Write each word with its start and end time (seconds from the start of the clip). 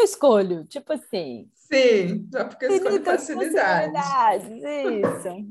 eu 0.00 0.04
escolho, 0.04 0.64
tipo 0.64 0.92
assim. 0.92 1.50
Sim, 1.54 2.28
só 2.32 2.44
porque 2.44 2.64
eu 2.64 2.76
escolho 2.76 3.04
facilidade. 3.04 3.96
Isso. 4.48 5.46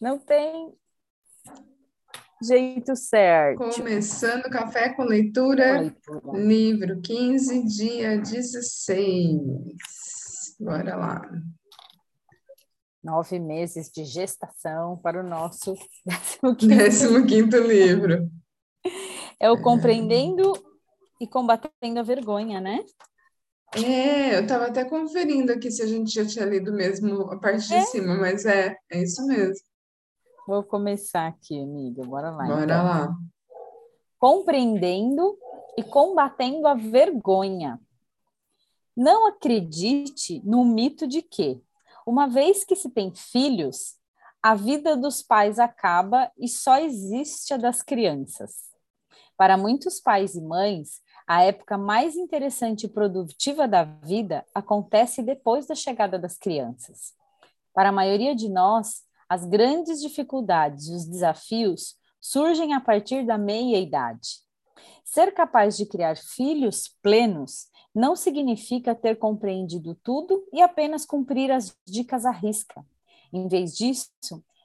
Não 0.00 0.18
tem 0.18 0.72
jeito 2.42 2.96
certo. 2.96 3.58
Começando 3.76 4.44
café 4.44 4.94
com 4.94 5.02
leitura, 5.04 5.80
leitura, 5.80 6.38
livro 6.38 7.00
15, 7.02 7.66
dia 7.66 8.18
16. 8.18 9.40
Bora 10.58 10.96
lá. 10.96 11.30
Nove 13.02 13.38
meses 13.38 13.90
de 13.90 14.04
gestação 14.04 14.96
para 14.98 15.20
o 15.20 15.28
nosso 15.28 15.74
15 16.58 17.24
quinto 17.26 17.56
livro. 17.58 18.30
É 19.38 19.50
o 19.50 19.60
Compreendendo 19.60 20.52
e 21.20 21.26
Combatendo 21.26 21.98
a 21.98 22.02
Vergonha, 22.02 22.60
né? 22.60 22.84
É, 23.74 24.36
eu 24.36 24.42
estava 24.42 24.66
até 24.66 24.84
conferindo 24.84 25.52
aqui 25.52 25.70
se 25.70 25.82
a 25.82 25.86
gente 25.86 26.12
já 26.12 26.26
tinha 26.26 26.44
lido 26.44 26.72
mesmo 26.72 27.22
a 27.30 27.38
parte 27.38 27.68
de 27.68 27.74
é? 27.74 27.82
cima, 27.82 28.16
mas 28.16 28.44
é, 28.44 28.76
é 28.90 29.02
isso 29.02 29.24
mesmo. 29.26 29.64
Vou 30.46 30.64
começar 30.64 31.28
aqui, 31.28 31.62
amiga. 31.62 32.02
Bora 32.04 32.30
lá. 32.30 32.44
Bora 32.44 32.64
então. 32.64 32.84
lá. 32.84 33.16
Compreendendo 34.18 35.38
e 35.78 35.82
combatendo 35.84 36.66
a 36.66 36.74
vergonha. 36.74 37.80
Não 38.96 39.28
acredite 39.28 40.42
no 40.44 40.64
mito 40.64 41.06
de 41.06 41.22
que, 41.22 41.62
uma 42.04 42.26
vez 42.26 42.64
que 42.64 42.74
se 42.74 42.90
tem 42.90 43.14
filhos, 43.14 43.96
a 44.42 44.54
vida 44.54 44.96
dos 44.96 45.22
pais 45.22 45.58
acaba 45.58 46.30
e 46.36 46.48
só 46.48 46.78
existe 46.78 47.54
a 47.54 47.56
das 47.56 47.82
crianças. 47.82 48.70
Para 49.36 49.56
muitos 49.56 50.00
pais 50.00 50.34
e 50.34 50.40
mães, 50.40 51.00
a 51.30 51.44
época 51.44 51.78
mais 51.78 52.16
interessante 52.16 52.86
e 52.86 52.88
produtiva 52.88 53.68
da 53.68 53.84
vida 53.84 54.44
acontece 54.52 55.22
depois 55.22 55.64
da 55.64 55.76
chegada 55.76 56.18
das 56.18 56.36
crianças. 56.36 57.14
Para 57.72 57.90
a 57.90 57.92
maioria 57.92 58.34
de 58.34 58.48
nós, 58.48 59.04
as 59.28 59.44
grandes 59.44 60.00
dificuldades 60.00 60.88
e 60.88 60.92
os 60.92 61.04
desafios 61.06 61.94
surgem 62.20 62.74
a 62.74 62.80
partir 62.80 63.24
da 63.24 63.38
meia-idade. 63.38 64.40
Ser 65.04 65.32
capaz 65.32 65.76
de 65.76 65.86
criar 65.86 66.16
filhos 66.16 66.88
plenos 67.00 67.68
não 67.94 68.16
significa 68.16 68.92
ter 68.92 69.14
compreendido 69.14 69.94
tudo 70.02 70.44
e 70.52 70.60
apenas 70.60 71.06
cumprir 71.06 71.52
as 71.52 71.72
dicas 71.86 72.26
à 72.26 72.32
risca. 72.32 72.84
Em 73.32 73.46
vez 73.46 73.76
disso, 73.76 74.10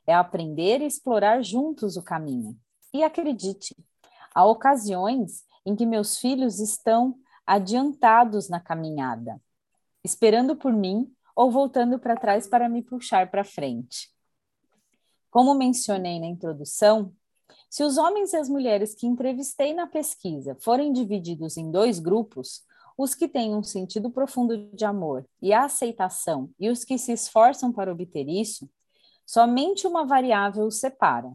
é 0.07 0.15
aprender 0.15 0.81
e 0.81 0.87
explorar 0.87 1.43
juntos 1.43 1.95
o 1.95 2.01
caminho. 2.01 2.57
E 2.91 3.03
acredite, 3.03 3.77
há 4.33 4.43
ocasiões 4.43 5.45
em 5.65 5.75
que 5.75 5.85
meus 5.85 6.17
filhos 6.17 6.59
estão 6.59 7.17
adiantados 7.45 8.49
na 8.49 8.59
caminhada, 8.59 9.41
esperando 10.03 10.55
por 10.55 10.73
mim 10.73 11.11
ou 11.35 11.51
voltando 11.51 11.99
para 11.99 12.15
trás 12.15 12.47
para 12.47 12.69
me 12.69 12.81
puxar 12.81 13.29
para 13.29 13.43
frente. 13.43 14.09
Como 15.29 15.53
mencionei 15.53 16.19
na 16.19 16.27
introdução, 16.27 17.13
se 17.69 17.83
os 17.83 17.97
homens 17.97 18.31
e 18.31 18.37
as 18.37 18.47
mulheres 18.47 18.95
que 18.95 19.05
entrevistei 19.05 19.73
na 19.73 19.85
pesquisa 19.85 20.55
forem 20.61 20.93
divididos 20.93 21.57
em 21.57 21.69
dois 21.69 21.99
grupos, 21.99 22.63
os 22.97 23.13
que 23.13 23.27
têm 23.27 23.53
um 23.53 23.63
sentido 23.63 24.09
profundo 24.09 24.69
de 24.73 24.85
amor 24.85 25.25
e 25.41 25.53
aceitação 25.53 26.49
e 26.57 26.69
os 26.69 26.85
que 26.85 26.97
se 26.97 27.11
esforçam 27.11 27.73
para 27.73 27.91
obter 27.91 28.29
isso, 28.29 28.69
somente 29.25 29.85
uma 29.85 30.05
variável 30.05 30.65
os 30.65 30.79
separa. 30.79 31.31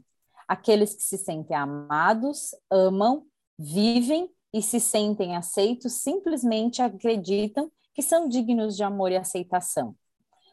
Aqueles 0.49 0.95
que 0.95 1.03
se 1.03 1.19
sentem 1.19 1.57
amados, 1.57 2.55
amam, 2.71 3.27
vivem 3.63 4.31
e 4.55 4.63
se 4.63 4.81
sentem 4.81 5.37
aceitos 5.37 5.93
simplesmente 5.93 6.81
acreditam 6.81 7.71
que 7.93 8.03
são 8.03 8.27
dignos 8.27 8.75
de 8.75 8.83
amor 8.83 9.13
e 9.13 9.17
aceitação. 9.17 9.95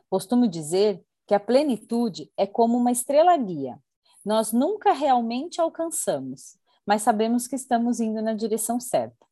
Costumo 0.09 0.45
dizer 0.45 1.01
que 1.25 1.33
a 1.33 1.39
plenitude 1.39 2.29
é 2.35 2.45
como 2.45 2.77
uma 2.77 2.91
estrela 2.91 3.35
guia. 3.37 3.79
Nós 4.25 4.51
nunca 4.51 4.91
realmente 4.91 5.61
alcançamos, 5.61 6.57
mas 6.85 7.01
sabemos 7.01 7.47
que 7.47 7.55
estamos 7.55 8.01
indo 8.01 8.21
na 8.21 8.33
direção 8.33 8.77
certa. 8.77 9.25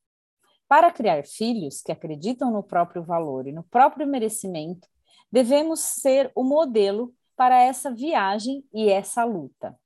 Para 0.69 0.89
criar 0.89 1.25
filhos 1.25 1.81
que 1.81 1.91
acreditam 1.91 2.49
no 2.49 2.63
próprio 2.63 3.03
valor 3.03 3.45
e 3.45 3.51
no 3.51 3.63
próprio 3.63 4.07
merecimento, 4.07 4.87
devemos 5.29 5.81
ser 5.81 6.31
o 6.33 6.45
modelo 6.45 7.13
para 7.35 7.61
essa 7.61 7.93
viagem 7.93 8.63
e 8.73 8.89
essa 8.89 9.25
luta. 9.25 9.77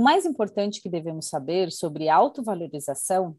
O 0.00 0.02
mais 0.02 0.24
importante 0.24 0.80
que 0.80 0.88
devemos 0.88 1.28
saber 1.28 1.70
sobre 1.70 2.08
autovalorização 2.08 3.36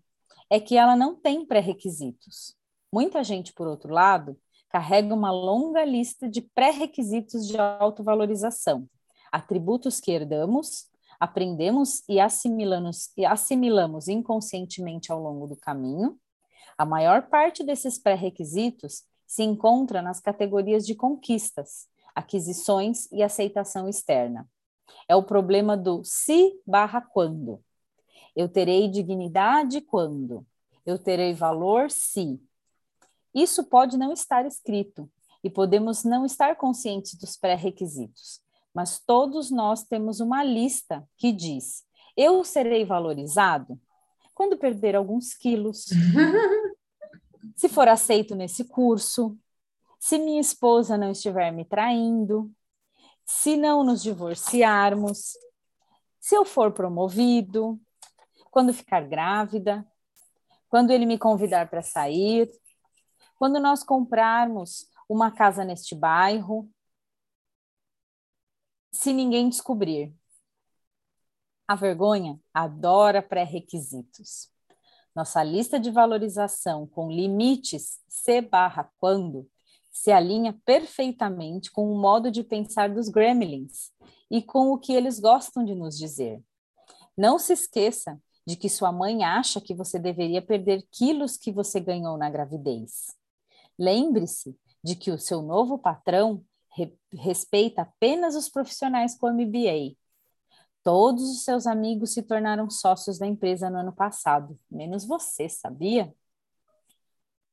é 0.48 0.60
que 0.60 0.78
ela 0.78 0.96
não 0.96 1.16
tem 1.16 1.44
pré-requisitos. 1.44 2.56
Muita 2.94 3.24
gente, 3.24 3.52
por 3.52 3.66
outro 3.66 3.92
lado, 3.92 4.38
carrega 4.70 5.12
uma 5.12 5.32
longa 5.32 5.84
lista 5.84 6.30
de 6.30 6.40
pré-requisitos 6.40 7.48
de 7.48 7.58
autovalorização, 7.58 8.88
atributos 9.32 10.00
que 10.00 10.12
herdamos, 10.12 10.86
aprendemos 11.20 12.04
e 12.08 12.20
assimilamos, 12.20 13.10
e 13.18 13.26
assimilamos 13.26 14.08
inconscientemente 14.08 15.12
ao 15.12 15.20
longo 15.20 15.48
do 15.48 15.56
caminho. 15.56 16.16
A 16.78 16.86
maior 16.86 17.24
parte 17.24 17.64
desses 17.64 17.98
pré-requisitos 17.98 19.02
se 19.26 19.42
encontra 19.42 20.00
nas 20.00 20.20
categorias 20.20 20.86
de 20.86 20.94
conquistas, 20.94 21.88
aquisições 22.14 23.12
e 23.12 23.24
aceitação 23.24 23.90
externa. 23.90 24.48
É 25.08 25.16
o 25.16 25.24
problema 25.24 25.76
do 25.76 26.04
se 26.04 26.60
barra 26.66 27.02
quando. 27.02 27.62
Eu 28.36 28.48
terei 28.48 28.88
dignidade 28.88 29.82
quando. 29.82 30.46
Eu 30.86 30.98
terei 30.98 31.34
valor 31.34 31.92
se. 31.92 32.42
Isso 33.34 33.64
pode 33.66 33.98
não 33.98 34.12
estar 34.12 34.46
escrito 34.46 35.10
e 35.44 35.50
podemos 35.50 36.04
não 36.04 36.26
estar 36.26 36.56
conscientes 36.56 37.16
dos 37.16 37.36
pré-requisitos, 37.36 38.42
mas 38.74 39.00
todos 39.00 39.50
nós 39.50 39.84
temos 39.84 40.20
uma 40.20 40.44
lista 40.44 41.08
que 41.18 41.32
diz: 41.32 41.84
eu 42.16 42.44
serei 42.44 42.86
valorizado 42.86 43.80
quando 44.34 44.58
perder 44.58 44.96
alguns 44.96 45.34
quilos, 45.34 45.86
se 47.56 47.70
for 47.70 47.88
aceito 47.88 48.36
nesse 48.36 48.66
curso, 48.66 49.38
se 50.00 50.18
minha 50.18 50.42
esposa 50.42 50.98
não 50.98 51.12
estiver 51.12 51.52
me 51.52 51.64
traindo, 51.64 52.52
se 53.34 53.56
não 53.56 53.82
nos 53.84 54.04
divorciarmos, 54.04 55.38
se 56.20 56.36
eu 56.36 56.44
for 56.44 56.74
promovido, 56.74 57.80
quando 58.52 58.74
ficar 58.74 59.08
grávida, 59.08 59.88
quando 60.68 60.92
ele 60.92 61.06
me 61.06 61.18
convidar 61.18 61.70
para 61.70 61.82
sair, 61.82 62.52
quando 63.36 63.60
nós 63.60 63.84
comprarmos 63.84 64.86
uma 65.08 65.32
casa 65.32 65.64
neste 65.64 65.96
bairro, 65.96 66.70
se 68.92 69.14
ninguém 69.14 69.48
descobrir. 69.48 70.14
A 71.68 71.74
vergonha 71.74 72.38
adora 72.54 73.24
pré-requisitos. 73.24 74.52
Nossa 75.16 75.42
lista 75.42 75.80
de 75.80 75.90
valorização 75.90 76.86
com 76.86 77.10
limites 77.10 78.02
C 78.10 78.42
barra 78.42 78.92
quando 79.00 79.50
se 79.92 80.12
alinha 80.12 80.58
perfeitamente 80.66 81.70
com 81.72 81.92
o 81.92 82.00
modo 82.00 82.32
de 82.32 82.44
pensar 82.44 82.90
dos 82.90 83.10
gremlins 83.10 83.92
e 84.30 84.42
com 84.42 84.72
o 84.72 84.78
que 84.78 84.94
eles 84.94 85.20
gostam 85.20 85.66
de 85.66 85.76
nos 85.76 85.98
dizer. 85.98 86.42
Não 87.18 87.38
se 87.38 87.54
esqueça 87.54 88.20
de 88.48 88.56
que 88.56 88.70
sua 88.70 88.92
mãe 88.92 89.24
acha 89.24 89.60
que 89.60 89.76
você 89.76 90.00
deveria 90.00 90.42
perder 90.42 90.88
quilos 90.90 91.38
que 91.38 91.52
você 91.52 91.80
ganhou 91.80 92.18
na 92.18 92.30
gravidez. 92.30 93.16
Lembre-se 93.78 94.58
de 94.84 94.96
que 94.96 95.12
o 95.12 95.20
seu 95.20 95.42
novo 95.42 95.78
patrão 95.78 96.44
re 96.74 96.98
respeita 97.14 97.82
apenas 97.82 98.36
os 98.36 98.48
profissionais 98.50 99.16
com 99.18 99.30
MBA. 99.30 99.96
Todos 100.84 101.30
os 101.30 101.44
seus 101.44 101.68
amigos 101.68 102.14
se 102.14 102.24
tornaram 102.24 102.70
sócios 102.70 103.20
da 103.20 103.28
empresa 103.28 103.70
no 103.70 103.78
ano 103.78 103.92
passado, 103.92 104.58
menos 104.70 105.06
você, 105.06 105.50
sabia? 105.50 106.14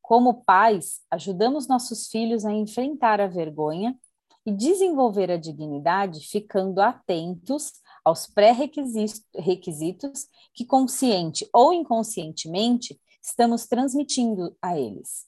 Como 0.09 0.43
pais, 0.43 1.03
ajudamos 1.11 1.69
nossos 1.69 2.09
filhos 2.09 2.47
a 2.47 2.51
enfrentar 2.51 3.21
a 3.21 3.27
vergonha 3.27 3.95
e 4.47 4.51
desenvolver 4.51 5.31
a 5.31 5.37
dignidade, 5.37 6.27
ficando 6.27 6.81
atentos 6.81 7.75
aos 8.03 8.27
pré-requisitos 8.27 10.27
que, 10.55 10.65
consciente 10.65 11.47
ou 11.53 11.75
inconscientemente, 11.75 12.99
estamos 13.23 13.67
transmitindo 13.67 14.57
a 14.63 14.79
eles. 14.79 15.27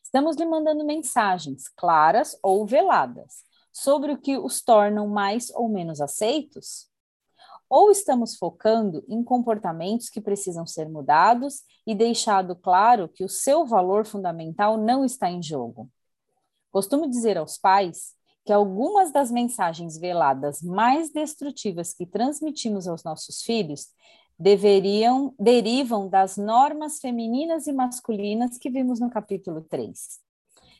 Estamos 0.00 0.36
lhe 0.36 0.46
mandando 0.46 0.84
mensagens 0.84 1.68
claras 1.68 2.38
ou 2.40 2.64
veladas 2.64 3.42
sobre 3.72 4.12
o 4.12 4.16
que 4.16 4.38
os 4.38 4.62
tornam 4.62 5.08
mais 5.08 5.50
ou 5.56 5.68
menos 5.68 6.00
aceitos? 6.00 6.88
Ou 7.70 7.92
estamos 7.92 8.36
focando 8.36 9.04
em 9.08 9.22
comportamentos 9.22 10.10
que 10.10 10.20
precisam 10.20 10.66
ser 10.66 10.88
mudados 10.88 11.62
e 11.86 11.94
deixado 11.94 12.56
claro 12.56 13.08
que 13.08 13.22
o 13.22 13.28
seu 13.28 13.64
valor 13.64 14.04
fundamental 14.04 14.76
não 14.76 15.04
está 15.04 15.30
em 15.30 15.40
jogo? 15.40 15.88
Costumo 16.72 17.08
dizer 17.08 17.38
aos 17.38 17.56
pais 17.56 18.14
que 18.44 18.52
algumas 18.52 19.12
das 19.12 19.30
mensagens 19.30 19.96
veladas 19.96 20.60
mais 20.60 21.12
destrutivas 21.12 21.94
que 21.94 22.04
transmitimos 22.04 22.88
aos 22.88 23.04
nossos 23.04 23.42
filhos 23.42 23.88
deveriam 24.36 25.32
derivam 25.38 26.08
das 26.08 26.36
normas 26.36 26.98
femininas 26.98 27.68
e 27.68 27.72
masculinas 27.72 28.58
que 28.58 28.70
vimos 28.70 28.98
no 28.98 29.10
capítulo 29.10 29.60
3. 29.60 30.18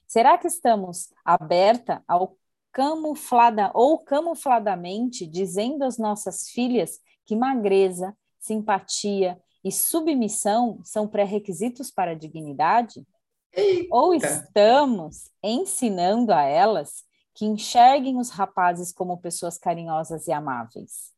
Será 0.08 0.36
que 0.36 0.48
estamos 0.48 1.12
aberta 1.24 2.02
ao 2.08 2.36
camuflada 2.72 3.70
ou 3.74 3.98
camufladamente 3.98 5.26
dizendo 5.26 5.84
às 5.84 5.98
nossas 5.98 6.48
filhas 6.48 7.00
que 7.26 7.36
magreza, 7.36 8.16
simpatia 8.38 9.40
e 9.62 9.70
submissão 9.70 10.80
são 10.84 11.06
pré-requisitos 11.06 11.90
para 11.90 12.12
a 12.12 12.14
dignidade? 12.14 13.06
Eita. 13.52 13.88
Ou 13.94 14.14
estamos 14.14 15.30
ensinando 15.42 16.32
a 16.32 16.42
elas 16.42 17.04
que 17.34 17.44
enxerguem 17.44 18.18
os 18.18 18.30
rapazes 18.30 18.92
como 18.92 19.18
pessoas 19.18 19.58
carinhosas 19.58 20.26
e 20.26 20.32
amáveis? 20.32 21.12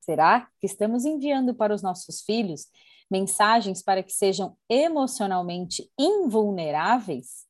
Será 0.00 0.48
que 0.58 0.66
estamos 0.66 1.04
enviando 1.04 1.54
para 1.54 1.74
os 1.74 1.82
nossos 1.82 2.22
filhos 2.22 2.66
mensagens 3.10 3.82
para 3.82 4.02
que 4.02 4.12
sejam 4.12 4.56
emocionalmente 4.68 5.88
invulneráveis? 5.98 7.46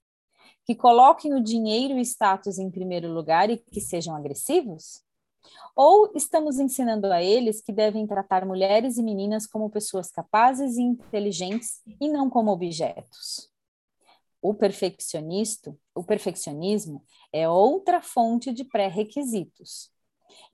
Que 0.73 0.77
coloquem 0.77 1.35
o 1.35 1.43
dinheiro 1.43 1.99
e 1.99 2.01
status 2.01 2.59
em 2.59 2.71
primeiro 2.71 3.13
lugar 3.13 3.51
e 3.51 3.59
que 3.59 3.79
sejam 3.79 4.17
agressivos? 4.17 5.03
Ou 5.77 6.11
estamos 6.15 6.59
ensinando 6.59 7.13
a 7.13 7.23
eles 7.23 7.61
que 7.61 7.71
devem 7.71 8.07
tratar 8.07 8.47
mulheres 8.47 8.97
e 8.97 9.03
meninas 9.03 9.47
como 9.47 9.69
pessoas 9.69 10.11
capazes 10.11 10.79
e 10.79 10.81
inteligentes 10.81 11.83
e 12.01 12.09
não 12.09 12.31
como 12.31 12.51
objetos? 12.51 13.51
O 14.41 14.57
o 15.95 16.05
perfeccionismo 16.05 17.05
é 17.31 17.47
outra 17.47 18.01
fonte 18.01 18.51
de 18.51 18.65
pré-requisitos. 18.65 19.91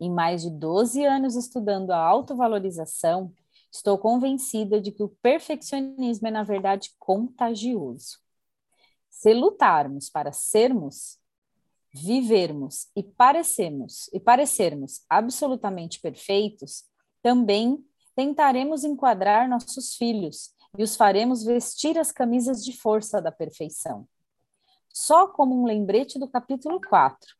Em 0.00 0.10
mais 0.10 0.42
de 0.42 0.50
12 0.50 1.04
anos 1.04 1.36
estudando 1.36 1.92
a 1.92 1.98
autovalorização, 1.98 3.32
estou 3.70 3.96
convencida 3.96 4.80
de 4.80 4.90
que 4.90 5.04
o 5.04 5.14
perfeccionismo 5.22 6.26
é, 6.26 6.30
na 6.32 6.42
verdade, 6.42 6.90
contagioso. 6.98 8.18
Se 9.18 9.34
lutarmos 9.34 10.08
para 10.08 10.30
sermos, 10.30 11.18
vivermos 11.92 12.86
e 12.94 13.02
parecermos 13.02 14.08
e 14.12 14.20
parecermos 14.20 15.04
absolutamente 15.10 16.00
perfeitos, 16.00 16.84
também 17.20 17.84
tentaremos 18.14 18.84
enquadrar 18.84 19.48
nossos 19.48 19.96
filhos 19.96 20.54
e 20.78 20.84
os 20.84 20.94
faremos 20.94 21.42
vestir 21.42 21.98
as 21.98 22.12
camisas 22.12 22.64
de 22.64 22.72
força 22.78 23.20
da 23.20 23.32
perfeição. 23.32 24.08
Só 24.88 25.26
como 25.26 25.60
um 25.60 25.66
lembrete 25.66 26.16
do 26.16 26.28
capítulo 26.28 26.80
4, 26.80 27.34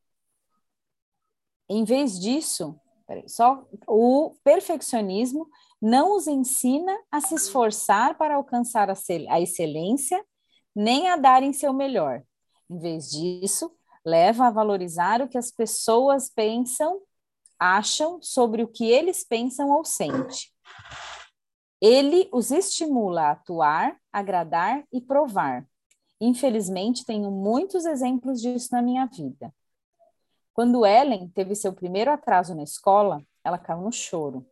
em 1.68 1.84
vez 1.84 2.18
disso, 2.18 2.74
peraí, 3.06 3.28
só 3.28 3.64
o 3.86 4.34
perfeccionismo 4.42 5.48
não 5.80 6.16
os 6.16 6.26
ensina 6.26 6.98
a 7.08 7.20
se 7.20 7.36
esforçar 7.36 8.18
para 8.18 8.34
alcançar 8.34 8.90
a, 8.90 8.94
a 9.30 9.40
excelência, 9.40 10.20
nem 10.78 11.08
a 11.08 11.16
darem 11.16 11.52
seu 11.52 11.72
melhor. 11.72 12.22
Em 12.70 12.78
vez 12.78 13.10
disso, 13.10 13.68
leva 14.04 14.46
a 14.46 14.50
valorizar 14.50 15.20
o 15.20 15.26
que 15.26 15.36
as 15.36 15.50
pessoas 15.50 16.30
pensam, 16.30 17.00
acham 17.58 18.22
sobre 18.22 18.62
o 18.62 18.68
que 18.68 18.88
eles 18.88 19.24
pensam 19.24 19.70
ou 19.70 19.84
sentem. 19.84 20.38
Ele 21.80 22.28
os 22.32 22.52
estimula 22.52 23.22
a 23.22 23.30
atuar, 23.32 23.96
agradar 24.12 24.84
e 24.92 25.00
provar. 25.00 25.66
Infelizmente, 26.20 27.04
tenho 27.04 27.28
muitos 27.28 27.84
exemplos 27.84 28.40
disso 28.40 28.68
na 28.70 28.80
minha 28.80 29.04
vida. 29.06 29.52
Quando 30.54 30.86
Ellen 30.86 31.28
teve 31.30 31.56
seu 31.56 31.72
primeiro 31.72 32.12
atraso 32.12 32.54
na 32.54 32.62
escola, 32.62 33.20
ela 33.42 33.58
caiu 33.58 33.80
no 33.80 33.90
choro. 33.90 34.46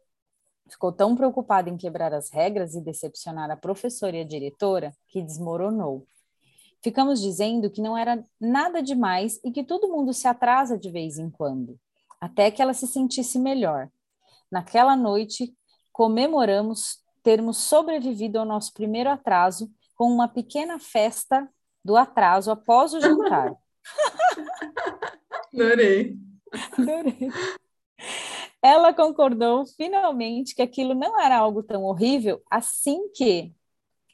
Ficou 0.68 0.90
tão 0.90 1.14
preocupada 1.14 1.70
em 1.70 1.76
quebrar 1.76 2.12
as 2.12 2.30
regras 2.30 2.74
e 2.74 2.80
decepcionar 2.80 3.48
a 3.48 3.56
professora 3.56 4.16
e 4.16 4.22
a 4.22 4.24
diretora 4.24 4.92
que 5.06 5.22
desmoronou. 5.22 6.04
Ficamos 6.86 7.20
dizendo 7.20 7.68
que 7.68 7.82
não 7.82 7.98
era 7.98 8.24
nada 8.40 8.80
demais 8.80 9.40
e 9.42 9.50
que 9.50 9.64
todo 9.64 9.88
mundo 9.88 10.14
se 10.14 10.28
atrasa 10.28 10.78
de 10.78 10.88
vez 10.88 11.18
em 11.18 11.28
quando, 11.28 11.76
até 12.20 12.48
que 12.48 12.62
ela 12.62 12.72
se 12.72 12.86
sentisse 12.86 13.40
melhor. 13.40 13.90
Naquela 14.48 14.94
noite, 14.94 15.52
comemoramos 15.92 17.02
termos 17.24 17.56
sobrevivido 17.56 18.38
ao 18.38 18.44
nosso 18.44 18.72
primeiro 18.72 19.10
atraso 19.10 19.68
com 19.96 20.04
uma 20.08 20.28
pequena 20.28 20.78
festa 20.78 21.48
do 21.84 21.96
atraso 21.96 22.52
após 22.52 22.94
o 22.94 23.00
jantar. 23.00 23.52
Adorei. 25.52 26.16
Adorei. 26.78 27.32
Ela 28.62 28.94
concordou 28.94 29.66
finalmente 29.66 30.54
que 30.54 30.62
aquilo 30.62 30.94
não 30.94 31.20
era 31.20 31.36
algo 31.36 31.64
tão 31.64 31.82
horrível, 31.82 32.40
assim 32.48 33.08
que 33.08 33.52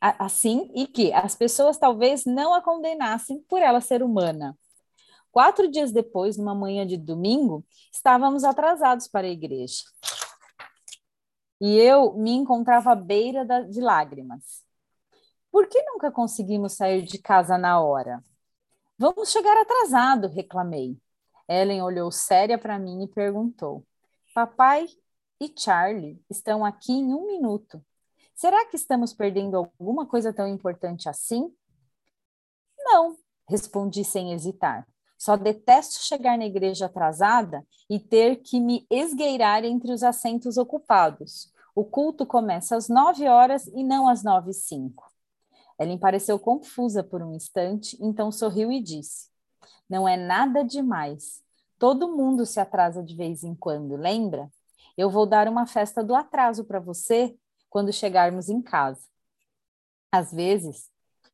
assim 0.03 0.69
e 0.75 0.87
que 0.87 1.13
as 1.13 1.37
pessoas 1.37 1.79
talvez 1.79 2.25
não 2.25 2.53
a 2.53 2.61
condenassem 2.61 3.41
por 3.49 3.63
ela 3.63 3.81
ser 3.81 4.03
humana. 4.03 4.59
Quatro 5.31 5.71
dias 5.71 5.93
depois, 5.93 6.37
numa 6.37 6.55
manhã 6.55 6.87
de 6.87 6.97
domingo, 6.97 7.65
estávamos 7.93 8.45
atrasados 8.45 9.09
para 9.09 9.27
a 9.27 9.31
igreja. 9.31 9.85
E 11.61 11.79
eu 11.79 12.15
me 12.15 12.33
encontrava 12.33 12.93
à 12.93 12.95
beira 12.95 13.45
da, 13.45 13.61
de 13.61 13.81
lágrimas. 13.81 14.63
Por 15.51 15.69
que 15.69 15.81
nunca 15.85 16.11
conseguimos 16.11 16.75
sair 16.75 17.03
de 17.03 17.19
casa 17.19 17.57
na 17.57 17.81
hora? 17.81 18.23
Vamos 18.99 19.31
chegar 19.31 19.57
atrasado, 19.57 20.29
reclamei. 20.29 20.99
Ellen 21.49 21.83
olhou 21.83 22.11
séria 22.11 22.59
para 22.59 22.79
mim 22.79 23.05
e 23.05 23.09
perguntou: 23.09 23.87
Papai 24.35 24.87
e 25.41 25.53
Charlie 25.57 26.23
estão 26.29 26.65
aqui 26.65 26.93
em 26.93 27.15
um 27.15 27.27
minuto. 27.27 27.85
Será 28.35 28.67
que 28.67 28.77
estamos 28.77 29.13
perdendo 29.13 29.57
alguma 29.57 30.07
coisa 30.07 30.33
tão 30.33 30.47
importante 30.49 31.09
assim? 31.09 31.53
Não, 32.79 33.17
respondi 33.49 34.05
sem 34.05 34.33
hesitar. 34.33 34.87
Só 35.19 35.37
detesto 35.37 36.03
chegar 36.03 36.37
na 36.37 36.47
igreja 36.47 36.87
atrasada 36.87 37.65
e 37.89 38.01
ter 38.01 38.37
que 38.43 38.59
me 38.59 38.85
esgueirar 38.91 39.65
entre 39.65 39.93
os 39.93 40.03
assentos 40.03 40.57
ocupados. 40.57 41.53
O 41.75 41.85
culto 41.85 42.27
começa 42.27 42.77
às 42.77 42.89
nove 42.89 43.29
horas 43.29 43.67
e 43.69 43.85
não 43.85 44.09
às 44.09 44.25
nove 44.25 44.51
e 44.51 44.55
cinco. 44.55 45.11
Ellen 45.79 45.99
pareceu 45.99 46.39
confusa 46.39 47.03
por 47.03 47.23
um 47.23 47.33
instante, 47.35 47.97
então 48.01 48.33
sorriu 48.33 48.71
e 48.73 48.83
disse: 48.83 49.29
Não 49.89 50.09
é 50.09 50.17
nada 50.17 50.65
demais. 50.65 51.41
Todo 51.79 52.15
mundo 52.17 52.45
se 52.45 52.61
atrasa 52.61 53.03
de 53.03 53.15
vez 53.15 53.43
em 53.43 53.55
quando, 53.55 53.97
lembra? 53.97 54.51
Eu 54.97 55.09
vou 55.09 55.25
dar 55.25 55.49
uma 55.49 55.67
festa 55.67 56.03
do 56.03 56.15
atraso 56.15 56.65
para 56.65 56.79
você 56.79 57.37
quando 57.73 57.91
chegarmos 57.91 58.51
em 58.51 58.61
casa. 58.61 59.01
Às 60.13 60.31
vezes, 60.31 60.91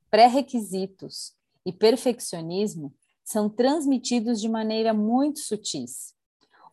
pré-requisitos 0.09 1.35
e 1.67 1.73
perfeccionismo 1.73 2.95
são 3.25 3.51
transmitidos 3.51 4.41
de 4.41 4.49
maneira 4.49 4.95
muito 4.95 5.41
sutis. 5.41 6.15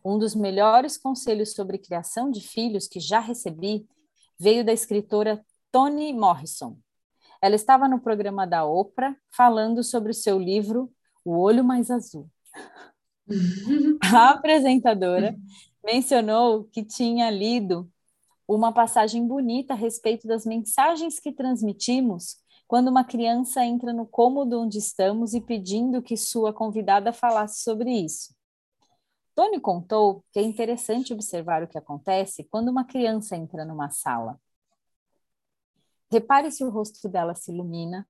Um 0.04 0.20
dos 0.20 0.36
melhores 0.36 0.96
conselhos 0.96 1.52
sobre 1.52 1.78
criação 1.78 2.30
de 2.30 2.40
filhos 2.46 2.86
que 2.86 3.00
já 3.00 3.18
recebi 3.18 3.84
veio 4.38 4.64
da 4.64 4.72
escritora 4.72 5.44
Toni 5.72 6.12
Morrison. 6.12 6.78
Ela 7.42 7.56
estava 7.56 7.88
no 7.88 8.00
programa 8.00 8.46
da 8.46 8.64
Oprah 8.64 9.16
falando 9.32 9.82
sobre 9.82 10.12
o 10.12 10.14
seu 10.14 10.38
livro 10.38 10.88
O 11.24 11.38
Olho 11.38 11.64
Mais 11.64 11.90
Azul. 11.90 12.30
A 14.14 14.30
apresentadora 14.30 15.36
mencionou 15.84 16.64
que 16.66 16.84
tinha 16.84 17.28
lido 17.30 17.90
uma 18.54 18.72
passagem 18.72 19.26
bonita 19.26 19.74
a 19.74 19.76
respeito 19.76 20.26
das 20.26 20.46
mensagens 20.46 21.18
que 21.18 21.32
transmitimos 21.32 22.36
quando 22.66 22.88
uma 22.88 23.04
criança 23.04 23.64
entra 23.64 23.92
no 23.92 24.06
cômodo 24.06 24.60
onde 24.60 24.78
estamos 24.78 25.34
e 25.34 25.40
pedindo 25.40 26.02
que 26.02 26.16
sua 26.16 26.52
convidada 26.52 27.12
falasse 27.12 27.62
sobre 27.62 27.90
isso. 27.90 28.34
Tony 29.34 29.60
contou 29.60 30.24
que 30.32 30.38
é 30.38 30.42
interessante 30.42 31.12
observar 31.12 31.62
o 31.62 31.68
que 31.68 31.78
acontece 31.78 32.44
quando 32.44 32.68
uma 32.68 32.84
criança 32.84 33.36
entra 33.36 33.64
numa 33.64 33.90
sala. 33.90 34.40
Repare 36.10 36.50
se 36.50 36.64
o 36.64 36.70
rosto 36.70 37.08
dela 37.08 37.34
se 37.34 37.52
ilumina. 37.52 38.08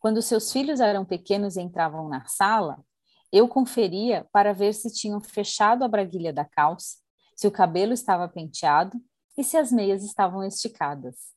Quando 0.00 0.22
seus 0.22 0.50
filhos 0.50 0.80
eram 0.80 1.04
pequenos 1.04 1.56
e 1.56 1.60
entravam 1.60 2.08
na 2.08 2.24
sala, 2.26 2.82
eu 3.30 3.48
conferia 3.48 4.26
para 4.32 4.54
ver 4.54 4.72
se 4.72 4.92
tinham 4.92 5.20
fechado 5.20 5.84
a 5.84 5.88
braguilha 5.88 6.32
da 6.32 6.44
calça, 6.44 6.98
se 7.36 7.46
o 7.46 7.50
cabelo 7.50 7.92
estava 7.92 8.28
penteado 8.28 8.98
e 9.36 9.44
se 9.44 9.56
as 9.56 9.72
meias 9.72 10.04
estavam 10.04 10.44
esticadas. 10.44 11.34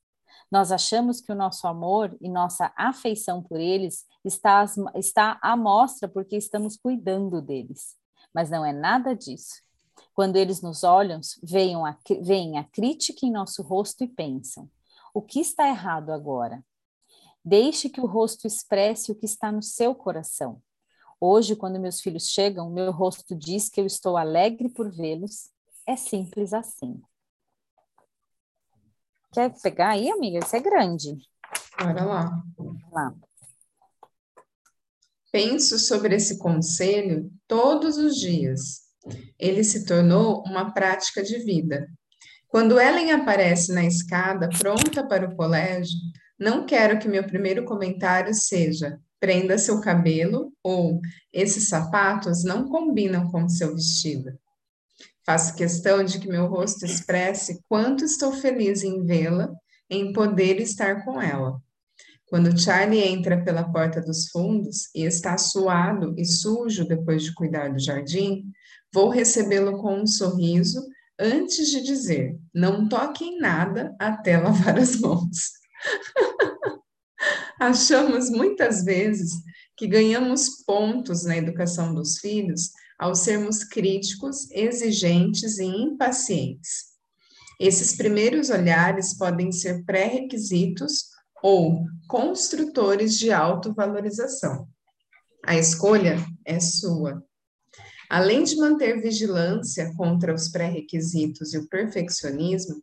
Nós 0.51 0.71
achamos 0.71 1.19
que 1.19 1.31
o 1.31 1.35
nosso 1.35 1.67
amor 1.67 2.15
e 2.21 2.29
nossa 2.29 2.71
afeição 2.75 3.43
por 3.43 3.59
eles 3.59 4.05
está, 4.23 4.63
está 4.95 5.37
à 5.41 5.57
mostra 5.57 6.07
porque 6.07 6.37
estamos 6.37 6.77
cuidando 6.77 7.41
deles. 7.41 7.97
Mas 8.33 8.49
não 8.49 8.63
é 8.63 8.71
nada 8.71 9.15
disso. 9.15 9.61
Quando 10.13 10.37
eles 10.37 10.61
nos 10.61 10.83
olham, 10.83 11.19
veem 11.43 11.75
a, 11.85 11.97
veem 12.21 12.57
a 12.57 12.63
crítica 12.63 13.25
em 13.25 13.31
nosso 13.31 13.61
rosto 13.61 14.03
e 14.03 14.07
pensam: 14.07 14.69
o 15.13 15.21
que 15.21 15.39
está 15.39 15.67
errado 15.67 16.11
agora? 16.11 16.63
Deixe 17.43 17.89
que 17.89 18.01
o 18.01 18.05
rosto 18.05 18.47
expresse 18.47 19.11
o 19.11 19.15
que 19.15 19.25
está 19.25 19.51
no 19.51 19.61
seu 19.61 19.95
coração. 19.95 20.61
Hoje, 21.19 21.55
quando 21.55 21.79
meus 21.79 21.99
filhos 21.99 22.27
chegam, 22.27 22.69
meu 22.69 22.91
rosto 22.91 23.35
diz 23.35 23.69
que 23.69 23.81
eu 23.81 23.85
estou 23.85 24.17
alegre 24.17 24.69
por 24.69 24.91
vê-los. 24.91 25.49
É 25.85 25.95
simples 25.95 26.53
assim. 26.53 27.01
Quer 29.33 29.53
pegar 29.61 29.89
aí, 29.89 30.09
amiga? 30.09 30.39
Isso 30.39 30.55
é 30.55 30.59
grande. 30.59 31.15
Bora 31.79 32.03
lá. 32.03 32.43
Lá. 32.91 33.13
Penso 35.31 35.77
sobre 35.77 36.15
esse 36.15 36.37
conselho 36.37 37.31
todos 37.47 37.97
os 37.97 38.15
dias. 38.15 38.81
Ele 39.37 39.63
se 39.63 39.85
tornou 39.85 40.43
uma 40.43 40.73
prática 40.73 41.21
de 41.21 41.37
vida. 41.39 41.87
Quando 42.47 42.79
Ellen 42.79 43.11
aparece 43.11 43.73
na 43.73 43.85
escada, 43.85 44.49
pronta 44.57 45.05
para 45.05 45.27
o 45.27 45.35
colégio, 45.35 45.97
não 46.39 46.65
quero 46.65 46.97
que 46.97 47.07
meu 47.07 47.23
primeiro 47.25 47.65
comentário 47.65 48.33
seja: 48.33 48.99
prenda 49.19 49.57
seu 49.57 49.81
cabelo 49.81 50.53
ou 50.63 51.01
esses 51.31 51.67
sapatos 51.67 52.43
não 52.43 52.69
combinam 52.69 53.29
com 53.29 53.49
seu 53.49 53.75
vestido. 53.75 54.37
Faço 55.25 55.55
questão 55.55 56.03
de 56.03 56.19
que 56.19 56.27
meu 56.27 56.47
rosto 56.47 56.85
expresse 56.85 57.61
quanto 57.67 58.05
estou 58.05 58.31
feliz 58.31 58.83
em 58.83 59.05
vê-la, 59.05 59.53
em 59.89 60.13
poder 60.13 60.59
estar 60.61 61.03
com 61.03 61.21
ela. 61.21 61.61
Quando 62.27 62.57
Charlie 62.59 63.03
entra 63.03 63.41
pela 63.41 63.71
porta 63.71 64.01
dos 64.01 64.29
fundos 64.29 64.89
e 64.93 65.03
está 65.03 65.37
suado 65.37 66.13
e 66.17 66.25
sujo 66.25 66.85
depois 66.85 67.23
de 67.23 67.33
cuidar 67.33 67.71
do 67.71 67.79
jardim, 67.79 68.51
vou 68.93 69.09
recebê-lo 69.09 69.77
com 69.81 70.01
um 70.01 70.07
sorriso 70.07 70.85
antes 71.19 71.69
de 71.69 71.81
dizer: 71.81 72.37
não 72.53 72.87
toque 72.87 73.23
em 73.23 73.39
nada 73.39 73.95
até 73.99 74.37
lavar 74.37 74.77
as 74.77 74.99
mãos. 74.99 75.51
Achamos 77.59 78.29
muitas 78.29 78.83
vezes 78.83 79.31
que 79.75 79.87
ganhamos 79.87 80.63
pontos 80.65 81.23
na 81.23 81.37
educação 81.37 81.93
dos 81.93 82.17
filhos 82.19 82.71
ao 82.97 83.15
sermos 83.15 83.63
críticos, 83.63 84.49
exigentes 84.51 85.59
e 85.59 85.65
impacientes. 85.65 86.97
Esses 87.59 87.95
primeiros 87.95 88.49
olhares 88.49 89.17
podem 89.17 89.51
ser 89.51 89.83
pré-requisitos 89.83 91.09
ou 91.41 91.85
construtores 92.07 93.17
de 93.17 93.31
autovalorização. 93.31 94.67
A 95.45 95.55
escolha 95.55 96.17
é 96.45 96.59
sua. 96.59 97.23
Além 98.09 98.43
de 98.43 98.55
manter 98.55 99.01
vigilância 99.01 99.93
contra 99.95 100.33
os 100.33 100.49
pré-requisitos 100.49 101.53
e 101.53 101.57
o 101.57 101.67
perfeccionismo, 101.67 102.81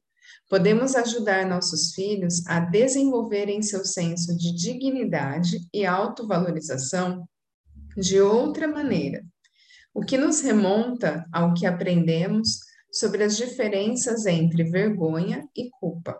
podemos 0.48 0.94
ajudar 0.94 1.46
nossos 1.46 1.94
filhos 1.94 2.46
a 2.46 2.60
desenvolverem 2.60 3.62
seu 3.62 3.84
senso 3.84 4.36
de 4.36 4.54
dignidade 4.54 5.58
e 5.72 5.86
autovalorização 5.86 7.26
de 7.96 8.20
outra 8.20 8.68
maneira, 8.68 9.24
o 9.94 10.00
que 10.00 10.18
nos 10.18 10.40
remonta 10.40 11.24
ao 11.32 11.54
que 11.54 11.64
aprendemos 11.64 12.58
sobre 12.92 13.22
as 13.22 13.36
diferenças 13.36 14.26
entre 14.26 14.64
vergonha 14.64 15.48
e 15.56 15.70
culpa. 15.70 16.18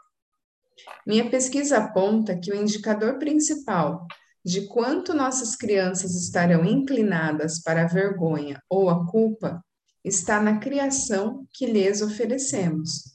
Minha 1.06 1.28
pesquisa 1.28 1.78
aponta 1.78 2.38
que 2.38 2.52
o 2.52 2.56
indicador 2.56 3.18
principal 3.18 4.06
de 4.44 4.66
quanto 4.68 5.14
nossas 5.14 5.56
crianças 5.56 6.14
estarão 6.14 6.64
inclinadas 6.64 7.60
para 7.62 7.82
a 7.82 7.88
vergonha 7.88 8.62
ou 8.68 8.90
a 8.90 9.06
culpa 9.06 9.64
está 10.04 10.40
na 10.40 10.58
criação 10.58 11.46
que 11.52 11.66
lhes 11.66 12.02
oferecemos. 12.02 13.14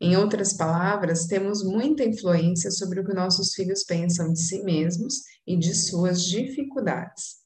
Em 0.00 0.16
outras 0.16 0.52
palavras, 0.52 1.26
temos 1.26 1.62
muita 1.62 2.04
influência 2.04 2.70
sobre 2.70 3.00
o 3.00 3.04
que 3.04 3.14
nossos 3.14 3.54
filhos 3.54 3.84
pensam 3.84 4.32
de 4.32 4.40
si 4.40 4.62
mesmos 4.62 5.22
e 5.46 5.56
de 5.56 5.74
suas 5.74 6.24
dificuldades. 6.24 7.43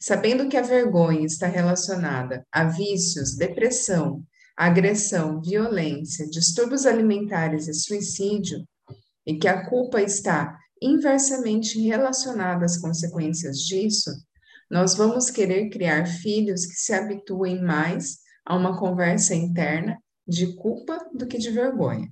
Sabendo 0.00 0.48
que 0.48 0.56
a 0.56 0.62
vergonha 0.62 1.26
está 1.26 1.46
relacionada 1.46 2.46
a 2.52 2.64
vícios, 2.64 3.36
depressão, 3.36 4.22
agressão, 4.56 5.40
violência, 5.40 6.28
distúrbios 6.28 6.86
alimentares 6.86 7.68
e 7.68 7.74
suicídio, 7.74 8.64
e 9.26 9.36
que 9.36 9.48
a 9.48 9.68
culpa 9.68 10.00
está 10.00 10.58
inversamente 10.80 11.80
relacionada 11.80 12.64
às 12.64 12.78
consequências 12.78 13.58
disso, 13.58 14.10
nós 14.70 14.94
vamos 14.94 15.30
querer 15.30 15.68
criar 15.70 16.06
filhos 16.06 16.66
que 16.66 16.74
se 16.74 16.92
habituem 16.92 17.62
mais 17.62 18.18
a 18.44 18.56
uma 18.56 18.78
conversa 18.78 19.34
interna 19.34 19.98
de 20.26 20.54
culpa 20.56 20.98
do 21.14 21.26
que 21.26 21.38
de 21.38 21.50
vergonha. 21.50 22.08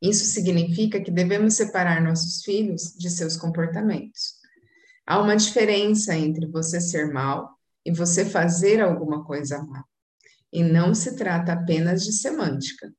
Isso 0.00 0.24
significa 0.24 1.00
que 1.00 1.10
devemos 1.10 1.54
separar 1.54 2.02
nossos 2.02 2.42
filhos 2.42 2.92
de 2.98 3.08
seus 3.08 3.36
comportamentos. 3.36 4.41
Há 5.06 5.20
uma 5.20 5.36
diferença 5.36 6.14
entre 6.16 6.46
você 6.46 6.80
ser 6.80 7.12
mal 7.12 7.50
e 7.84 7.92
você 7.92 8.24
fazer 8.24 8.80
alguma 8.80 9.24
coisa 9.24 9.62
mal. 9.62 9.84
E 10.52 10.62
não 10.62 10.94
se 10.94 11.16
trata 11.16 11.52
apenas 11.52 12.04
de 12.04 12.12
semântica. 12.12 12.92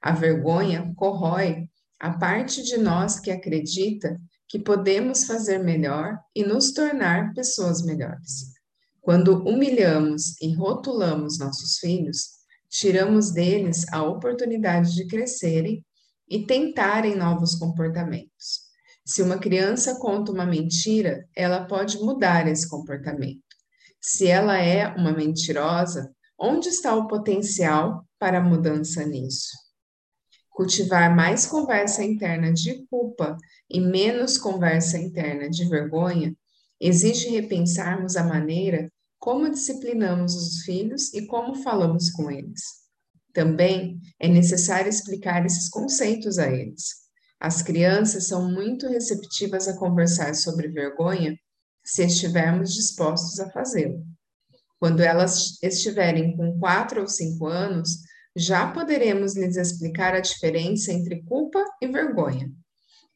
A 0.00 0.12
vergonha 0.12 0.92
corrói 0.96 1.68
a 2.00 2.12
parte 2.18 2.62
de 2.62 2.78
nós 2.78 3.20
que 3.20 3.30
acredita 3.30 4.20
que 4.48 4.58
podemos 4.58 5.24
fazer 5.24 5.58
melhor 5.58 6.18
e 6.34 6.42
nos 6.42 6.72
tornar 6.72 7.32
pessoas 7.32 7.82
melhores. 7.82 8.52
Quando 9.00 9.42
humilhamos 9.44 10.40
e 10.40 10.54
rotulamos 10.54 11.38
nossos 11.38 11.78
filhos, 11.78 12.42
tiramos 12.68 13.30
deles 13.30 13.84
a 13.92 14.02
oportunidade 14.02 14.94
de 14.94 15.06
crescerem 15.06 15.84
e 16.28 16.46
tentarem 16.46 17.16
novos 17.16 17.54
comportamentos. 17.54 18.71
Se 19.04 19.20
uma 19.20 19.38
criança 19.38 19.98
conta 19.98 20.30
uma 20.30 20.46
mentira, 20.46 21.28
ela 21.34 21.64
pode 21.64 21.98
mudar 21.98 22.46
esse 22.46 22.68
comportamento. 22.68 23.42
Se 24.00 24.28
ela 24.28 24.58
é 24.58 24.88
uma 24.94 25.12
mentirosa, 25.12 26.12
onde 26.38 26.68
está 26.68 26.94
o 26.94 27.08
potencial 27.08 28.06
para 28.18 28.38
a 28.38 28.42
mudança 28.42 29.04
nisso? 29.04 29.50
Cultivar 30.50 31.14
mais 31.14 31.46
conversa 31.46 32.04
interna 32.04 32.52
de 32.52 32.86
culpa 32.86 33.36
e 33.68 33.80
menos 33.80 34.38
conversa 34.38 34.98
interna 34.98 35.48
de 35.48 35.68
vergonha 35.68 36.34
exige 36.80 37.30
repensarmos 37.30 38.16
a 38.16 38.24
maneira 38.24 38.88
como 39.18 39.50
disciplinamos 39.50 40.34
os 40.34 40.62
filhos 40.64 41.14
e 41.14 41.26
como 41.26 41.54
falamos 41.62 42.10
com 42.10 42.30
eles. 42.30 42.60
Também 43.32 43.98
é 44.18 44.28
necessário 44.28 44.90
explicar 44.90 45.46
esses 45.46 45.68
conceitos 45.68 46.38
a 46.38 46.50
eles. 46.50 47.01
As 47.44 47.60
crianças 47.60 48.28
são 48.28 48.48
muito 48.48 48.86
receptivas 48.86 49.66
a 49.66 49.76
conversar 49.76 50.32
sobre 50.32 50.68
vergonha 50.68 51.36
se 51.84 52.04
estivermos 52.04 52.72
dispostos 52.72 53.40
a 53.40 53.50
fazê-lo. 53.50 54.00
Quando 54.78 55.00
elas 55.00 55.60
estiverem 55.60 56.36
com 56.36 56.56
quatro 56.60 57.00
ou 57.00 57.08
cinco 57.08 57.48
anos, 57.48 57.98
já 58.36 58.70
poderemos 58.70 59.34
lhes 59.34 59.56
explicar 59.56 60.14
a 60.14 60.20
diferença 60.20 60.92
entre 60.92 61.20
culpa 61.24 61.58
e 61.82 61.88
vergonha 61.88 62.48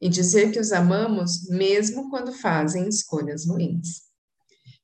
e 0.00 0.09
dizer 0.09 0.50
que 0.50 0.59
os 0.59 0.73
amamos 0.73 1.49
mesmo 1.49 2.11
quando 2.11 2.33
fazem 2.33 2.88
escolhas 2.88 3.47
ruins. 3.47 4.06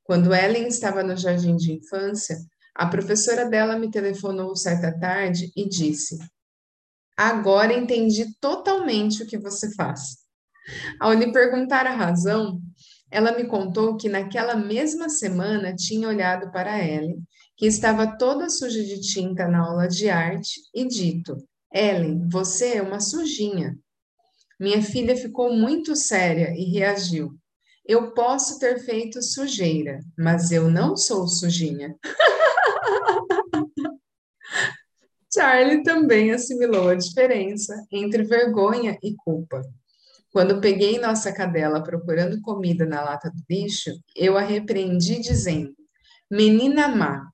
Quando 0.05 0.33
Ellen 0.33 0.69
estava 0.69 1.03
no 1.03 1.17
jardim 1.17 1.57
de 1.57 1.73
infância, 1.73 2.39
a 2.77 2.87
professora 2.87 3.51
dela 3.51 3.77
me 3.77 3.91
telefonou 3.91 4.55
certa 4.55 4.97
tarde 4.97 5.51
e 5.57 5.69
disse: 5.69 6.17
Agora 7.16 7.73
entendi 7.73 8.35
totalmente 8.40 9.23
o 9.23 9.26
que 9.26 9.38
você 9.38 9.75
faz. 9.75 10.19
Ao 11.00 11.12
lhe 11.12 11.33
perguntar 11.33 11.87
a 11.87 11.95
razão, 11.95 12.61
ela 13.11 13.33
me 13.33 13.45
contou 13.45 13.97
que 13.97 14.09
naquela 14.09 14.57
mesma 14.57 15.09
semana 15.09 15.75
tinha 15.75 16.09
olhado 16.09 16.50
para 16.50 16.83
Ellen, 16.83 17.23
que 17.57 17.66
estava 17.66 18.16
toda 18.16 18.49
suja 18.49 18.83
de 18.83 19.00
tinta 19.00 19.47
na 19.47 19.66
aula 19.66 19.87
de 19.87 20.09
arte, 20.09 20.61
e 20.75 20.87
dito: 20.87 21.37
Ellen, 21.73 22.26
você 22.28 22.75
é 22.75 22.83
uma 22.83 23.00
sujinha. 23.00 23.76
Minha 24.59 24.83
filha 24.83 25.16
ficou 25.16 25.54
muito 25.54 25.95
séria 25.95 26.54
e 26.57 26.64
reagiu: 26.64 27.37
eu 27.85 28.12
posso 28.12 28.61
ter 28.61 28.78
feito 28.78 29.21
sujeira, 29.21 29.99
mas 30.16 30.52
eu 30.52 30.71
não 30.71 30.97
sou 30.97 31.26
sujinha. 31.26 31.97
Charlie 35.33 35.83
também 35.83 36.31
assimilou 36.31 36.91
a 36.91 36.95
diferença 36.95 37.75
entre 37.91 38.23
vergonha 38.23 38.99
e 39.03 39.15
culpa. 39.17 39.62
Quando 40.31 40.61
peguei 40.61 40.99
nossa 40.99 41.33
cadela 41.33 41.83
procurando 41.83 42.41
comida 42.41 42.85
na 42.85 43.03
lata 43.03 43.31
do 43.31 43.43
lixo, 43.49 43.91
eu 44.17 44.37
a 44.37 44.43
repreendi 44.43 45.21
dizendo: 45.21 45.75
Menina 46.31 46.89
má. 46.89 47.29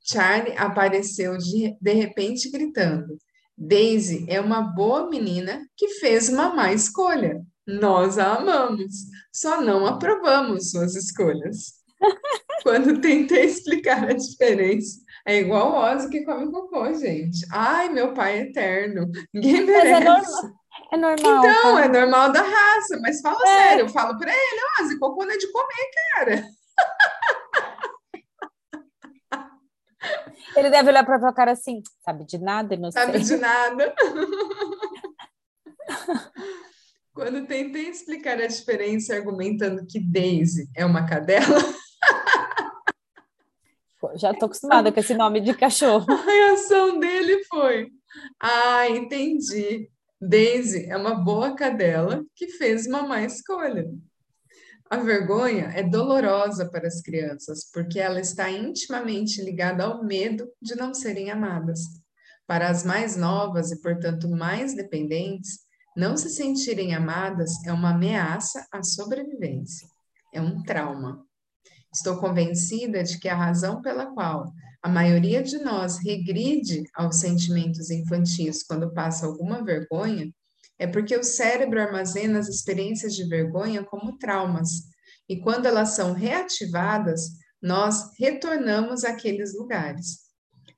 Charlie 0.00 0.56
apareceu 0.56 1.36
de, 1.38 1.76
de 1.80 1.92
repente 1.92 2.50
gritando: 2.50 3.16
Daisy 3.56 4.26
é 4.28 4.40
uma 4.40 4.60
boa 4.60 5.08
menina 5.08 5.64
que 5.76 5.88
fez 6.00 6.28
uma 6.28 6.54
má 6.54 6.72
escolha. 6.72 7.40
Nós 7.66 8.18
a 8.18 8.34
amamos, 8.34 8.92
só 9.32 9.60
não 9.60 9.86
aprovamos 9.86 10.70
suas 10.70 10.94
escolhas. 10.94 11.74
Quando 12.62 13.00
tentei 13.00 13.44
explicar 13.44 14.10
a 14.10 14.12
diferença, 14.12 15.00
é 15.26 15.38
igual 15.38 15.72
o 15.72 15.76
Ozzy 15.76 16.10
que 16.10 16.24
come 16.24 16.50
cocô, 16.50 16.92
gente. 16.94 17.46
Ai, 17.50 17.88
meu 17.88 18.12
pai 18.12 18.38
é 18.38 18.42
eterno. 18.42 19.10
Ninguém 19.32 19.64
merece. 19.64 19.90
É, 19.90 20.00
normal. 20.00 20.52
é 20.92 20.96
normal. 20.96 21.16
Então, 21.18 21.74
tá? 21.74 21.84
é 21.84 21.88
normal 21.88 22.32
da 22.32 22.42
raça, 22.42 22.98
mas 23.00 23.20
fala 23.20 23.38
é. 23.42 23.46
sério, 23.46 23.84
eu 23.84 23.88
falo 23.88 24.18
para 24.18 24.32
ele, 24.32 24.60
Ozzy, 24.80 24.98
cocô 24.98 25.24
não 25.24 25.32
é 25.32 25.38
de 25.38 25.50
comer, 25.50 25.90
cara. 26.14 26.44
Ele 30.56 30.70
deve 30.70 30.88
olhar 30.90 31.04
para 31.04 31.18
tua 31.18 31.32
cara 31.32 31.52
assim, 31.52 31.82
sabe 32.04 32.24
de 32.24 32.38
nada, 32.38 32.74
inocente. 32.74 33.06
Sabe 33.06 33.18
de 33.20 33.36
nada. 33.36 33.94
Quando 37.12 37.46
tentei 37.46 37.88
explicar 37.88 38.40
a 38.40 38.46
diferença 38.46 39.14
argumentando 39.14 39.86
que 39.86 40.00
Daisy 40.00 40.68
é 40.74 40.84
uma 40.84 41.06
cadela. 41.06 41.46
Já 44.16 44.32
estou 44.32 44.46
acostumada 44.46 44.92
com 44.92 45.00
esse 45.00 45.14
nome 45.14 45.40
de 45.40 45.54
cachorro. 45.54 46.06
A 46.10 46.24
reação 46.24 46.98
dele 46.98 47.44
foi: 47.44 47.90
Ah, 48.40 48.88
entendi. 48.88 49.90
Daisy 50.20 50.86
é 50.88 50.96
uma 50.96 51.16
boa 51.16 51.54
cadela 51.54 52.24
que 52.34 52.48
fez 52.48 52.86
uma 52.86 53.02
má 53.02 53.22
escolha. 53.22 53.86
A 54.88 54.96
vergonha 54.98 55.72
é 55.74 55.82
dolorosa 55.82 56.70
para 56.70 56.86
as 56.86 57.00
crianças, 57.00 57.70
porque 57.72 57.98
ela 57.98 58.20
está 58.20 58.50
intimamente 58.50 59.42
ligada 59.42 59.84
ao 59.84 60.04
medo 60.04 60.48
de 60.62 60.76
não 60.76 60.94
serem 60.94 61.30
amadas. 61.30 61.80
Para 62.46 62.68
as 62.68 62.84
mais 62.84 63.16
novas 63.16 63.72
e, 63.72 63.80
portanto, 63.80 64.28
mais 64.28 64.74
dependentes, 64.74 65.64
não 65.96 66.16
se 66.16 66.28
sentirem 66.28 66.94
amadas 66.94 67.52
é 67.64 67.72
uma 67.72 67.90
ameaça 67.90 68.66
à 68.70 68.82
sobrevivência, 68.82 69.88
é 70.32 70.40
um 70.40 70.62
trauma. 70.62 71.24
Estou 71.94 72.16
convencida 72.16 73.04
de 73.04 73.18
que 73.18 73.28
a 73.28 73.36
razão 73.36 73.80
pela 73.80 74.06
qual 74.06 74.52
a 74.82 74.88
maioria 74.88 75.42
de 75.42 75.58
nós 75.58 75.96
regride 75.98 76.82
aos 76.94 77.20
sentimentos 77.20 77.88
infantis 77.90 78.62
quando 78.62 78.92
passa 78.92 79.24
alguma 79.24 79.64
vergonha 79.64 80.30
é 80.78 80.86
porque 80.86 81.16
o 81.16 81.22
cérebro 81.22 81.80
armazena 81.80 82.38
as 82.38 82.48
experiências 82.48 83.14
de 83.14 83.24
vergonha 83.26 83.84
como 83.84 84.18
traumas, 84.18 84.70
e 85.28 85.40
quando 85.40 85.66
elas 85.66 85.90
são 85.90 86.12
reativadas, 86.12 87.30
nós 87.62 88.10
retornamos 88.18 89.04
àqueles 89.04 89.56
lugares. 89.56 90.24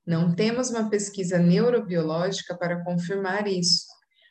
Não 0.07 0.35
temos 0.35 0.71
uma 0.71 0.89
pesquisa 0.89 1.39
neurobiológica 1.39 2.57
para 2.57 2.85
confirmar 2.85 3.49
isso, 3.49 3.87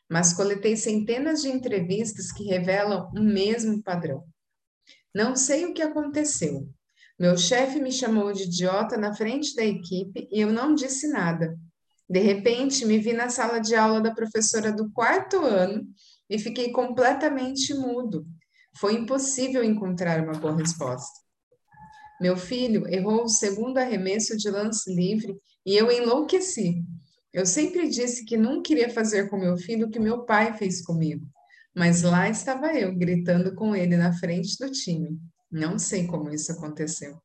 mas 0.10 0.32
coletei 0.32 0.78
centenas 0.78 1.42
de 1.42 1.50
entrevistas 1.50 2.32
que 2.32 2.46
revelam 2.46 3.10
o 3.14 3.20
mesmo 3.20 3.84
padrão. 3.84 4.24
Não 5.14 5.36
sei 5.36 5.66
o 5.66 5.74
que 5.74 5.82
aconteceu. 5.82 6.70
Meu 7.18 7.38
chefe 7.38 7.80
me 7.80 7.92
chamou 7.92 8.34
de 8.34 8.44
idiota 8.44 8.98
na 8.98 9.14
frente 9.14 9.56
da 9.56 9.64
equipe 9.64 10.28
e 10.32 10.42
eu 10.42 10.52
não 10.52 10.76
disse 10.76 11.08
nada. 11.08 11.58
De 12.10 12.20
repente, 12.20 12.86
me 12.86 13.00
vi 13.00 13.14
na 13.14 13.30
sala 13.30 13.60
de 13.60 13.74
aula 13.74 14.02
da 14.02 14.14
professora 14.14 14.72
do 14.72 14.92
quarto 14.92 15.38
ano 15.38 15.88
e 16.30 16.38
fiquei 16.38 16.72
completamente 16.72 17.74
mudo. 17.74 18.28
Foi 18.78 18.96
impossível 18.96 19.64
encontrar 19.64 20.22
uma 20.22 20.34
boa 20.34 20.58
resposta. 20.58 21.26
Meu 22.20 22.36
filho 22.36 22.88
errou 22.88 23.24
o 23.24 23.30
segundo 23.30 23.78
arremesso 23.78 24.38
de 24.38 24.50
lance 24.50 24.94
livre 24.94 25.36
e 25.66 25.76
eu 25.76 25.92
enlouqueci. 25.92 26.84
Eu 27.34 27.46
sempre 27.46 27.90
disse 27.90 28.26
que 28.26 28.38
não 28.38 28.62
queria 28.62 28.90
fazer 28.90 29.30
com 29.30 29.38
meu 29.38 29.58
filho 29.58 29.88
o 29.88 29.90
que 29.90 30.00
meu 30.00 30.24
pai 30.24 30.58
fez 30.58 30.82
comigo, 30.82 31.26
mas 31.76 32.02
lá 32.02 32.30
estava 32.30 32.74
eu 32.74 32.96
gritando 32.96 33.54
com 33.56 33.76
ele 33.76 33.98
na 33.98 34.14
frente 34.14 34.58
do 34.58 34.72
time. 34.72 35.20
Não 35.56 35.80
sei 35.80 36.06
como 36.06 36.30
isso 36.32 36.52
aconteceu. 36.52 37.18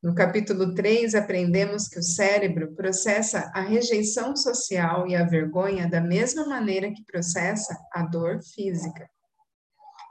No 0.00 0.14
capítulo 0.14 0.72
3, 0.72 1.16
aprendemos 1.16 1.88
que 1.88 1.98
o 1.98 2.02
cérebro 2.02 2.76
processa 2.76 3.50
a 3.52 3.60
rejeição 3.60 4.36
social 4.36 5.04
e 5.08 5.16
a 5.16 5.26
vergonha 5.26 5.90
da 5.90 6.00
mesma 6.00 6.46
maneira 6.46 6.92
que 6.92 7.04
processa 7.04 7.76
a 7.92 8.04
dor 8.04 8.40
física. 8.40 9.10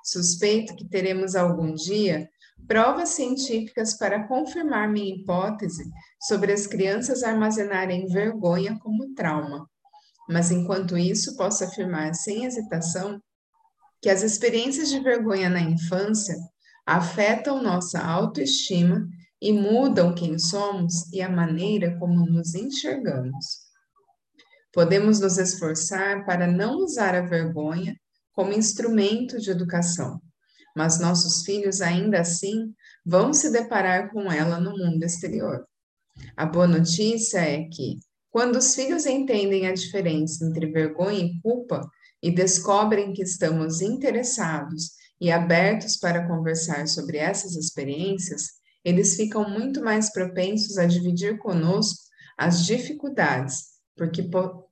Suspeito 0.04 0.76
que 0.76 0.86
teremos 0.86 1.34
algum 1.34 1.74
dia 1.74 2.30
provas 2.68 3.08
científicas 3.10 3.98
para 3.98 4.28
confirmar 4.28 4.92
minha 4.92 5.16
hipótese 5.16 5.90
sobre 6.28 6.52
as 6.52 6.68
crianças 6.68 7.24
armazenarem 7.24 8.06
vergonha 8.08 8.78
como 8.80 9.14
trauma. 9.14 9.66
Mas 10.28 10.52
enquanto 10.52 10.98
isso, 10.98 11.38
posso 11.38 11.64
afirmar 11.64 12.14
sem 12.16 12.44
hesitação 12.44 13.22
que 14.02 14.10
as 14.10 14.24
experiências 14.24 14.90
de 14.90 15.00
vergonha 15.00 15.50
na 15.50 15.62
infância 15.62 16.36
afetam 16.88 17.62
nossa 17.62 18.00
autoestima 18.00 19.06
e 19.42 19.52
mudam 19.52 20.16
quem 20.16 20.40
somos 20.40 21.12
e 21.12 21.22
a 21.22 21.30
maneira 21.30 21.98
como 22.00 22.26
nos 22.26 22.56
enxergamos. 22.56 23.68
Podemos 24.72 25.20
nos 25.20 25.38
esforçar 25.38 26.26
para 26.26 26.48
não 26.48 26.78
usar 26.78 27.14
a 27.14 27.22
vergonha 27.22 28.00
como 28.32 28.54
instrumento 28.54 29.38
de 29.38 29.52
educação, 29.52 30.22
mas 30.76 30.98
nossos 30.98 31.44
filhos 31.44 31.82
ainda 31.82 32.22
assim 32.22 32.74
vão 33.06 33.34
se 33.34 33.52
deparar 33.52 34.10
com 34.12 34.32
ela 34.32 34.58
no 34.58 34.72
mundo 34.78 35.04
exterior. 35.04 35.68
A 36.38 36.46
boa 36.46 36.68
notícia 36.68 37.40
é 37.40 37.66
que, 37.66 38.00
quando 38.32 38.56
os 38.56 38.74
filhos 38.74 39.06
entendem 39.06 39.68
a 39.68 39.74
diferença 39.74 40.46
entre 40.46 40.68
vergonha 40.68 41.20
e 41.20 41.42
culpa 41.42 41.82
e 42.24 42.32
descobrem 42.32 43.12
que 43.12 43.24
estamos 43.24 43.82
interessados 43.82 44.92
e 45.20 45.32
abertos 45.32 45.98
para 45.98 46.28
conversar 46.28 46.88
sobre 46.88 47.18
essas 47.18 47.56
experiências, 47.56 48.58
eles 48.84 49.16
ficam 49.16 49.50
muito 49.50 49.84
mais 49.84 50.12
propensos 50.12 50.78
a 50.78 50.86
dividir 50.86 51.38
conosco 51.40 52.00
as 52.38 52.66
dificuldades, 52.66 53.64
porque, 53.96 54.30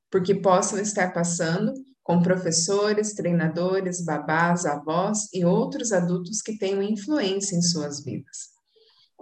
porque 0.10 0.36
possam 0.36 0.80
estar 0.80 1.12
passando 1.14 1.74
com 2.04 2.22
professores, 2.22 3.16
treinadores, 3.16 4.06
babás, 4.06 4.66
avós 4.66 5.28
e 5.34 5.44
outros 5.44 5.92
adultos 5.92 6.42
que 6.42 6.58
tenham 6.58 6.84
influência 6.84 7.56
em 7.56 7.62
suas 7.62 8.04
vidas. 8.04 8.54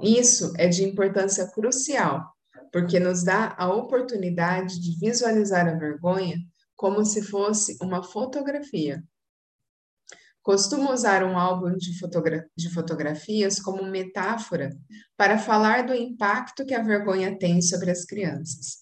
Isso 0.02 0.52
é 0.58 0.68
de 0.68 0.84
importância 0.84 1.48
crucial, 1.48 2.26
porque 2.72 3.00
nos 3.00 3.24
dá 3.24 3.56
a 3.58 3.74
oportunidade 3.74 4.82
de 4.82 5.00
visualizar 5.00 5.68
a 5.68 5.78
vergonha 5.78 6.36
como 6.76 7.06
se 7.06 7.22
fosse 7.22 7.78
uma 7.82 8.04
fotografia 8.04 9.02
Costumo 10.43 10.91
usar 10.91 11.23
um 11.23 11.38
álbum 11.38 11.77
de, 11.77 11.97
fotogra 11.97 12.45
de 12.53 12.69
fotografias 12.69 13.62
como 13.62 13.82
metáfora 13.86 14.77
para 15.15 15.38
falar 15.38 15.86
do 15.86 15.93
impacto 15.93 16.65
que 16.65 16.73
a 16.73 16.84
vergonha 16.84 17.39
tem 17.39 17.62
sobre 17.62 17.89
as 17.89 18.03
crianças. 18.03 18.79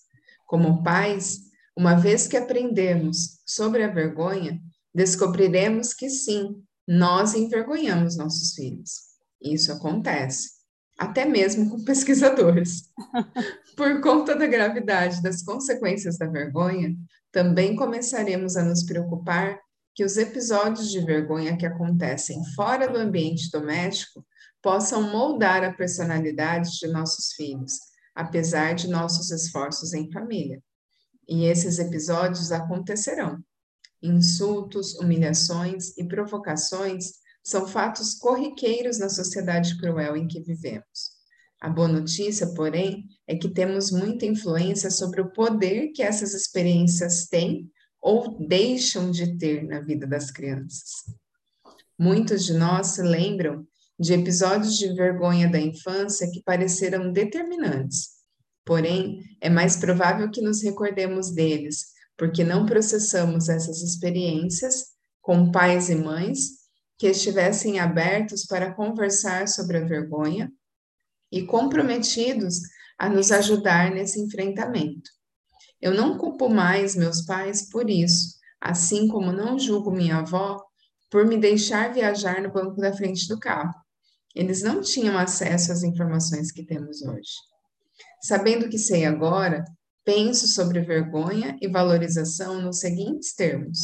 Como 0.48 0.82
pais, 0.82 1.38
uma 1.78 1.94
vez 1.94 2.28
que 2.28 2.36
aprendemos 2.36 3.40
sobre 3.46 3.84
a 3.84 3.88
vergonha, 3.88 4.60
descobriremos 4.94 5.94
que 5.94 6.10
sim, 6.10 6.64
nós 6.88 7.36
envergonhamos 7.36 8.18
nossos 8.18 8.56
filhos. 8.56 9.12
Isso 9.40 9.72
acontece, 9.72 10.50
até 10.98 11.26
mesmo 11.26 11.70
com 11.70 11.84
pesquisadores. 11.84 12.90
Por 13.78 14.02
conta 14.02 14.36
da 14.36 14.48
gravidade 14.48 15.22
das 15.22 15.44
consequências 15.44 16.18
da 16.18 16.26
vergonha, 16.26 16.96
também 17.32 17.76
começaremos 17.76 18.58
a 18.58 18.64
nos 18.64 18.84
preocupar 18.84 19.60
que 19.94 20.04
os 20.04 20.18
episódios 20.18 20.90
de 20.90 21.00
vergonha 21.02 21.58
que 21.58 21.66
acontecem 21.66 22.44
fora 22.56 22.88
do 22.88 22.98
ambiente 22.98 23.50
doméstico 23.52 24.26
possam 24.62 25.12
moldar 25.12 25.64
a 25.64 25.74
personalidade 25.74 26.78
de 26.80 26.88
nossos 26.88 27.34
filhos, 27.34 27.74
apesar 28.16 28.74
de 28.74 28.88
nossos 28.88 29.32
esforços 29.32 29.94
em 29.94 30.12
família. 30.12 30.62
E 31.28 31.46
esses 31.46 31.80
episódios 31.80 32.52
acontecerão. 32.52 33.40
Insultos, 34.02 34.96
humilhações 34.96 35.98
e 35.98 36.08
provocações 36.08 37.22
são 37.44 37.68
fatos 37.68 38.16
corriqueiros 38.16 39.00
na 39.00 39.10
sociedade 39.10 39.78
cruel 39.78 40.16
em 40.16 40.28
que 40.28 40.42
vivemos. 40.42 41.22
A 41.60 41.70
boa 41.70 41.88
notícia, 41.88 42.54
porém, 42.54 43.06
é 43.28 43.36
que 43.36 43.50
temos 43.50 43.92
muita 43.92 44.26
influência 44.26 44.90
sobre 44.90 45.22
o 45.22 45.32
poder 45.32 45.92
que 45.94 46.02
essas 46.02 46.34
experiências 46.34 47.28
têm 47.28 47.70
ou 48.02 48.38
deixam 48.40 49.12
de 49.12 49.38
ter 49.38 49.64
na 49.64 49.80
vida 49.80 50.08
das 50.08 50.32
crianças. 50.32 51.06
Muitos 51.98 52.44
de 52.46 52.54
nós 52.54 52.88
se 52.88 53.04
lembram 53.04 53.68
de 54.00 54.14
episódios 54.14 54.78
de 54.78 54.92
vergonha 54.94 55.48
da 55.48 55.60
infância 55.60 56.30
que 56.32 56.42
pareceram 56.42 57.12
determinantes. 57.12 58.10
Porém, 58.66 59.24
é 59.40 59.50
mais 59.50 59.76
provável 59.76 60.32
que 60.32 60.42
nos 60.42 60.64
recordemos 60.64 61.32
deles, 61.32 61.92
porque 62.18 62.44
não 62.44 62.66
processamos 62.66 63.50
essas 63.50 63.82
experiências 63.84 64.88
com 65.22 65.52
pais 65.52 65.90
e 65.90 65.96
mães 65.96 66.62
que 66.98 67.08
estivessem 67.08 67.80
abertos 67.80 68.46
para 68.46 68.74
conversar 68.74 69.48
sobre 69.48 69.78
a 69.78 69.86
vergonha 69.86 70.52
e 71.32 71.44
comprometidos 71.44 72.62
a 72.98 73.10
nos 73.10 73.32
ajudar 73.32 73.92
nesse 73.92 74.20
enfrentamento. 74.20 75.10
Eu 75.82 75.94
não 75.94 76.18
culpo 76.18 76.48
mais 76.48 76.96
meus 76.96 77.22
pais 77.24 77.70
por 77.70 77.90
isso, 77.90 78.38
assim 78.60 79.08
como 79.08 79.32
não 79.32 79.58
julgo 79.58 79.92
minha 79.92 80.18
avó 80.18 80.62
por 81.10 81.26
me 81.26 81.38
deixar 81.38 81.92
viajar 81.92 82.42
no 82.42 82.52
banco 82.52 82.80
da 82.80 82.94
frente 82.94 83.28
do 83.28 83.40
carro. 83.40 83.74
Eles 84.34 84.62
não 84.62 84.82
tinham 84.82 85.18
acesso 85.18 85.72
às 85.72 85.84
informações 85.84 86.52
que 86.52 86.66
temos 86.66 87.02
hoje. 87.02 87.34
Sabendo 88.22 88.70
que 88.70 88.78
sei 88.78 89.06
agora, 89.06 89.66
penso 90.06 90.48
sobre 90.48 90.80
vergonha 90.82 91.58
e 91.62 91.68
valorização 91.68 92.62
nos 92.62 92.80
seguintes 92.80 93.34
termos: 93.34 93.80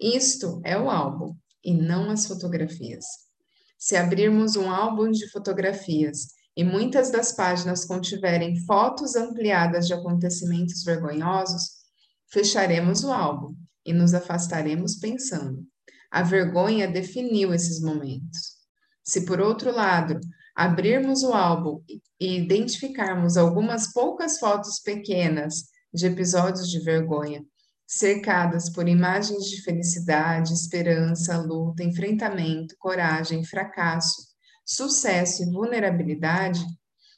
isto 0.00 0.60
é 0.64 0.76
o 0.76 0.90
álbum 0.90 1.36
e 1.62 1.72
não 1.72 2.10
as 2.10 2.26
fotografias. 2.26 3.04
Se 3.78 3.96
abrirmos 3.96 4.56
um 4.56 4.70
álbum 4.70 5.10
de 5.10 5.30
fotografias 5.30 6.33
e 6.56 6.62
muitas 6.62 7.10
das 7.10 7.32
páginas 7.32 7.84
contiverem 7.84 8.56
fotos 8.64 9.16
ampliadas 9.16 9.86
de 9.86 9.94
acontecimentos 9.94 10.84
vergonhosos, 10.84 11.84
fecharemos 12.28 13.02
o 13.02 13.12
álbum 13.12 13.54
e 13.84 13.92
nos 13.92 14.14
afastaremos 14.14 14.96
pensando: 14.96 15.64
A 16.10 16.22
vergonha 16.22 16.86
definiu 16.86 17.52
esses 17.52 17.80
momentos. 17.80 18.54
Se, 19.02 19.24
por 19.24 19.40
outro 19.40 19.72
lado, 19.72 20.18
abrirmos 20.54 21.22
o 21.22 21.32
álbum 21.32 21.82
e 22.20 22.36
identificarmos 22.36 23.36
algumas 23.36 23.92
poucas 23.92 24.38
fotos 24.38 24.78
pequenas 24.78 25.64
de 25.92 26.06
episódios 26.06 26.70
de 26.70 26.80
vergonha, 26.80 27.44
cercadas 27.86 28.70
por 28.70 28.88
imagens 28.88 29.44
de 29.44 29.62
felicidade, 29.62 30.52
esperança, 30.52 31.36
luta, 31.36 31.82
enfrentamento, 31.82 32.74
coragem, 32.78 33.44
fracasso, 33.44 34.33
sucesso 34.64 35.42
e 35.42 35.50
vulnerabilidade, 35.50 36.64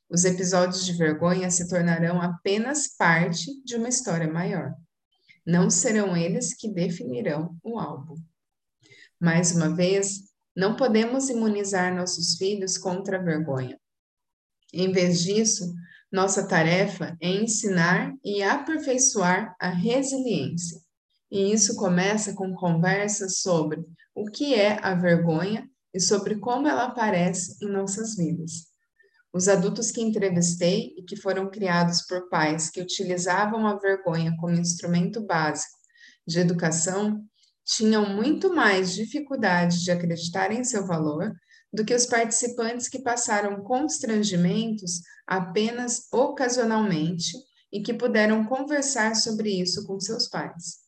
os 0.08 0.24
episódios 0.24 0.84
de 0.84 0.92
vergonha 0.92 1.50
se 1.50 1.68
tornarão 1.68 2.20
apenas 2.20 2.88
parte 2.88 3.62
de 3.64 3.76
uma 3.76 3.88
história 3.88 4.32
maior. 4.32 4.74
Não 5.44 5.70
serão 5.70 6.16
eles 6.16 6.54
que 6.54 6.68
definirão 6.68 7.56
o 7.62 7.78
álbum. 7.78 8.16
Mais 9.20 9.52
uma 9.52 9.74
vez, 9.74 10.24
não 10.54 10.76
podemos 10.76 11.28
imunizar 11.28 11.94
nossos 11.94 12.36
filhos 12.36 12.78
contra 12.78 13.18
a 13.18 13.22
vergonha. 13.22 13.78
Em 14.72 14.92
vez 14.92 15.22
disso, 15.22 15.72
nossa 16.10 16.46
tarefa 16.46 17.16
é 17.20 17.28
ensinar 17.28 18.12
e 18.24 18.42
aperfeiçoar 18.42 19.54
a 19.60 19.68
resiliência. 19.68 20.80
E 21.30 21.52
isso 21.52 21.76
começa 21.76 22.34
com 22.34 22.54
conversas 22.54 23.38
sobre 23.38 23.84
o 24.14 24.30
que 24.30 24.54
é 24.54 24.78
a 24.82 24.94
vergonha 24.94 25.68
e 25.96 26.00
sobre 26.00 26.36
como 26.36 26.68
ela 26.68 26.84
aparece 26.84 27.56
em 27.64 27.70
nossas 27.70 28.16
vidas. 28.16 28.66
Os 29.32 29.48
adultos 29.48 29.90
que 29.90 30.02
entrevistei 30.02 30.94
e 30.94 31.02
que 31.02 31.16
foram 31.16 31.50
criados 31.50 32.02
por 32.02 32.28
pais 32.28 32.68
que 32.68 32.82
utilizavam 32.82 33.66
a 33.66 33.78
vergonha 33.78 34.36
como 34.38 34.54
instrumento 34.54 35.24
básico 35.24 35.74
de 36.26 36.38
educação 36.38 37.24
tinham 37.64 38.14
muito 38.14 38.54
mais 38.54 38.92
dificuldade 38.92 39.82
de 39.82 39.90
acreditar 39.90 40.52
em 40.52 40.62
seu 40.64 40.86
valor 40.86 41.34
do 41.72 41.82
que 41.82 41.94
os 41.94 42.04
participantes 42.04 42.88
que 42.88 42.98
passaram 42.98 43.62
constrangimentos 43.62 45.00
apenas 45.26 46.12
ocasionalmente 46.12 47.32
e 47.72 47.82
que 47.82 47.94
puderam 47.94 48.44
conversar 48.44 49.16
sobre 49.16 49.50
isso 49.50 49.86
com 49.86 49.98
seus 49.98 50.28
pais. 50.28 50.84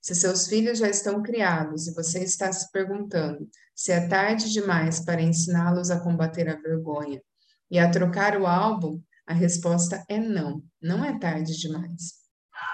Se 0.00 0.14
seus 0.14 0.46
filhos 0.46 0.78
já 0.78 0.90
estão 0.90 1.22
criados 1.22 1.86
e 1.88 1.94
você 1.94 2.22
está 2.22 2.52
se 2.52 2.70
perguntando 2.70 3.48
se 3.76 3.92
é 3.92 4.08
tarde 4.08 4.50
demais 4.50 4.98
para 4.98 5.22
ensiná-los 5.22 5.90
a 5.90 6.00
combater 6.00 6.48
a 6.48 6.56
vergonha 6.56 7.22
e 7.70 7.78
a 7.78 7.90
trocar 7.90 8.40
o 8.40 8.46
álbum, 8.46 9.00
a 9.26 9.34
resposta 9.34 10.04
é 10.08 10.18
não, 10.18 10.62
não 10.82 11.04
é 11.04 11.18
tarde 11.18 11.56
demais. 11.56 12.14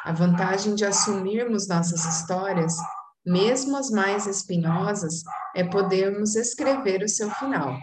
A 0.05 0.13
vantagem 0.13 0.75
de 0.75 0.85
assumirmos 0.85 1.67
nossas 1.67 2.05
histórias 2.05 2.77
mesmo 3.25 3.77
as 3.77 3.89
mais 3.91 4.27
espinhosas, 4.27 5.23
é 5.55 5.63
podermos 5.65 6.35
escrever 6.35 7.03
o 7.03 7.09
seu 7.09 7.31
final. 7.31 7.79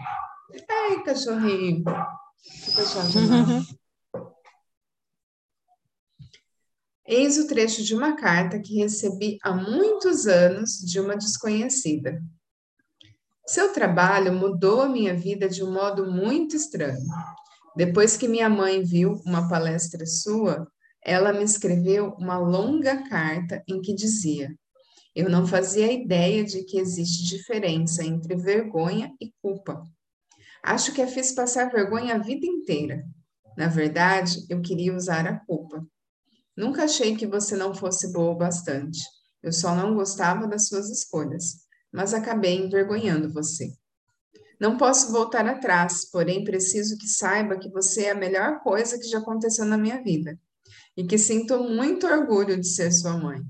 Ei, 0.52 1.02
cachorrinho! 1.02 1.82
Eis 7.06 7.38
o 7.38 7.46
trecho 7.48 7.82
de 7.82 7.94
uma 7.94 8.14
carta 8.14 8.60
que 8.60 8.76
recebi 8.76 9.38
há 9.42 9.52
muitos 9.52 10.26
anos 10.28 10.78
de 10.78 11.00
uma 11.00 11.16
desconhecida. 11.16 12.22
Seu 13.52 13.72
trabalho 13.72 14.32
mudou 14.32 14.80
a 14.80 14.88
minha 14.88 15.12
vida 15.12 15.48
de 15.48 15.64
um 15.64 15.72
modo 15.72 16.08
muito 16.08 16.54
estranho. 16.54 17.04
Depois 17.74 18.16
que 18.16 18.28
minha 18.28 18.48
mãe 18.48 18.80
viu 18.80 19.20
uma 19.26 19.48
palestra 19.48 20.06
sua, 20.06 20.70
ela 21.04 21.32
me 21.32 21.42
escreveu 21.42 22.14
uma 22.16 22.38
longa 22.38 23.08
carta 23.08 23.60
em 23.66 23.80
que 23.80 23.92
dizia: 23.92 24.56
eu 25.16 25.28
não 25.28 25.48
fazia 25.48 25.90
ideia 25.90 26.44
de 26.44 26.62
que 26.62 26.78
existe 26.78 27.24
diferença 27.24 28.04
entre 28.04 28.36
vergonha 28.36 29.12
e 29.20 29.32
culpa. 29.42 29.82
Acho 30.62 30.92
que 30.92 31.02
a 31.02 31.08
fiz 31.08 31.32
passar 31.32 31.72
vergonha 31.72 32.14
a 32.14 32.18
vida 32.18 32.46
inteira. 32.46 33.02
Na 33.56 33.66
verdade, 33.66 34.46
eu 34.48 34.62
queria 34.62 34.94
usar 34.94 35.26
a 35.26 35.40
culpa. 35.44 35.84
Nunca 36.56 36.84
achei 36.84 37.16
que 37.16 37.26
você 37.26 37.56
não 37.56 37.74
fosse 37.74 38.12
boa 38.12 38.30
o 38.30 38.38
bastante. 38.38 39.00
Eu 39.42 39.52
só 39.52 39.74
não 39.74 39.96
gostava 39.96 40.46
das 40.46 40.68
suas 40.68 40.88
escolhas, 40.88 41.68
mas 41.92 42.14
acabei 42.14 42.56
envergonhando 42.56 43.32
você. 43.32 43.72
Não 44.60 44.76
posso 44.76 45.10
voltar 45.10 45.46
atrás, 45.46 46.10
porém 46.10 46.44
preciso 46.44 46.98
que 46.98 47.08
saiba 47.08 47.58
que 47.58 47.70
você 47.70 48.04
é 48.04 48.10
a 48.10 48.14
melhor 48.14 48.60
coisa 48.60 48.98
que 48.98 49.08
já 49.08 49.18
aconteceu 49.18 49.64
na 49.64 49.78
minha 49.78 50.02
vida 50.02 50.38
e 50.96 51.04
que 51.04 51.16
sinto 51.16 51.58
muito 51.62 52.06
orgulho 52.06 52.60
de 52.60 52.66
ser 52.66 52.92
sua 52.92 53.16
mãe. 53.16 53.40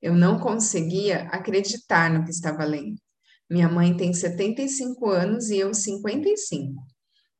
Eu 0.00 0.14
não 0.14 0.38
conseguia 0.38 1.24
acreditar 1.24 2.10
no 2.10 2.24
que 2.24 2.30
estava 2.30 2.64
lendo. 2.64 2.96
Minha 3.50 3.68
mãe 3.68 3.96
tem 3.96 4.12
75 4.12 5.10
anos 5.10 5.50
e 5.50 5.58
eu 5.58 5.74
55. 5.74 6.82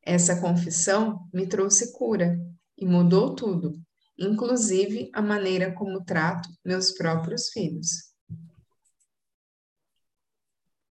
Essa 0.05 0.41
confissão 0.41 1.21
me 1.33 1.47
trouxe 1.47 1.93
cura 1.93 2.39
e 2.77 2.87
mudou 2.87 3.35
tudo, 3.35 3.79
inclusive 4.19 5.11
a 5.15 5.23
maneira 5.23 5.73
como 5.73 6.05
trato 6.05 6.49
meus 6.65 6.93
próprios 6.93 7.49
filhos. 7.51 8.08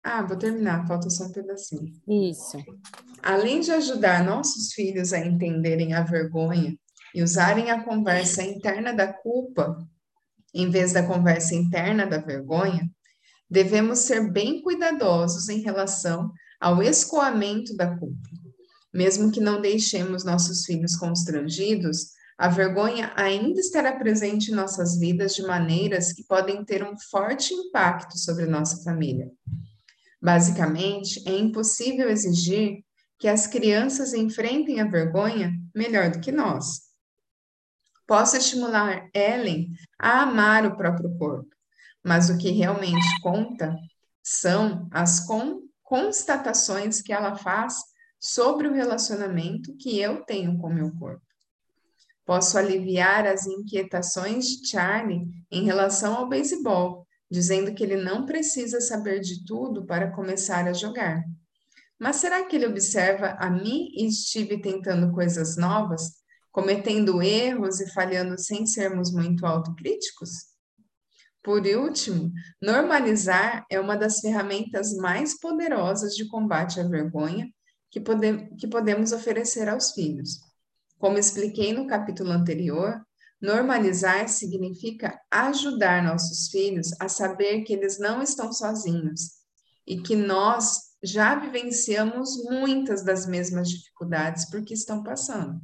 Ah, 0.04 0.22
vou 0.22 0.36
terminar, 0.36 0.86
falta 0.86 1.08
só 1.08 1.24
um 1.24 1.32
pedacinho. 1.32 1.92
Isso. 2.08 2.58
Além 3.22 3.60
de 3.60 3.70
ajudar 3.70 4.24
nossos 4.24 4.72
filhos 4.72 5.12
a 5.12 5.18
entenderem 5.18 5.94
a 5.94 6.02
vergonha 6.02 6.76
e 7.14 7.22
usarem 7.22 7.70
a 7.70 7.84
conversa 7.84 8.42
interna 8.42 8.92
da 8.92 9.12
culpa 9.12 9.76
em 10.54 10.68
vez 10.68 10.92
da 10.92 11.02
conversa 11.06 11.54
interna 11.54 12.06
da 12.06 12.18
vergonha, 12.18 12.90
devemos 13.48 14.00
ser 14.00 14.30
bem 14.30 14.62
cuidadosos 14.62 15.48
em 15.48 15.60
relação 15.60 16.30
ao 16.60 16.82
escoamento 16.82 17.76
da 17.76 17.96
culpa. 17.96 18.28
Mesmo 18.92 19.30
que 19.30 19.40
não 19.40 19.60
deixemos 19.60 20.24
nossos 20.24 20.64
filhos 20.64 20.96
constrangidos, 20.96 22.10
a 22.36 22.48
vergonha 22.48 23.12
ainda 23.16 23.60
estará 23.60 23.92
presente 23.92 24.50
em 24.50 24.54
nossas 24.54 24.98
vidas 24.98 25.34
de 25.34 25.42
maneiras 25.42 26.12
que 26.12 26.24
podem 26.24 26.64
ter 26.64 26.82
um 26.82 26.94
forte 27.10 27.54
impacto 27.54 28.18
sobre 28.18 28.46
nossa 28.46 28.82
família. 28.82 29.30
Basicamente, 30.22 31.22
é 31.28 31.36
impossível 31.36 32.08
exigir 32.08 32.84
que 33.18 33.26
as 33.26 33.46
crianças 33.46 34.14
enfrentem 34.14 34.80
a 34.80 34.86
vergonha 34.86 35.52
melhor 35.74 36.10
do 36.10 36.20
que 36.20 36.30
nós 36.30 36.92
possa 38.12 38.36
estimular 38.36 39.08
Ellen 39.14 39.72
a 39.98 40.20
amar 40.20 40.66
o 40.66 40.76
próprio 40.76 41.16
corpo. 41.16 41.48
Mas 42.04 42.28
o 42.28 42.36
que 42.36 42.50
realmente 42.50 43.20
conta 43.22 43.74
são 44.22 44.86
as 44.90 45.20
con 45.20 45.62
constatações 45.82 47.00
que 47.00 47.12
ela 47.12 47.36
faz 47.36 47.76
sobre 48.20 48.68
o 48.68 48.72
relacionamento 48.74 49.74
que 49.78 49.98
eu 49.98 50.22
tenho 50.24 50.58
com 50.58 50.68
meu 50.68 50.90
corpo. 50.98 51.22
Posso 52.24 52.58
aliviar 52.58 53.26
as 53.26 53.46
inquietações 53.46 54.44
de 54.46 54.68
Charlie 54.68 55.26
em 55.50 55.64
relação 55.64 56.14
ao 56.14 56.28
beisebol, 56.28 57.06
dizendo 57.32 57.74
que 57.74 57.82
ele 57.82 57.96
não 57.96 58.26
precisa 58.26 58.78
saber 58.78 59.20
de 59.20 59.42
tudo 59.46 59.86
para 59.86 60.10
começar 60.10 60.68
a 60.68 60.74
jogar. 60.74 61.24
Mas 61.98 62.16
será 62.16 62.44
que 62.44 62.56
ele 62.56 62.66
observa 62.66 63.36
a 63.40 63.48
mim 63.48 63.88
e 63.96 64.12
Steve 64.12 64.60
tentando 64.60 65.10
coisas 65.12 65.56
novas 65.56 66.20
cometendo 66.50 67.22
erros 67.22 67.80
e 67.80 67.90
falhando 67.90 68.38
sem 68.38 68.66
sermos 68.66 69.10
muito 69.10 69.46
autocríticos? 69.46 70.28
Por 71.42 71.62
último, 71.62 72.30
normalizar 72.60 73.64
é 73.70 73.80
uma 73.80 73.96
das 73.96 74.20
ferramentas 74.20 74.94
mais 74.94 75.40
poderosas 75.40 76.14
de 76.14 76.28
combate 76.28 76.78
à 76.80 76.86
vergonha 76.86 77.48
que, 77.90 77.98
pode, 77.98 78.54
que 78.58 78.68
podemos 78.68 79.12
oferecer 79.12 79.70
aos 79.70 79.92
filhos. 79.92 80.38
Como 80.98 81.16
expliquei 81.16 81.72
no 81.72 81.86
capítulo 81.86 82.30
anterior, 82.30 83.00
normalizar 83.42 84.28
significa 84.28 85.20
ajudar 85.28 86.04
nossos 86.04 86.48
filhos 86.48 86.90
a 87.00 87.08
saber 87.08 87.62
que 87.62 87.72
eles 87.72 87.98
não 87.98 88.22
estão 88.22 88.52
sozinhos 88.52 89.42
e 89.84 90.00
que 90.00 90.14
nós 90.14 90.92
já 91.02 91.34
vivenciamos 91.34 92.44
muitas 92.44 93.04
das 93.04 93.26
mesmas 93.26 93.68
dificuldades 93.68 94.48
por 94.48 94.64
que 94.64 94.72
estão 94.72 95.02
passando. 95.02 95.60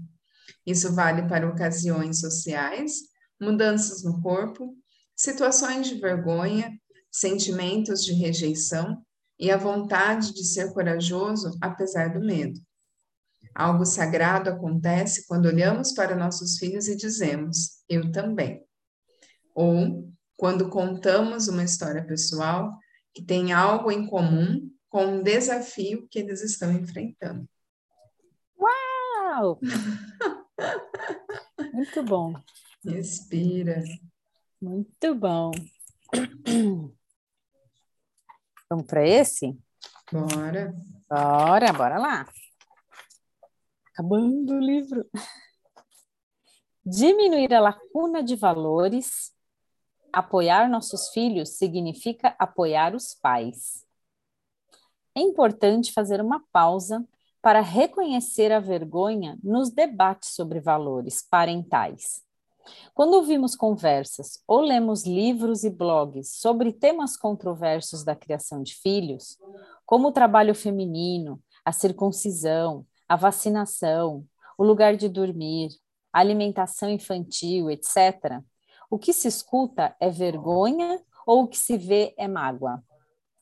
Isso 0.66 0.92
vale 0.92 1.28
para 1.28 1.48
ocasiões 1.48 2.18
sociais, 2.18 2.94
mudanças 3.40 4.02
no 4.02 4.20
corpo, 4.20 4.76
situações 5.14 5.86
de 5.86 6.00
vergonha, 6.00 6.76
sentimentos 7.12 8.04
de 8.04 8.12
rejeição 8.12 9.00
e 9.38 9.52
a 9.52 9.56
vontade 9.56 10.34
de 10.34 10.44
ser 10.44 10.72
corajoso 10.74 11.56
apesar 11.60 12.12
do 12.12 12.20
medo. 12.20 12.60
Algo 13.58 13.84
sagrado 13.84 14.50
acontece 14.50 15.26
quando 15.26 15.46
olhamos 15.46 15.90
para 15.90 16.14
nossos 16.14 16.58
filhos 16.58 16.86
e 16.86 16.94
dizemos: 16.94 17.82
Eu 17.88 18.12
também. 18.12 18.64
Ou 19.52 20.08
quando 20.36 20.68
contamos 20.68 21.48
uma 21.48 21.64
história 21.64 22.06
pessoal 22.06 22.78
que 23.12 23.20
tem 23.20 23.52
algo 23.52 23.90
em 23.90 24.06
comum 24.06 24.70
com 24.88 25.06
um 25.06 25.22
desafio 25.24 26.06
que 26.08 26.20
eles 26.20 26.40
estão 26.40 26.70
enfrentando. 26.70 27.48
Uau! 28.56 29.58
Muito 31.74 32.04
bom. 32.04 32.34
Respira. 32.84 33.82
Muito 34.62 35.16
bom. 35.16 35.50
Vamos 38.70 38.86
para 38.86 39.04
esse? 39.04 39.58
Bora. 40.12 40.72
Bora, 41.10 41.72
bora 41.72 41.98
lá. 41.98 42.24
Acabando 43.98 44.54
o 44.54 44.60
livro. 44.60 45.04
Diminuir 46.86 47.52
a 47.52 47.58
lacuna 47.58 48.22
de 48.22 48.36
valores. 48.36 49.32
Apoiar 50.12 50.70
nossos 50.70 51.08
filhos 51.08 51.56
significa 51.56 52.32
apoiar 52.38 52.94
os 52.94 53.12
pais. 53.12 53.84
É 55.16 55.20
importante 55.20 55.92
fazer 55.92 56.20
uma 56.20 56.40
pausa 56.52 57.04
para 57.42 57.60
reconhecer 57.60 58.52
a 58.52 58.60
vergonha 58.60 59.36
nos 59.42 59.68
debates 59.68 60.28
sobre 60.28 60.60
valores 60.60 61.20
parentais. 61.28 62.22
Quando 62.94 63.14
ouvimos 63.14 63.56
conversas 63.56 64.40
ou 64.46 64.60
lemos 64.60 65.04
livros 65.04 65.64
e 65.64 65.70
blogs 65.70 66.36
sobre 66.36 66.72
temas 66.72 67.16
controversos 67.16 68.04
da 68.04 68.14
criação 68.14 68.62
de 68.62 68.76
filhos, 68.76 69.36
como 69.84 70.06
o 70.06 70.12
trabalho 70.12 70.54
feminino, 70.54 71.42
a 71.64 71.72
circuncisão, 71.72 72.86
a 73.08 73.16
vacinação, 73.16 74.24
o 74.56 74.64
lugar 74.64 74.96
de 74.96 75.08
dormir, 75.08 75.70
a 76.12 76.20
alimentação 76.20 76.90
infantil, 76.90 77.70
etc., 77.70 78.42
o 78.90 78.98
que 78.98 79.12
se 79.12 79.28
escuta 79.28 79.94
é 80.00 80.10
vergonha 80.10 81.02
ou 81.26 81.44
o 81.44 81.48
que 81.48 81.58
se 81.58 81.76
vê 81.76 82.14
é 82.16 82.26
mágoa. 82.26 82.82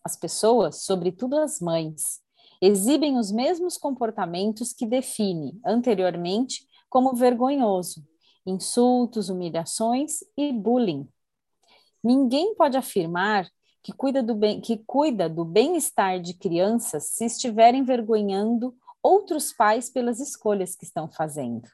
As 0.02 0.16
pessoas, 0.16 0.82
sobretudo 0.82 1.38
as 1.38 1.60
mães, 1.60 2.20
exibem 2.60 3.18
os 3.18 3.30
mesmos 3.30 3.76
comportamentos 3.76 4.72
que 4.72 4.86
define 4.86 5.60
anteriormente 5.64 6.66
como 6.88 7.14
vergonhoso, 7.14 8.04
insultos, 8.44 9.28
humilhações 9.28 10.20
e 10.36 10.52
bullying. 10.52 11.08
Ninguém 12.02 12.54
pode 12.54 12.76
afirmar 12.76 13.48
que 13.82 13.92
cuida 13.92 14.22
do 14.22 14.34
bem, 14.34 14.60
que 14.60 14.78
cuida 14.78 15.28
do 15.28 15.44
bem-estar 15.44 16.20
de 16.20 16.34
crianças 16.34 17.04
se 17.10 17.24
estiver 17.24 17.74
envergonhando 17.74 18.74
outros 19.06 19.52
pais 19.52 19.88
pelas 19.88 20.18
escolhas 20.18 20.74
que 20.74 20.84
estão 20.84 21.08
fazendo. 21.08 21.68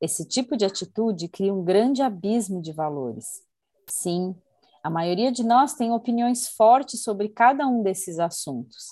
Esse 0.00 0.24
tipo 0.24 0.56
de 0.56 0.64
atitude 0.64 1.26
cria 1.26 1.52
um 1.52 1.64
grande 1.64 2.02
abismo 2.02 2.62
de 2.62 2.72
valores. 2.72 3.42
Sim, 3.88 4.36
a 4.80 4.88
maioria 4.88 5.32
de 5.32 5.42
nós 5.42 5.74
tem 5.74 5.90
opiniões 5.90 6.48
fortes 6.48 7.02
sobre 7.02 7.28
cada 7.28 7.66
um 7.66 7.82
desses 7.82 8.20
assuntos. 8.20 8.90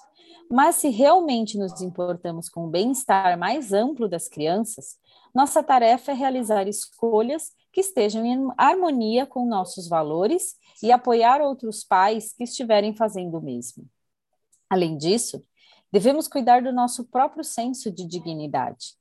Mas 0.51 0.77
se 0.77 0.88
realmente 0.88 1.57
nos 1.57 1.81
importamos 1.81 2.48
com 2.48 2.66
o 2.66 2.70
bem-estar 2.70 3.38
mais 3.38 3.72
amplo 3.72 4.09
das 4.09 4.29
crianças, 4.29 4.96
nossa 5.33 5.62
tarefa 5.62 6.11
é 6.11 6.14
realizar 6.14 6.66
escolhas 6.66 7.53
que 7.72 7.81
estejam 7.81 8.27
em 8.27 8.48
harmonia 8.57 9.24
com 9.27 9.46
nossos 9.46 9.88
valores 9.88 10.57
e 10.83 10.90
apoiar 10.90 11.40
outros 11.40 11.85
pais 11.85 12.33
que 12.33 12.42
estiverem 12.42 12.94
fazendo 12.94 13.38
o 13.38 13.42
mesmo. 13.42 13.87
Além 14.68 14.96
disso, 14.96 15.42
devemos 15.92 16.29
cuidar 16.29 16.62
do 16.62 16.72
nosso 16.72 17.05
próprio 17.05 17.44
senso 17.44 17.90
de 17.90 18.07
dignidade. 18.07 18.96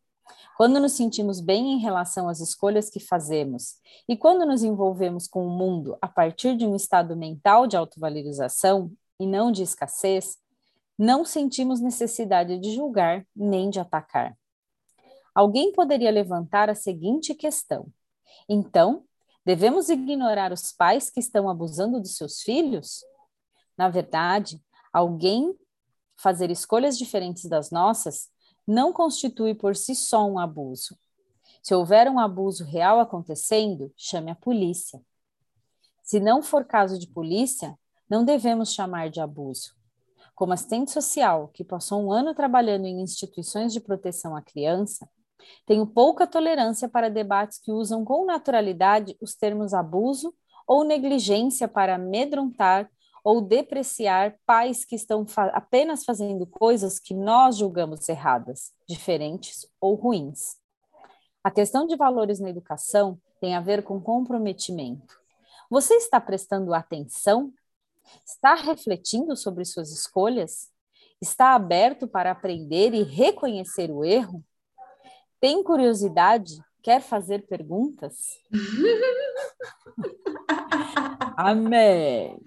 Quando 0.58 0.80
nos 0.80 0.94
sentimos 0.94 1.40
bem 1.40 1.74
em 1.74 1.80
relação 1.80 2.28
às 2.28 2.40
escolhas 2.40 2.90
que 2.90 3.00
fazemos 3.00 3.76
e 4.10 4.18
quando 4.18 4.46
nos 4.46 4.64
envolvemos 4.64 5.28
com 5.28 5.46
o 5.46 5.50
mundo 5.50 5.98
a 6.02 6.08
partir 6.08 6.58
de 6.58 6.66
um 6.66 6.76
estado 6.76 7.16
mental 7.16 7.68
de 7.68 7.78
autovalorização 7.78 8.92
e 9.20 9.28
não 9.28 9.52
de 9.52 9.62
escassez, 9.62 10.38
não 10.98 11.24
sentimos 11.24 11.80
necessidade 11.80 12.58
de 12.58 12.74
julgar 12.74 13.26
nem 13.36 13.70
de 13.70 13.80
atacar. 13.80 14.36
Alguém 15.36 15.72
poderia 15.72 16.10
levantar 16.10 16.70
a 16.70 16.76
seguinte 16.76 17.36
questão: 17.36 17.88
então, 18.50 19.04
devemos 19.46 19.90
ignorar 19.90 20.52
os 20.52 20.72
pais 20.72 21.12
que 21.12 21.20
estão 21.20 21.48
abusando 21.48 22.00
dos 22.00 22.16
seus 22.16 22.42
filhos? 22.42 23.04
Na 23.78 23.90
verdade, 23.90 24.60
alguém 24.92 25.56
fazer 26.18 26.52
escolhas 26.52 26.98
diferentes 26.98 27.46
das 27.46 27.72
nossas 27.72 28.30
não 28.68 28.92
constitui 28.92 29.54
por 29.54 29.76
si 29.76 29.96
só 29.96 30.26
um 30.26 30.38
abuso. 30.38 30.98
Se 31.62 31.74
houver 31.74 32.10
um 32.10 32.20
abuso 32.20 32.66
real 32.66 33.00
acontecendo, 33.00 33.94
chame 33.96 34.32
a 34.32 34.36
polícia. 34.36 35.02
Se 36.04 36.20
não 36.20 36.42
for 36.42 36.66
caso 36.66 36.98
de 36.98 37.08
polícia, 37.08 37.78
não 38.10 38.26
devemos 38.26 38.74
chamar 38.74 39.10
de 39.10 39.20
abuso. 39.20 39.76
Como 40.36 40.54
assistente 40.54 40.92
social, 40.92 41.50
que 41.50 41.64
passou 41.64 42.02
um 42.02 42.12
ano 42.12 42.34
trabalhando 42.34 42.86
em 42.86 43.02
instituições 43.02 43.74
de 43.74 43.80
proteção 43.80 44.36
à 44.36 44.42
criança, 44.42 45.10
tenho 45.66 45.86
pouca 45.86 46.28
tolerância 46.28 46.88
para 46.88 47.10
debates 47.10 47.58
que 47.58 47.72
usam 47.72 48.04
com 48.04 48.26
naturalidade 48.26 49.18
os 49.22 49.36
termos 49.36 49.74
abuso 49.74 50.34
ou 50.68 50.84
negligência 50.84 51.68
para 51.68 51.96
amedrontar 51.96 52.90
ou 53.28 53.42
depreciar 53.42 54.40
pais 54.46 54.86
que 54.86 54.96
estão 54.96 55.28
fa 55.28 55.48
apenas 55.48 56.06
fazendo 56.06 56.48
coisas 56.48 56.98
que 56.98 57.14
nós 57.14 57.58
julgamos 57.58 58.08
erradas, 58.08 58.72
diferentes 58.88 59.68
ou 59.82 59.96
ruins. 59.96 60.56
A 61.44 61.52
questão 61.52 61.86
de 61.86 61.98
valores 61.98 62.40
na 62.40 62.50
educação 62.50 63.20
tem 63.42 63.54
a 63.54 63.60
ver 63.60 63.84
com 63.84 64.00
comprometimento. 64.00 65.20
Você 65.70 65.96
está 65.96 66.22
prestando 66.22 66.74
atenção? 66.74 67.52
Está 68.26 68.56
refletindo 68.56 69.36
sobre 69.36 69.66
suas 69.66 69.92
escolhas? 69.92 70.70
Está 71.22 71.54
aberto 71.54 72.08
para 72.08 72.32
aprender 72.32 72.94
e 72.94 73.04
reconhecer 73.04 73.92
o 73.92 74.06
erro? 74.06 74.42
Tem 75.38 75.62
curiosidade? 75.62 76.54
Quer 76.82 77.02
fazer 77.02 77.46
perguntas? 77.46 78.40
Amém. 81.36 82.47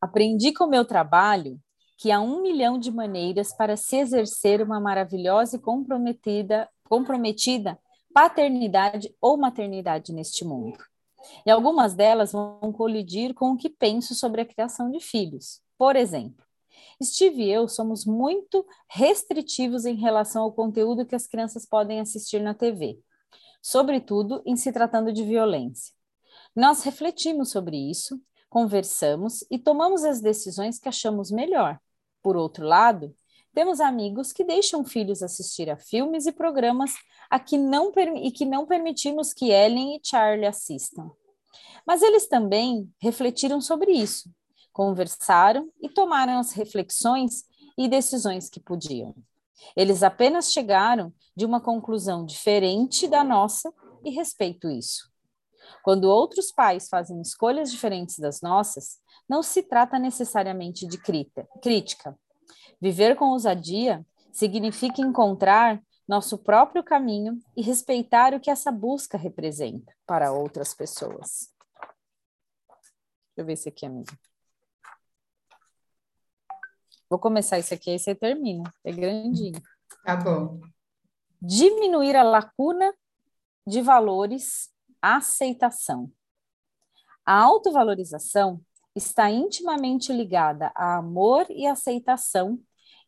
Aprendi 0.00 0.52
com 0.52 0.64
o 0.64 0.70
meu 0.70 0.84
trabalho 0.84 1.60
que 1.98 2.10
há 2.10 2.20
um 2.20 2.40
milhão 2.40 2.78
de 2.78 2.90
maneiras 2.90 3.54
para 3.54 3.76
se 3.76 3.96
exercer 3.96 4.62
uma 4.62 4.80
maravilhosa 4.80 5.56
e 5.56 5.60
comprometida, 5.60 6.68
comprometida 6.88 7.78
paternidade 8.12 9.14
ou 9.20 9.36
maternidade 9.36 10.12
neste 10.12 10.44
mundo. 10.44 10.78
E 11.44 11.50
algumas 11.50 11.94
delas 11.94 12.32
vão 12.32 12.72
colidir 12.72 13.34
com 13.34 13.52
o 13.52 13.56
que 13.56 13.68
penso 13.68 14.14
sobre 14.14 14.40
a 14.40 14.46
criação 14.46 14.90
de 14.90 15.00
filhos. 15.00 15.60
Por 15.76 15.94
exemplo, 15.94 16.44
Steve 17.02 17.44
e 17.44 17.50
eu 17.50 17.68
somos 17.68 18.04
muito 18.04 18.66
restritivos 18.88 19.84
em 19.84 19.94
relação 19.94 20.42
ao 20.42 20.52
conteúdo 20.52 21.06
que 21.06 21.14
as 21.14 21.26
crianças 21.26 21.66
podem 21.66 22.00
assistir 22.00 22.40
na 22.40 22.54
TV, 22.54 22.98
sobretudo 23.62 24.42
em 24.44 24.56
se 24.56 24.72
tratando 24.72 25.12
de 25.12 25.22
violência. 25.22 25.94
Nós 26.54 26.82
refletimos 26.82 27.50
sobre 27.50 27.76
isso, 27.76 28.20
conversamos 28.50 29.42
e 29.50 29.58
tomamos 29.58 30.04
as 30.04 30.20
decisões 30.20 30.78
que 30.78 30.88
achamos 30.88 31.30
melhor. 31.30 31.80
Por 32.22 32.36
outro 32.36 32.66
lado, 32.66 33.14
temos 33.54 33.80
amigos 33.80 34.30
que 34.30 34.44
deixam 34.44 34.84
filhos 34.84 35.22
assistir 35.22 35.70
a 35.70 35.78
filmes 35.78 36.26
e 36.26 36.32
programas 36.32 36.92
a 37.30 37.40
que 37.40 37.56
não, 37.56 37.90
e 38.16 38.30
que 38.30 38.44
não 38.44 38.66
permitimos 38.66 39.32
que 39.32 39.50
Ellen 39.50 39.96
e 39.96 40.00
Charlie 40.02 40.46
assistam. 40.46 41.10
Mas 41.86 42.02
eles 42.02 42.28
também 42.28 42.92
refletiram 43.00 43.60
sobre 43.60 43.92
isso 43.92 44.30
conversaram 44.72 45.70
e 45.80 45.88
tomaram 45.88 46.38
as 46.38 46.52
reflexões 46.52 47.44
e 47.76 47.88
decisões 47.88 48.48
que 48.48 48.60
podiam. 48.60 49.14
Eles 49.76 50.02
apenas 50.02 50.52
chegaram 50.52 51.12
de 51.36 51.44
uma 51.44 51.60
conclusão 51.60 52.24
diferente 52.24 53.06
da 53.06 53.22
nossa 53.22 53.72
e 54.04 54.10
respeito 54.10 54.70
isso. 54.70 55.09
Quando 55.82 56.04
outros 56.04 56.50
pais 56.52 56.88
fazem 56.88 57.20
escolhas 57.20 57.70
diferentes 57.70 58.18
das 58.18 58.40
nossas, 58.40 58.98
não 59.28 59.42
se 59.42 59.62
trata 59.62 59.98
necessariamente 59.98 60.86
de 60.86 60.98
crítica. 60.98 62.18
Viver 62.80 63.16
com 63.16 63.26
ousadia 63.26 64.04
significa 64.32 65.00
encontrar 65.00 65.82
nosso 66.08 66.36
próprio 66.38 66.82
caminho 66.82 67.38
e 67.56 67.62
respeitar 67.62 68.34
o 68.34 68.40
que 68.40 68.50
essa 68.50 68.72
busca 68.72 69.16
representa 69.16 69.94
para 70.04 70.32
outras 70.32 70.74
pessoas. 70.74 71.54
Deixa 72.68 73.38
eu 73.38 73.44
ver 73.44 73.52
esse 73.52 73.68
aqui, 73.68 73.86
amiga. 73.86 74.12
Vou 77.08 77.18
começar 77.18 77.58
isso 77.58 77.72
aqui, 77.74 77.90
aí 77.90 77.98
você 77.98 78.14
termina. 78.14 78.72
É 78.84 78.92
grandinho. 78.92 79.60
Tá 80.04 80.16
bom. 80.16 80.60
Diminuir 81.40 82.16
a 82.16 82.22
lacuna 82.22 82.92
de 83.66 83.80
valores, 83.80 84.70
aceitação. 85.02 86.10
A 87.24 87.38
autovalorização 87.38 88.60
está 88.94 89.30
intimamente 89.30 90.12
ligada 90.12 90.72
a 90.74 90.96
amor 90.96 91.46
e 91.48 91.66
aceitação, 91.66 92.58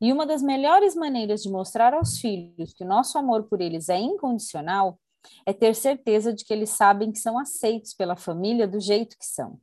e 0.01 0.13
uma 0.13 0.27
das 0.27 0.43
melhores 0.43 0.95
maneiras 0.95 1.43
de 1.43 1.51
mostrar 1.51 1.95
aos 1.95 2.19
filhos 2.19 2.73
que 2.73 2.85
o 2.85 2.87
nosso 2.87 3.19
amor 3.19 3.45
por 3.45 3.61
eles 3.61 3.89
é 3.89 3.99
incondicional 3.99 4.99
é 5.47 5.53
ter 5.53 5.75
certeza 5.75 6.33
de 6.33 6.45
que 6.45 6.53
eles 6.53 6.71
sabem 6.71 7.13
que 7.13 7.19
são 7.19 7.39
aceitos 7.39 7.95
pela 7.95 8.17
família 8.17 8.67
do 8.67 8.81
jeito 8.81 9.17
que 9.17 9.25
são. 9.25 9.61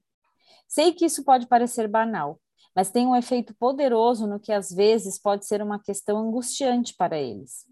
Sei 0.68 0.94
que 0.94 1.06
isso 1.06 1.24
pode 1.24 1.48
parecer 1.48 1.88
banal, 1.88 2.40
mas 2.76 2.90
tem 2.90 3.06
um 3.06 3.16
efeito 3.16 3.54
poderoso 3.56 4.28
no 4.28 4.40
que 4.40 4.54
às 4.54 4.72
vezes 4.72 5.20
pode 5.20 5.46
ser 5.46 5.62
uma 5.62 5.82
questão 5.82 6.18
angustiante 6.18 6.96
para 6.96 7.18
eles. 7.18 7.66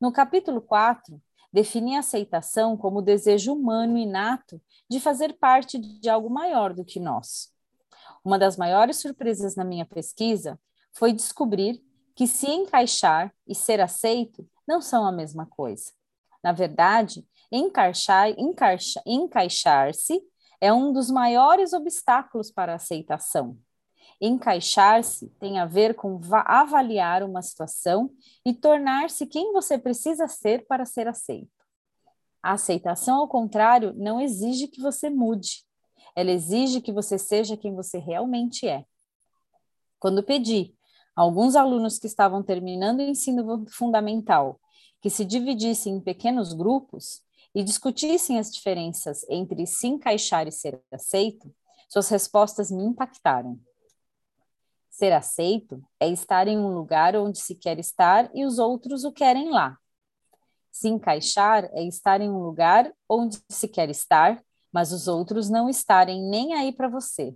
No 0.00 0.12
capítulo 0.12 0.60
4, 0.60 1.20
define 1.52 1.96
a 1.96 2.00
aceitação 2.00 2.76
como 2.76 2.98
o 2.98 3.02
desejo 3.02 3.52
humano 3.52 3.98
inato 3.98 4.60
de 4.88 4.98
fazer 4.98 5.34
parte 5.34 5.78
de 5.78 6.08
algo 6.08 6.30
maior 6.30 6.72
do 6.72 6.84
que 6.84 6.98
nós. 6.98 7.52
Uma 8.24 8.38
das 8.38 8.56
maiores 8.56 8.96
surpresas 8.98 9.56
na 9.56 9.64
minha 9.64 9.84
pesquisa 9.84 10.58
foi 10.92 11.12
descobrir 11.12 11.82
que 12.14 12.26
se 12.26 12.50
encaixar 12.50 13.34
e 13.46 13.54
ser 13.54 13.80
aceito 13.80 14.48
não 14.66 14.80
são 14.80 15.06
a 15.06 15.12
mesma 15.12 15.46
coisa. 15.46 15.92
Na 16.42 16.52
verdade, 16.52 17.26
encaixar, 17.50 18.30
encaixa, 18.38 19.02
encaixar-se 19.06 20.22
é 20.60 20.72
um 20.72 20.92
dos 20.92 21.10
maiores 21.10 21.72
obstáculos 21.72 22.50
para 22.50 22.72
a 22.72 22.76
aceitação. 22.76 23.58
Encaixar-se 24.24 25.30
tem 25.40 25.58
a 25.58 25.66
ver 25.66 25.96
com 25.96 26.20
avaliar 26.46 27.24
uma 27.24 27.42
situação 27.42 28.08
e 28.46 28.54
tornar-se 28.54 29.26
quem 29.26 29.52
você 29.52 29.76
precisa 29.76 30.28
ser 30.28 30.64
para 30.68 30.84
ser 30.84 31.08
aceito. 31.08 31.50
A 32.40 32.52
aceitação, 32.52 33.18
ao 33.18 33.26
contrário, 33.26 33.92
não 33.96 34.20
exige 34.20 34.68
que 34.68 34.80
você 34.80 35.10
mude. 35.10 35.64
Ela 36.14 36.30
exige 36.30 36.80
que 36.80 36.92
você 36.92 37.18
seja 37.18 37.56
quem 37.56 37.74
você 37.74 37.98
realmente 37.98 38.68
é. 38.68 38.84
Quando 39.98 40.22
pedi 40.22 40.72
a 41.16 41.22
alguns 41.22 41.56
alunos 41.56 41.98
que 41.98 42.06
estavam 42.06 42.44
terminando 42.44 43.00
o 43.00 43.02
ensino 43.02 43.66
fundamental 43.70 44.60
que 45.00 45.10
se 45.10 45.24
dividissem 45.24 45.94
em 45.94 46.00
pequenos 46.00 46.52
grupos 46.52 47.24
e 47.52 47.64
discutissem 47.64 48.38
as 48.38 48.52
diferenças 48.52 49.26
entre 49.28 49.66
se 49.66 49.88
encaixar 49.88 50.46
e 50.46 50.52
ser 50.52 50.80
aceito, 50.92 51.52
suas 51.88 52.08
respostas 52.08 52.70
me 52.70 52.84
impactaram. 52.84 53.58
Ser 54.92 55.10
aceito 55.10 55.82
é 55.98 56.06
estar 56.06 56.46
em 56.46 56.58
um 56.58 56.68
lugar 56.68 57.16
onde 57.16 57.38
se 57.38 57.54
quer 57.54 57.78
estar 57.78 58.30
e 58.34 58.44
os 58.44 58.58
outros 58.58 59.04
o 59.04 59.10
querem 59.10 59.50
lá. 59.50 59.78
Se 60.70 60.86
encaixar 60.86 61.64
é 61.72 61.82
estar 61.82 62.20
em 62.20 62.28
um 62.28 62.38
lugar 62.38 62.92
onde 63.08 63.42
se 63.48 63.68
quer 63.68 63.88
estar, 63.88 64.44
mas 64.70 64.92
os 64.92 65.08
outros 65.08 65.48
não 65.48 65.66
estarem 65.66 66.22
nem 66.22 66.52
aí 66.52 66.72
para 66.72 66.88
você. 66.88 67.34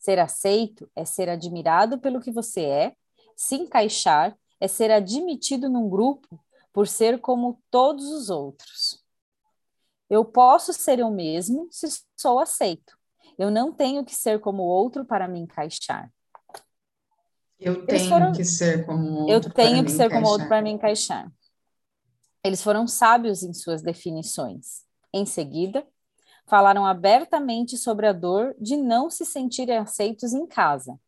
Ser 0.00 0.18
aceito 0.18 0.90
é 0.96 1.04
ser 1.04 1.28
admirado 1.28 2.00
pelo 2.00 2.20
que 2.20 2.32
você 2.32 2.64
é, 2.64 2.96
se 3.36 3.54
encaixar 3.54 4.36
é 4.60 4.66
ser 4.66 4.90
admitido 4.90 5.68
num 5.70 5.88
grupo 5.88 6.44
por 6.72 6.88
ser 6.88 7.20
como 7.20 7.62
todos 7.70 8.06
os 8.06 8.28
outros. 8.28 9.00
Eu 10.10 10.24
posso 10.24 10.72
ser 10.72 10.98
eu 10.98 11.12
mesmo 11.12 11.68
se 11.70 11.86
sou 12.16 12.40
aceito. 12.40 12.98
Eu 13.38 13.52
não 13.52 13.72
tenho 13.72 14.04
que 14.04 14.14
ser 14.16 14.40
como 14.40 14.64
outro 14.64 15.04
para 15.04 15.28
me 15.28 15.38
encaixar. 15.38 16.12
Eu 17.58 17.86
tenho 17.86 18.08
foram... 18.08 18.32
que 18.32 18.44
ser 18.44 18.84
como 18.84 19.20
outro. 19.20 19.48
Eu 19.48 19.52
tenho 19.52 19.84
que 19.84 19.90
ser 19.90 20.10
como 20.10 20.26
outro 20.28 20.48
para 20.48 20.62
me 20.62 20.70
encaixar. 20.70 21.30
Eles 22.42 22.62
foram 22.62 22.86
sábios 22.86 23.42
em 23.42 23.54
suas 23.54 23.82
definições. 23.82 24.82
Em 25.12 25.24
seguida, 25.24 25.86
falaram 26.46 26.84
abertamente 26.84 27.76
sobre 27.78 28.06
a 28.06 28.12
dor 28.12 28.54
de 28.60 28.76
não 28.76 29.08
se 29.08 29.24
sentirem 29.24 29.78
aceitos 29.78 30.32
em 30.34 30.46
casa. 30.46 30.98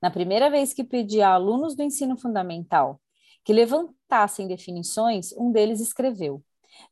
Na 0.00 0.10
primeira 0.10 0.50
vez 0.50 0.72
que 0.72 0.82
pedi 0.82 1.22
a 1.22 1.30
alunos 1.30 1.76
do 1.76 1.82
ensino 1.82 2.16
fundamental 2.16 3.00
que 3.44 3.52
levantassem 3.52 4.48
definições, 4.48 5.32
um 5.32 5.52
deles 5.52 5.80
escreveu: 5.80 6.42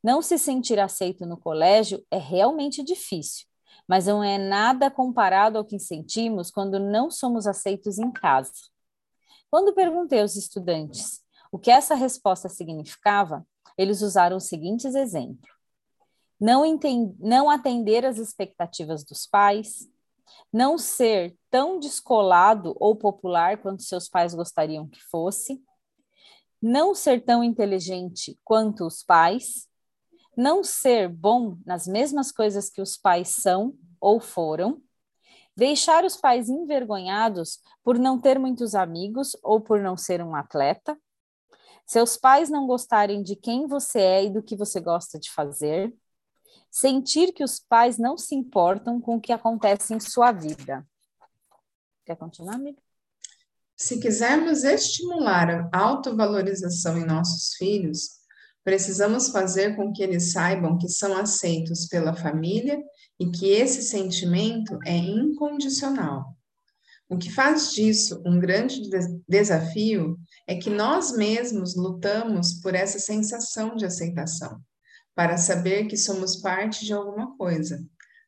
Não 0.03 0.23
se 0.23 0.39
sentir 0.39 0.79
aceito 0.79 1.27
no 1.27 1.37
colégio 1.37 2.05
é 2.11 2.19
realmente 2.19 2.85
difícil, 2.85 3.47
mas 3.89 4.07
não 4.07 4.23
é 4.23 4.39
nada 4.39 4.91
comparado 4.91 5.59
ao 5.59 5.65
que 5.65 5.79
sentimos 5.79 6.51
quando 6.51 6.79
não 6.79 7.11
somos 7.11 7.47
aceitos 7.47 7.99
em 7.99 8.13
casa. 8.13 8.53
Quando 9.51 9.75
perguntei 9.75 10.21
aos 10.21 10.37
estudantes 10.37 11.21
o 11.51 11.59
que 11.59 11.71
essa 11.71 11.95
resposta 11.95 12.49
significava, 12.49 13.45
eles 13.77 14.01
usaram 14.01 14.37
os 14.37 14.45
seguintes 14.45 14.95
exemplos: 14.95 15.51
não, 16.41 16.63
não 17.19 17.51
atender 17.51 18.07
às 18.07 18.19
expectativas 18.19 19.05
dos 19.05 19.27
pais, 19.27 19.89
não 20.53 20.79
ser 20.79 21.37
tão 21.51 21.81
descolado 21.81 22.75
ou 22.79 22.95
popular 22.95 23.59
quanto 23.61 23.83
seus 23.83 24.09
pais 24.09 24.35
gostariam 24.35 24.89
que 24.89 25.03
fosse, 25.03 25.63
não 26.63 26.95
ser 26.95 27.25
tão 27.25 27.43
inteligente 27.43 28.39
quanto 28.45 28.87
os 28.87 29.03
pais, 29.03 29.69
não 30.37 30.63
ser 30.63 31.09
bom 31.09 31.59
nas 31.67 31.87
mesmas 31.87 32.31
coisas 32.31 32.71
que 32.71 32.81
os 32.81 32.97
pais 32.97 33.29
são 33.29 33.75
ou 34.01 34.21
foram, 34.21 34.81
Deixar 35.61 36.07
os 36.07 36.17
pais 36.17 36.49
envergonhados 36.49 37.59
por 37.85 37.99
não 37.99 38.19
ter 38.19 38.39
muitos 38.39 38.75
amigos 38.75 39.37
ou 39.43 39.61
por 39.61 39.79
não 39.79 39.95
ser 39.95 40.23
um 40.23 40.35
atleta. 40.35 40.99
Seus 41.87 42.17
pais 42.17 42.49
não 42.49 42.67
gostarem 42.67 43.23
de 43.23 43.37
quem 43.37 43.67
você 43.67 43.99
é 44.01 44.25
e 44.25 44.31
do 44.31 44.43
que 44.43 44.57
você 44.57 44.81
gosta 44.81 45.21
de 45.21 45.31
fazer. 45.31 45.95
Sentir 46.71 47.35
que 47.35 47.45
os 47.45 47.61
pais 47.61 47.99
não 47.99 48.17
se 48.17 48.35
importam 48.35 49.03
com 49.03 49.17
o 49.17 49.21
que 49.21 49.35
acontece 49.35 49.93
em 49.93 50.01
sua 50.01 50.33
vida. 50.33 50.83
Quer 52.07 52.17
continuar, 52.17 52.55
amiga? 52.55 52.81
Se 53.77 54.01
quisermos 54.01 54.65
estimular 54.65 55.69
a 55.71 55.79
autovalorização 55.79 56.97
em 56.97 57.05
nossos 57.05 57.55
filhos, 57.57 58.09
precisamos 58.65 59.29
fazer 59.29 59.77
com 59.77 59.93
que 59.93 60.03
eles 60.03 60.33
saibam 60.33 60.79
que 60.79 60.89
são 60.89 61.15
aceitos 61.19 61.87
pela 61.87 62.17
família 62.17 62.83
e 63.21 63.31
que 63.31 63.51
esse 63.51 63.83
sentimento 63.83 64.79
é 64.87 64.97
incondicional. 64.97 66.35
O 67.07 67.19
que 67.19 67.31
faz 67.31 67.73
disso 67.73 68.23
um 68.25 68.41
grande 68.41 68.89
desafio 69.29 70.19
é 70.47 70.57
que 70.57 70.71
nós 70.71 71.15
mesmos 71.15 71.77
lutamos 71.77 72.55
por 72.55 72.75
essa 72.75 72.99
sensação 72.99 73.77
de 73.77 73.85
aceitação, 73.85 74.59
para 75.15 75.37
saber 75.37 75.85
que 75.85 75.99
somos 75.99 76.37
parte 76.37 76.87
de 76.87 76.95
alguma 76.95 77.37
coisa, 77.37 77.85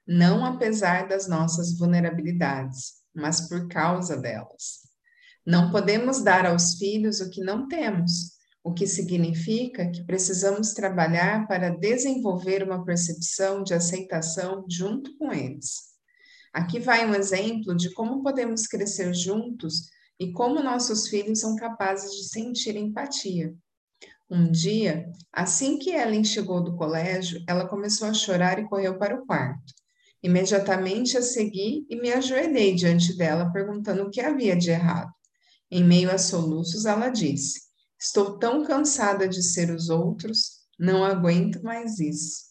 não 0.07 0.45
apesar 0.45 1.09
das 1.09 1.27
nossas 1.27 1.79
vulnerabilidades, 1.79 2.95
mas 3.15 3.49
por 3.49 3.69
causa 3.69 4.17
delas. 4.17 4.83
Não 5.47 5.71
podemos 5.71 6.23
dar 6.23 6.45
aos 6.45 6.75
filhos 6.75 7.21
o 7.21 7.31
que 7.31 7.41
não 7.41 7.67
temos, 7.67 8.33
o 8.65 8.73
que 8.73 8.87
significa 8.87 9.91
que 9.91 10.05
precisamos 10.05 10.73
trabalhar 10.73 11.47
para 11.49 11.71
desenvolver 11.71 12.63
uma 12.63 12.85
percepção 12.85 13.63
de 13.63 13.75
aceitação 13.75 14.65
junto 14.69 15.17
com 15.19 15.33
eles. 15.33 15.93
Aqui 16.53 16.79
vai 16.79 17.09
um 17.09 17.15
exemplo 17.15 17.75
de 17.75 17.93
como 17.93 18.23
podemos 18.23 18.67
crescer 18.67 19.13
juntos 19.15 19.91
e 20.21 20.33
como 20.33 20.63
nossos 20.63 21.09
filhos 21.09 21.41
são 21.41 21.57
capazes 21.57 22.13
de 22.13 22.29
sentir 22.29 22.77
empatia. 22.77 23.55
Um 24.31 24.51
dia, 24.51 25.11
assim 25.33 25.79
que 25.79 25.91
Ellen 25.91 26.25
chegou 26.25 26.63
do 26.63 26.77
colégio, 26.77 27.43
ela 27.49 27.67
começou 27.67 28.09
a 28.09 28.15
chorar 28.15 28.59
e 28.59 28.69
correu 28.69 28.97
para 28.97 29.17
o 29.17 29.27
quarto. 29.27 29.75
Imediatamente 30.23 31.19
a 31.19 31.23
segui 31.23 31.85
e 31.91 31.97
me 31.97 32.13
ajoelhei 32.13 32.75
diante 32.75 33.17
dela, 33.17 33.51
perguntando 33.51 34.05
o 34.05 34.11
que 34.11 34.21
havia 34.21 34.57
de 34.57 34.71
errado. 34.71 35.13
Em 35.71 35.83
meio 35.83 36.11
a 36.11 36.19
soluços, 36.19 36.85
ela 36.85 37.09
disse: 37.09 37.72
Estou 38.03 38.37
tão 38.37 38.65
cansada 38.65 39.29
de 39.29 39.41
ser 39.41 39.71
os 39.71 39.89
outros, 39.89 40.63
não 40.77 41.05
aguento 41.05 41.63
mais 41.63 42.01
isso. 42.01 42.51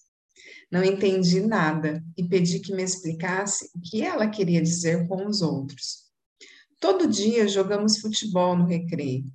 Não 0.71 0.81
entendi 0.81 1.41
nada 1.41 2.01
e 2.17 2.25
pedi 2.25 2.61
que 2.61 2.73
me 2.73 2.81
explicasse 2.81 3.69
o 3.75 3.81
que 3.81 4.01
ela 4.01 4.29
queria 4.29 4.61
dizer 4.61 5.09
com 5.09 5.27
os 5.27 5.41
outros. 5.41 6.05
Todo 6.79 7.05
dia 7.05 7.49
jogamos 7.49 7.99
futebol 7.99 8.55
no 8.55 8.65
recreio. 8.65 9.25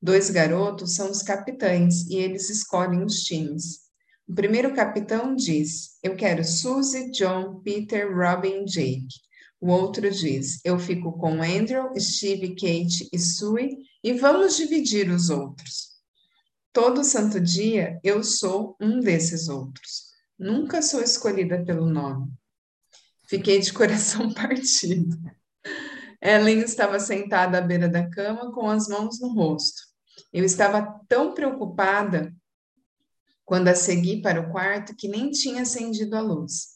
Dois 0.00 0.28
garotos 0.28 0.94
são 0.94 1.10
os 1.10 1.22
capitães 1.22 2.06
e 2.06 2.16
eles 2.16 2.50
escolhem 2.50 3.02
os 3.02 3.22
times. 3.22 3.80
O 4.28 4.34
primeiro 4.34 4.74
capitão 4.74 5.34
diz: 5.34 5.96
Eu 6.02 6.14
quero 6.16 6.44
Suzy, 6.44 7.10
John, 7.12 7.60
Peter, 7.60 8.14
Robin 8.14 8.64
e 8.64 8.66
Jake. 8.66 9.08
O 9.62 9.70
outro 9.70 10.10
diz: 10.10 10.60
Eu 10.64 10.76
fico 10.76 11.12
com 11.12 11.40
Andrew, 11.40 11.88
Steve, 11.96 12.48
Kate 12.48 13.08
e 13.12 13.16
Sue 13.16 13.78
e 14.02 14.12
vamos 14.12 14.56
dividir 14.56 15.08
os 15.08 15.30
outros. 15.30 15.92
Todo 16.72 17.04
santo 17.04 17.40
dia 17.40 18.00
eu 18.02 18.24
sou 18.24 18.76
um 18.80 18.98
desses 18.98 19.48
outros. 19.48 20.10
Nunca 20.36 20.82
sou 20.82 21.00
escolhida 21.00 21.64
pelo 21.64 21.86
nome. 21.86 22.32
Fiquei 23.28 23.60
de 23.60 23.70
coração 23.72 24.34
partido. 24.34 25.16
Ellen 26.20 26.58
estava 26.62 26.98
sentada 26.98 27.58
à 27.58 27.60
beira 27.60 27.88
da 27.88 28.10
cama 28.10 28.50
com 28.50 28.68
as 28.68 28.88
mãos 28.88 29.20
no 29.20 29.32
rosto. 29.32 29.80
Eu 30.32 30.44
estava 30.44 31.00
tão 31.06 31.34
preocupada 31.34 32.34
quando 33.44 33.68
a 33.68 33.76
segui 33.76 34.22
para 34.22 34.40
o 34.40 34.50
quarto 34.50 34.96
que 34.96 35.06
nem 35.06 35.30
tinha 35.30 35.62
acendido 35.62 36.16
a 36.16 36.20
luz. 36.20 36.70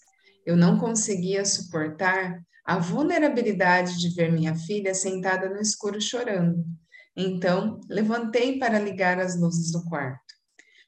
Eu 0.45 0.57
não 0.57 0.79
conseguia 0.79 1.45
suportar 1.45 2.41
a 2.67 2.79
vulnerabilidade 2.79 3.97
de 3.97 4.09
ver 4.09 4.33
minha 4.33 4.57
filha 4.57 4.93
sentada 4.93 5.49
no 5.49 5.61
escuro 5.61 6.01
chorando. 6.01 6.65
Então, 7.17 7.81
levantei 7.89 8.59
para 8.59 8.81
ligar 8.81 9.21
as 9.21 9.41
luzes 9.41 9.71
do 9.71 9.85
quarto. 9.85 10.35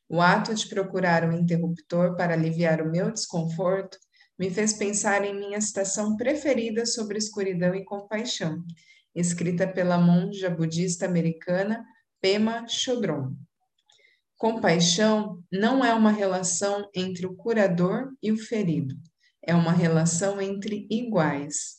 O 0.08 0.20
ato 0.20 0.52
de 0.52 0.66
procurar 0.66 1.22
um 1.24 1.32
interruptor 1.32 2.16
para 2.16 2.34
aliviar 2.34 2.82
o 2.82 2.90
meu 2.90 3.12
desconforto 3.12 3.96
me 4.36 4.50
fez 4.50 4.72
pensar 4.72 5.24
em 5.24 5.38
minha 5.38 5.60
citação 5.60 6.16
preferida 6.16 6.84
sobre 6.84 7.16
escuridão 7.16 7.72
e 7.74 7.84
compaixão, 7.84 8.64
escrita 9.14 9.66
pela 9.66 9.98
monja 9.98 10.50
budista 10.50 11.06
americana 11.06 11.84
Pema 12.20 12.66
Chodron. 12.66 13.34
Compaixão 14.36 15.42
não 15.50 15.84
é 15.84 15.94
uma 15.94 16.10
relação 16.10 16.88
entre 16.94 17.26
o 17.26 17.36
curador 17.36 18.12
e 18.22 18.32
o 18.32 18.36
ferido, 18.36 18.96
é 19.48 19.54
uma 19.54 19.72
relação 19.72 20.40
entre 20.42 20.86
iguais. 20.90 21.78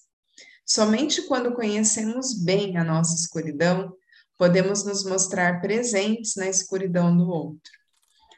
Somente 0.66 1.22
quando 1.28 1.54
conhecemos 1.54 2.34
bem 2.34 2.76
a 2.78 2.84
nossa 2.84 3.14
escuridão, 3.14 3.96
podemos 4.36 4.84
nos 4.84 5.06
mostrar 5.06 5.62
presentes 5.62 6.36
na 6.36 6.50
escuridão 6.50 7.16
do 7.16 7.30
outro. 7.30 7.72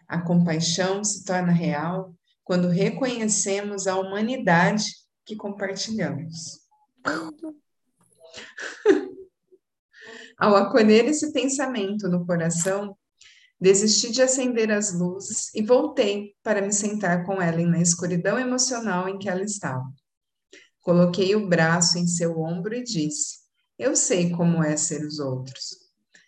A 0.06 0.20
compaixão 0.20 1.02
se 1.02 1.24
torna 1.24 1.54
real 1.54 2.14
quando 2.44 2.68
reconhecemos 2.68 3.88
a 3.88 3.98
humanidade 3.98 4.84
que 5.26 5.38
compartilhamos. 5.38 6.60
Ao 10.38 10.58
acolher 10.58 11.06
esse 11.06 11.32
pensamento 11.32 12.10
no 12.10 12.26
coração, 12.26 12.98
desisti 13.62 14.12
de 14.12 14.24
acender 14.24 14.72
as 14.72 14.92
luzes 14.92 15.54
e 15.54 15.62
voltei 15.62 16.34
para 16.42 16.64
me 16.64 16.74
sentar 16.74 17.24
com 17.24 17.40
Ellen 17.40 17.68
na 17.68 17.80
escuridão 17.80 18.40
emocional 18.40 19.08
em 19.08 19.20
que 19.20 19.30
ela 19.30 19.44
estava. 19.44 19.86
Coloquei 20.82 21.36
o 21.36 21.48
braço 21.48 22.00
em 22.00 22.08
seu 22.08 22.40
ombro 22.40 22.74
e 22.74 22.84
disse: 22.84 23.38
Eu 23.78 23.96
sei 23.96 24.32
como 24.32 24.64
é 24.64 24.76
ser 24.76 25.06
os 25.06 25.20
outros. 25.20 25.78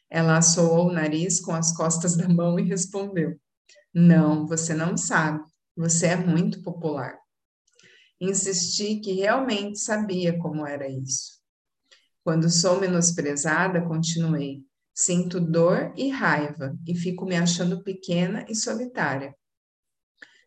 Ela 0.07 0.37
assoou 0.37 0.89
o 0.89 0.93
nariz 0.93 1.41
com 1.41 1.55
as 1.55 1.75
costas 1.75 2.15
da 2.15 2.29
mão 2.29 2.59
e 2.59 2.69
respondeu: 2.69 3.35
Não, 3.91 4.45
você 4.45 4.75
não 4.75 4.95
sabe. 4.95 5.43
Você 5.75 6.05
é 6.05 6.15
muito 6.15 6.61
popular. 6.61 7.17
Insisti 8.21 8.97
que 8.97 9.13
realmente 9.13 9.79
sabia 9.79 10.37
como 10.37 10.67
era 10.67 10.87
isso. 10.87 11.41
Quando 12.23 12.47
sou 12.49 12.79
menosprezada, 12.79 13.81
continuei, 13.81 14.63
sinto 14.93 15.39
dor 15.39 15.93
e 15.95 16.09
raiva 16.09 16.77
e 16.87 16.95
fico 16.95 17.25
me 17.25 17.35
achando 17.35 17.83
pequena 17.83 18.45
e 18.47 18.55
solitária. 18.55 19.35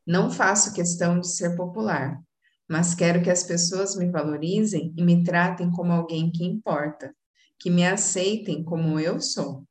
Não 0.07 0.31
faço 0.31 0.73
questão 0.73 1.19
de 1.19 1.29
ser 1.29 1.57
popular, 1.57 2.23
mas 2.69 2.95
quero 2.95 3.23
que 3.23 3.31
as 3.31 3.43
pessoas 3.43 3.97
me 3.97 4.11
valorizem 4.11 4.95
e 4.97 5.03
me 5.03 5.25
tratem 5.25 5.71
como 5.71 5.93
alguém 5.93 6.31
que 6.31 6.45
importa, 6.45 7.15
que 7.59 7.71
me 7.71 7.85
aceitem 7.85 8.63
como 8.63 9.01
eu 9.01 9.21
sou. 9.21 9.67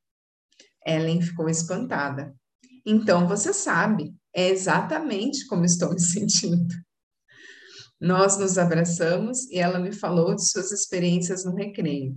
Ellen 0.85 1.21
ficou 1.21 1.49
espantada. 1.49 2.35
Então 2.85 3.27
você 3.27 3.53
sabe, 3.53 4.15
é 4.33 4.49
exatamente 4.49 5.47
como 5.47 5.65
estou 5.65 5.93
me 5.93 5.99
sentindo. 6.01 6.73
Nós 7.99 8.37
nos 8.37 8.57
abraçamos 8.57 9.49
e 9.49 9.57
ela 9.57 9.79
me 9.79 9.91
falou 9.91 10.35
de 10.35 10.47
suas 10.47 10.71
experiências 10.71 11.45
no 11.45 11.55
recreio. 11.55 12.15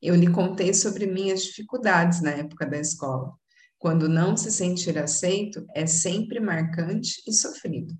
Eu 0.00 0.14
lhe 0.14 0.30
contei 0.30 0.72
sobre 0.72 1.06
minhas 1.06 1.42
dificuldades 1.42 2.20
na 2.22 2.30
época 2.30 2.64
da 2.64 2.78
escola. 2.78 3.32
Quando 3.78 4.08
não 4.08 4.36
se 4.36 4.50
sentir 4.50 4.98
aceito, 4.98 5.64
é 5.74 5.86
sempre 5.86 6.40
marcante 6.40 7.22
e 7.26 7.32
sofrido. 7.32 7.94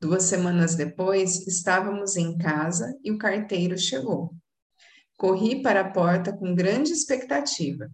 Duas 0.00 0.24
semanas 0.24 0.74
depois, 0.74 1.46
estávamos 1.46 2.16
em 2.16 2.36
casa 2.36 2.92
e 3.04 3.10
o 3.12 3.18
carteiro 3.18 3.78
chegou. 3.78 4.34
Corri 5.16 5.62
para 5.62 5.82
a 5.82 5.90
porta 5.90 6.32
com 6.32 6.54
grande 6.54 6.92
expectativa. 6.92 7.90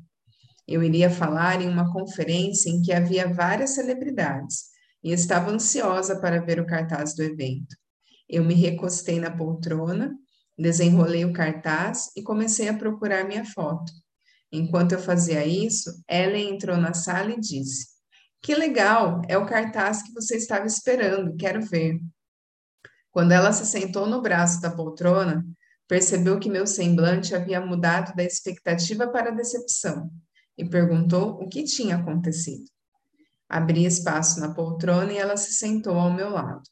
Eu 0.66 0.82
iria 0.82 1.10
falar 1.10 1.60
em 1.60 1.68
uma 1.68 1.92
conferência 1.92 2.70
em 2.70 2.80
que 2.80 2.92
havia 2.92 3.32
várias 3.32 3.70
celebridades 3.70 4.66
e 5.02 5.12
estava 5.12 5.50
ansiosa 5.50 6.20
para 6.20 6.40
ver 6.40 6.60
o 6.60 6.66
cartaz 6.66 7.14
do 7.14 7.22
evento. 7.22 7.76
Eu 8.28 8.44
me 8.44 8.54
recostei 8.54 9.18
na 9.18 9.30
poltrona, 9.30 10.14
desenrolei 10.58 11.24
o 11.24 11.32
cartaz 11.32 12.10
e 12.16 12.22
comecei 12.22 12.68
a 12.68 12.76
procurar 12.76 13.24
minha 13.24 13.44
foto. 13.44 13.92
Enquanto 14.50 14.92
eu 14.92 14.98
fazia 14.98 15.46
isso, 15.46 16.02
Ellen 16.08 16.54
entrou 16.54 16.76
na 16.76 16.94
sala 16.94 17.32
e 17.32 17.40
disse: 17.40 17.86
Que 18.42 18.54
legal, 18.54 19.22
é 19.28 19.38
o 19.38 19.46
cartaz 19.46 20.02
que 20.02 20.12
você 20.12 20.36
estava 20.36 20.66
esperando, 20.66 21.36
quero 21.36 21.62
ver. 21.62 22.00
Quando 23.10 23.32
ela 23.32 23.52
se 23.52 23.66
sentou 23.66 24.06
no 24.06 24.20
braço 24.20 24.60
da 24.60 24.70
poltrona, 24.70 25.44
percebeu 25.86 26.38
que 26.38 26.50
meu 26.50 26.66
semblante 26.66 27.34
havia 27.34 27.60
mudado 27.60 28.14
da 28.14 28.22
expectativa 28.22 29.08
para 29.08 29.30
a 29.30 29.34
decepção 29.34 30.10
e 30.56 30.64
perguntou 30.64 31.40
o 31.40 31.48
que 31.48 31.64
tinha 31.64 31.96
acontecido. 31.96 32.64
Abri 33.48 33.86
espaço 33.86 34.40
na 34.40 34.52
poltrona 34.52 35.12
e 35.12 35.18
ela 35.18 35.36
se 35.36 35.52
sentou 35.54 35.96
ao 35.96 36.12
meu 36.12 36.30
lado. 36.30 36.62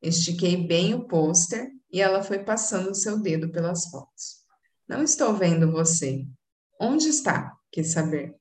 Estiquei 0.00 0.56
bem 0.66 0.94
o 0.94 1.08
pôster 1.08 1.70
e 1.94 2.00
ela 2.00 2.24
foi 2.24 2.40
passando 2.40 2.92
seu 2.92 3.20
dedo 3.20 3.50
pelas 3.50 3.86
fotos. 3.86 4.42
Não 4.88 5.00
estou 5.00 5.32
vendo 5.32 5.70
você. 5.70 6.26
Onde 6.80 7.08
está? 7.08 7.56
Quis 7.70 7.92
saber. 7.92 8.34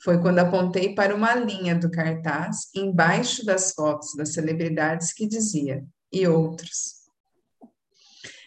Foi 0.00 0.20
quando 0.20 0.38
apontei 0.38 0.94
para 0.94 1.12
uma 1.12 1.34
linha 1.34 1.74
do 1.74 1.90
cartaz 1.90 2.68
embaixo 2.72 3.44
das 3.44 3.72
fotos 3.72 4.14
das 4.14 4.34
celebridades 4.34 5.12
que 5.12 5.26
dizia 5.26 5.84
e 6.12 6.28
outros. 6.28 7.06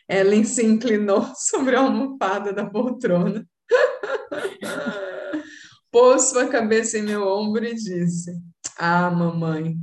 Ellen 0.07 0.45
se 0.45 0.65
inclinou 0.65 1.29
sobre 1.35 1.75
a 1.75 1.81
almofada 1.81 2.53
da 2.53 2.65
poltrona, 2.65 3.45
pôs 5.91 6.29
sua 6.29 6.47
cabeça 6.47 6.97
em 6.97 7.01
meu 7.01 7.27
ombro 7.27 7.65
e 7.65 7.75
disse: 7.75 8.41
Ah, 8.77 9.11
mamãe, 9.11 9.77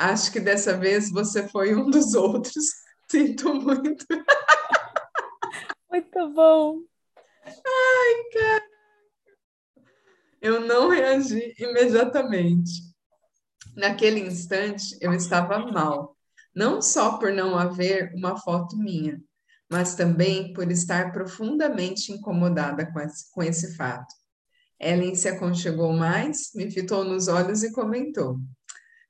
Acho 0.00 0.30
que 0.30 0.38
dessa 0.38 0.76
vez 0.76 1.10
você 1.10 1.48
foi 1.48 1.74
um 1.74 1.90
dos 1.90 2.14
outros. 2.14 2.66
Sinto 3.10 3.54
muito. 3.54 4.06
Muito 5.90 6.28
bom. 6.34 6.82
Ai, 7.46 8.30
cara. 8.32 8.68
Eu 10.40 10.60
não 10.60 10.88
reagi 10.88 11.54
imediatamente. 11.58 12.88
Naquele 13.74 14.20
instante, 14.20 14.96
eu 15.00 15.12
estava 15.12 15.58
mal. 15.72 16.16
Não 16.54 16.82
só 16.82 17.18
por 17.18 17.32
não 17.32 17.58
haver 17.58 18.12
uma 18.14 18.36
foto 18.36 18.76
minha, 18.76 19.20
mas 19.70 19.94
também 19.94 20.52
por 20.52 20.70
estar 20.70 21.12
profundamente 21.12 22.12
incomodada 22.12 22.90
com 22.92 23.00
esse, 23.00 23.30
com 23.32 23.42
esse 23.42 23.76
fato. 23.76 24.12
Ellen 24.80 25.14
se 25.14 25.28
aconchegou 25.28 25.92
mais, 25.92 26.50
me 26.54 26.70
fitou 26.70 27.04
nos 27.04 27.28
olhos 27.28 27.62
e 27.62 27.72
comentou: 27.72 28.38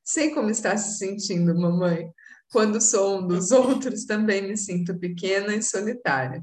Sei 0.03 0.30
como 0.30 0.51
está 0.51 0.76
se 0.76 0.99
sentindo, 0.99 1.55
mamãe. 1.59 2.11
Quando 2.51 2.80
sou 2.80 3.18
um 3.20 3.26
dos 3.26 3.51
outros, 3.51 4.05
também 4.05 4.42
me 4.42 4.57
sinto 4.57 4.99
pequena 4.99 5.55
e 5.55 5.62
solitária. 5.62 6.42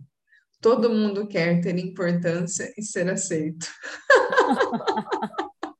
Todo 0.61 0.89
mundo 0.89 1.27
quer 1.27 1.61
ter 1.61 1.77
importância 1.77 2.73
e 2.77 2.83
ser 2.83 3.09
aceito. 3.09 3.67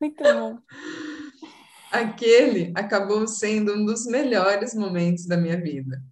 Muito 0.00 0.22
bom. 0.22 0.58
Aquele 1.90 2.72
acabou 2.74 3.26
sendo 3.26 3.74
um 3.74 3.84
dos 3.84 4.06
melhores 4.06 4.74
momentos 4.74 5.26
da 5.26 5.36
minha 5.36 5.60
vida. 5.60 6.02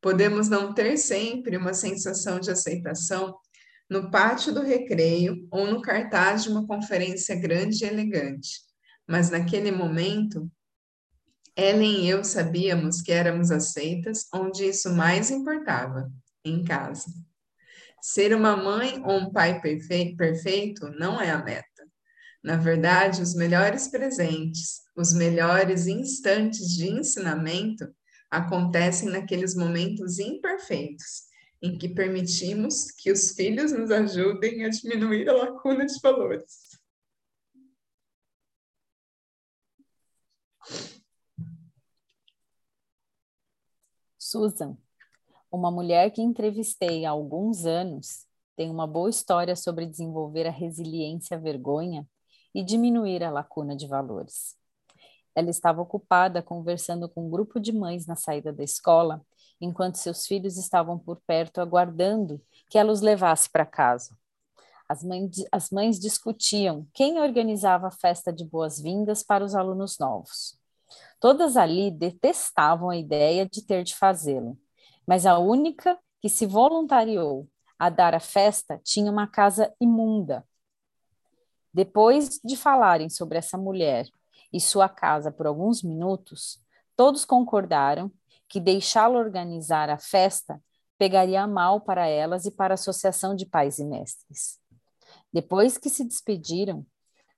Podemos 0.00 0.48
não 0.48 0.74
ter 0.74 0.96
sempre 0.96 1.56
uma 1.56 1.74
sensação 1.74 2.40
de 2.40 2.50
aceitação 2.50 3.36
no 3.88 4.10
pátio 4.10 4.52
do 4.52 4.62
recreio 4.62 5.46
ou 5.50 5.66
no 5.66 5.80
cartaz 5.80 6.44
de 6.44 6.48
uma 6.48 6.66
conferência 6.66 7.34
grande 7.34 7.84
e 7.84 7.88
elegante 7.88 8.62
mas 9.06 9.30
naquele 9.30 9.70
momento, 9.70 10.50
Ellen 11.56 12.04
e 12.04 12.08
eu 12.08 12.24
sabíamos 12.24 13.02
que 13.02 13.12
éramos 13.12 13.50
aceitas 13.50 14.26
onde 14.32 14.64
isso 14.64 14.90
mais 14.90 15.30
importava, 15.30 16.10
em 16.44 16.64
casa. 16.64 17.06
Ser 18.00 18.34
uma 18.34 18.56
mãe 18.56 19.02
ou 19.04 19.18
um 19.18 19.30
pai 19.30 19.60
perfeito 19.60 20.90
não 20.98 21.20
é 21.20 21.30
a 21.30 21.44
meta. 21.44 21.66
Na 22.42 22.56
verdade, 22.56 23.22
os 23.22 23.34
melhores 23.34 23.86
presentes, 23.88 24.80
os 24.96 25.12
melhores 25.12 25.86
instantes 25.86 26.74
de 26.74 26.88
ensinamento 26.88 27.86
acontecem 28.30 29.10
naqueles 29.10 29.54
momentos 29.54 30.18
imperfeitos, 30.18 31.24
em 31.60 31.76
que 31.76 31.88
permitimos 31.88 32.90
que 32.90 33.12
os 33.12 33.32
filhos 33.32 33.70
nos 33.72 33.90
ajudem 33.90 34.64
a 34.64 34.70
diminuir 34.70 35.28
a 35.28 35.34
lacuna 35.34 35.86
de 35.86 36.00
valores. 36.02 36.71
Susan, 44.32 44.78
uma 45.50 45.70
mulher 45.70 46.10
que 46.10 46.22
entrevistei 46.22 47.04
há 47.04 47.10
alguns 47.10 47.66
anos, 47.66 48.24
tem 48.56 48.70
uma 48.70 48.86
boa 48.86 49.10
história 49.10 49.54
sobre 49.54 49.84
desenvolver 49.84 50.46
a 50.46 50.50
resiliência 50.50 51.36
à 51.36 51.40
vergonha 51.40 52.08
e 52.54 52.64
diminuir 52.64 53.22
a 53.22 53.30
lacuna 53.30 53.76
de 53.76 53.86
valores. 53.86 54.56
Ela 55.34 55.50
estava 55.50 55.82
ocupada 55.82 56.42
conversando 56.42 57.10
com 57.10 57.26
um 57.26 57.30
grupo 57.30 57.60
de 57.60 57.72
mães 57.72 58.06
na 58.06 58.16
saída 58.16 58.50
da 58.50 58.64
escola, 58.64 59.20
enquanto 59.60 59.96
seus 59.96 60.26
filhos 60.26 60.56
estavam 60.56 60.98
por 60.98 61.20
perto 61.26 61.60
aguardando 61.60 62.40
que 62.70 62.78
ela 62.78 62.90
os 62.90 63.02
levasse 63.02 63.50
para 63.50 63.66
casa. 63.66 64.16
As 64.88 65.04
mães, 65.04 65.44
as 65.52 65.68
mães 65.68 66.00
discutiam 66.00 66.86
quem 66.94 67.20
organizava 67.20 67.88
a 67.88 67.90
festa 67.90 68.32
de 68.32 68.46
boas-vindas 68.46 69.22
para 69.22 69.44
os 69.44 69.54
alunos 69.54 69.98
novos. 69.98 70.61
Todas 71.20 71.56
ali 71.56 71.90
detestavam 71.90 72.90
a 72.90 72.96
ideia 72.96 73.46
de 73.46 73.64
ter 73.64 73.84
de 73.84 73.94
fazê-lo, 73.94 74.58
mas 75.06 75.26
a 75.26 75.38
única 75.38 75.98
que 76.20 76.28
se 76.28 76.46
voluntariou 76.46 77.48
a 77.78 77.90
dar 77.90 78.14
a 78.14 78.20
festa 78.20 78.80
tinha 78.84 79.10
uma 79.10 79.26
casa 79.26 79.72
imunda. 79.80 80.46
Depois 81.74 82.40
de 82.44 82.56
falarem 82.56 83.08
sobre 83.08 83.38
essa 83.38 83.56
mulher 83.56 84.06
e 84.52 84.60
sua 84.60 84.88
casa 84.88 85.32
por 85.32 85.46
alguns 85.46 85.82
minutos, 85.82 86.60
todos 86.94 87.24
concordaram 87.24 88.12
que 88.48 88.60
deixá-la 88.60 89.18
organizar 89.18 89.88
a 89.88 89.98
festa 89.98 90.62
pegaria 90.98 91.46
mal 91.46 91.80
para 91.80 92.06
elas 92.06 92.44
e 92.44 92.50
para 92.50 92.74
a 92.74 92.76
associação 92.76 93.34
de 93.34 93.46
pais 93.46 93.78
e 93.78 93.84
mestres. 93.84 94.60
Depois 95.32 95.78
que 95.78 95.88
se 95.88 96.04
despediram, 96.04 96.86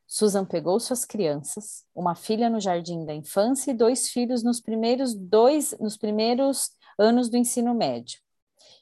Susan 0.06 0.44
pegou 0.44 0.78
suas 0.78 1.04
crianças, 1.04 1.84
uma 1.94 2.14
filha 2.14 2.48
no 2.50 2.60
jardim 2.60 3.04
da 3.04 3.14
infância 3.14 3.70
e 3.70 3.74
dois 3.74 4.08
filhos 4.08 4.42
nos 4.42 4.60
primeiros 4.60 5.14
dois 5.14 5.74
nos 5.80 5.96
primeiros 5.96 6.70
anos 6.98 7.28
do 7.28 7.36
ensino 7.36 7.74
médio, 7.74 8.20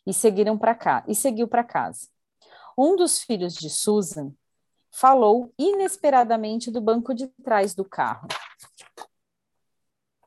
e 0.07 0.13
seguiram 0.13 0.59
para 0.59 0.75
cá 0.75 1.05
e 1.07 1.15
seguiu 1.15 1.49
para 1.49 1.65
casa. 1.65 2.09
Um 2.77 2.97
dos 2.97 3.23
filhos 3.23 3.55
de 3.55 3.71
Susan 3.71 4.33
falou 4.91 5.53
inesperadamente 5.59 6.71
do 6.71 6.81
banco 6.81 7.15
de 7.15 7.29
trás 7.43 7.75
do 7.75 7.85
carro. 7.85 8.29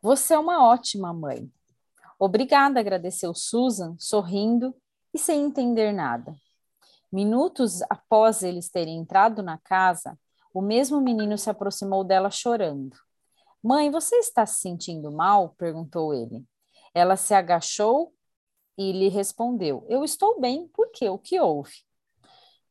Você 0.02 0.34
é 0.34 0.40
uma 0.40 0.64
ótima 0.68 1.14
mãe. 1.14 1.52
Obrigada, 2.18 2.80
agradeceu 2.80 3.34
Susan, 3.34 3.96
sorrindo 4.00 4.76
e 5.14 5.20
sem 5.20 5.44
entender 5.44 5.92
nada. 5.92 6.36
Minutos 7.12 7.82
após 7.90 8.44
eles 8.44 8.70
terem 8.70 8.98
entrado 8.98 9.42
na 9.44 9.58
casa, 9.58 10.18
o 10.56 10.62
mesmo 10.62 11.02
menino 11.02 11.38
se 11.38 11.50
aproximou 11.50 12.02
dela 12.02 12.32
chorando. 12.32 12.96
Mãe, 13.62 13.92
você 13.92 14.16
está 14.16 14.46
se 14.46 14.62
sentindo 14.62 15.12
mal? 15.12 15.50
perguntou 15.58 16.14
ele. 16.14 16.46
Ela 16.94 17.18
se 17.18 17.34
agachou 17.34 18.14
e 18.78 18.94
lhe 18.94 19.10
respondeu: 19.10 19.86
Eu 19.90 20.06
estou 20.06 20.40
bem, 20.40 20.70
por 20.70 20.90
quê? 20.92 21.10
O 21.10 21.20
que 21.20 21.38
houve? 21.42 21.74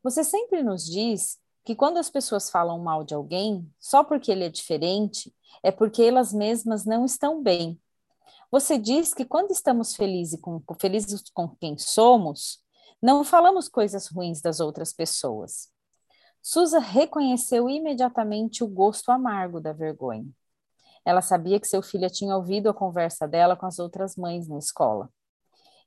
Você 0.03 0.25
sempre 0.25 0.63
nos 0.63 0.87
diz 0.87 1.39
que 1.63 1.75
quando 1.75 1.99
as 1.99 2.09
pessoas 2.09 2.49
falam 2.49 2.79
mal 2.79 3.05
de 3.05 3.13
alguém, 3.13 3.71
só 3.79 4.03
porque 4.03 4.33
ele 4.33 4.45
é 4.45 4.49
diferente, 4.49 5.35
é 5.63 5.71
porque 5.71 6.03
elas 6.03 6.33
mesmas 6.33 6.87
não 6.87 7.05
estão 7.05 7.43
bem. 7.43 7.79
Você 8.51 8.79
diz 8.79 9.13
que 9.13 9.27
quando 9.27 9.51
estamos 9.51 9.95
felizes 9.95 10.41
com, 10.41 10.63
felizes 10.81 11.23
com 11.35 11.49
quem 11.49 11.77
somos, 11.77 12.63
não 13.03 13.23
falamos 13.25 13.69
coisas 13.69 14.07
ruins 14.07 14.41
das 14.41 14.59
outras 14.59 14.91
pessoas. 14.91 15.74
Susa 16.47 16.79
reconheceu 16.79 17.71
imediatamente 17.71 18.63
o 18.63 18.69
gosto 18.69 19.11
amargo 19.11 19.63
da 19.63 19.73
vergonha. 19.73 20.29
Ela 21.03 21.23
sabia 21.23 21.59
que 21.59 21.67
seu 21.67 21.81
filho 21.81 22.11
tinha 22.11 22.37
ouvido 22.37 22.69
a 22.69 22.75
conversa 22.75 23.27
dela 23.27 23.57
com 23.57 23.65
as 23.65 23.79
outras 23.79 24.15
mães 24.15 24.47
na 24.47 24.59
escola. 24.59 25.09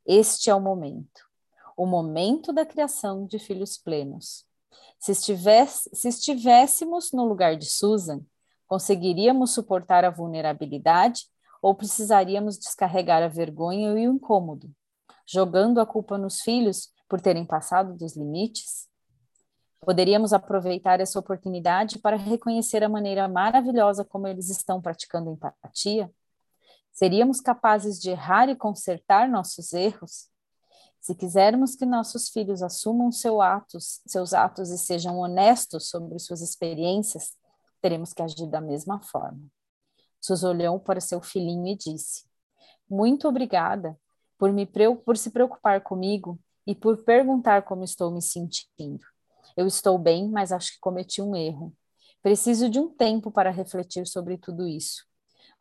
Este 0.04 0.50
é 0.50 0.56
o 0.56 0.60
momento, 0.60 1.22
o 1.78 1.86
momento 1.86 2.52
da 2.52 2.66
criação 2.66 3.28
de 3.28 3.38
filhos 3.38 3.78
plenos. 3.78 4.48
Se, 4.98 5.12
estivesse, 5.12 5.92
se 5.94 6.08
estivéssemos 6.08 7.12
no 7.12 7.24
lugar 7.24 7.56
de 7.56 7.68
Susan, 7.68 8.22
conseguiríamos 8.66 9.54
suportar 9.54 10.04
a 10.06 10.10
vulnerabilidade 10.10 11.28
ou 11.62 11.76
precisaríamos 11.76 12.58
descarregar 12.58 13.22
a 13.22 13.28
vergonha 13.28 13.90
e 13.90 14.08
o 14.08 14.12
incômodo, 14.12 14.72
jogando 15.24 15.80
a 15.80 15.86
culpa 15.86 16.18
nos 16.18 16.42
filhos 16.42 16.92
por 17.08 17.22
terem 17.22 17.46
passado 17.46 17.96
dos 17.96 18.18
limites? 18.18 18.87
Poderíamos 19.80 20.34
aproveitar 20.34 21.00
essa 21.00 21.20
oportunidade 21.20 22.00
para 22.00 22.18
reconhecer 22.18 22.84
a 22.84 22.90
maneira 22.90 23.28
maravilhosa 23.28 24.04
como 24.04 24.28
eles 24.28 24.50
estão 24.50 24.82
praticando 24.82 25.32
empatia? 25.32 26.12
Seríamos 26.92 27.40
capazes 27.40 28.00
de 28.00 28.10
errar 28.10 28.50
e 28.50 28.56
consertar 28.56 29.30
nossos 29.30 29.72
erros? 29.74 30.30
Se 31.00 31.14
quisermos 31.16 31.76
que 31.76 31.86
nossos 31.86 32.28
filhos 32.30 32.62
assumam 32.62 33.12
seu 33.12 33.42
atos, 33.42 34.02
seus 34.06 34.34
atos 34.34 34.72
e 34.72 34.78
sejam 34.78 35.20
honestos 35.20 35.90
sobre 35.90 36.20
suas 36.20 36.42
experiências, 36.42 37.34
teremos 37.80 38.14
que 38.14 38.22
agir 38.22 38.50
da 38.50 38.60
mesma 38.60 39.00
forma. 39.00 39.40
Sus 40.20 40.44
olhou 40.44 40.80
para 40.80 41.00
seu 41.00 41.22
filhinho 41.22 41.68
e 41.68 41.78
disse: 41.78 42.26
Muito 42.90 43.28
obrigada 43.28 43.98
por, 44.38 44.52
me, 44.52 44.66
por 44.66 45.18
se 45.18 45.30
preocupar 45.30 45.82
comigo 45.82 46.40
e 46.66 46.76
por 46.76 47.04
perguntar 47.04 47.64
como 47.64 47.84
estou 47.84 48.12
me 48.12 48.22
sentindo. 48.22 49.06
Eu 49.58 49.66
estou 49.66 49.98
bem, 49.98 50.30
mas 50.30 50.52
acho 50.52 50.74
que 50.74 50.80
cometi 50.80 51.20
um 51.20 51.36
erro. 51.36 51.76
Preciso 52.22 52.70
de 52.70 52.80
um 52.80 52.90
tempo 52.90 53.32
para 53.32 53.50
refletir 53.50 54.06
sobre 54.06 54.38
tudo 54.38 54.68
isso. 54.68 55.04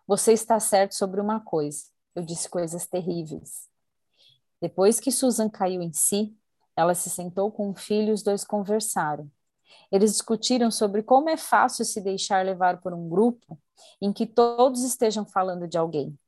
Você 0.06 0.34
está 0.34 0.60
certo 0.60 0.94
sobre 0.94 1.18
uma 1.18 1.40
coisa. 1.40 1.84
Eu 2.14 2.22
disse 2.22 2.46
coisas 2.46 2.86
terríveis. 2.86 3.70
Depois 4.60 5.00
que 5.00 5.10
Susan 5.10 5.48
caiu 5.48 5.80
em 5.80 5.94
si, 5.94 6.36
ela 6.76 6.94
se 6.94 7.08
sentou 7.08 7.50
com 7.50 7.70
o 7.70 7.74
filho 7.74 8.10
e 8.10 8.12
os 8.12 8.22
dois 8.22 8.44
conversaram. 8.44 9.30
Eles 9.90 10.12
discutiram 10.12 10.70
sobre 10.70 11.02
como 11.02 11.30
é 11.30 11.36
fácil 11.38 11.84
se 11.84 11.98
deixar 11.98 12.44
levar 12.44 12.80
por 12.82 12.92
um 12.92 13.08
grupo 13.08 13.58
em 13.98 14.12
que 14.12 14.26
todos 14.26 14.82
estejam 14.82 15.24
falando 15.24 15.66
de 15.66 15.78
alguém. 15.78 16.18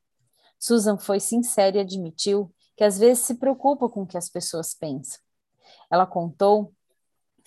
Susan 0.58 0.96
foi 0.96 1.20
sincera 1.20 1.76
e 1.76 1.80
admitiu 1.80 2.50
que 2.76 2.84
às 2.84 2.98
vezes 2.98 3.24
se 3.24 3.34
preocupa 3.34 3.90
com 3.90 4.02
o 4.02 4.06
que 4.06 4.16
as 4.16 4.30
pessoas 4.30 4.72
pensam. 4.72 5.20
Ela 5.90 6.06
contou 6.06 6.72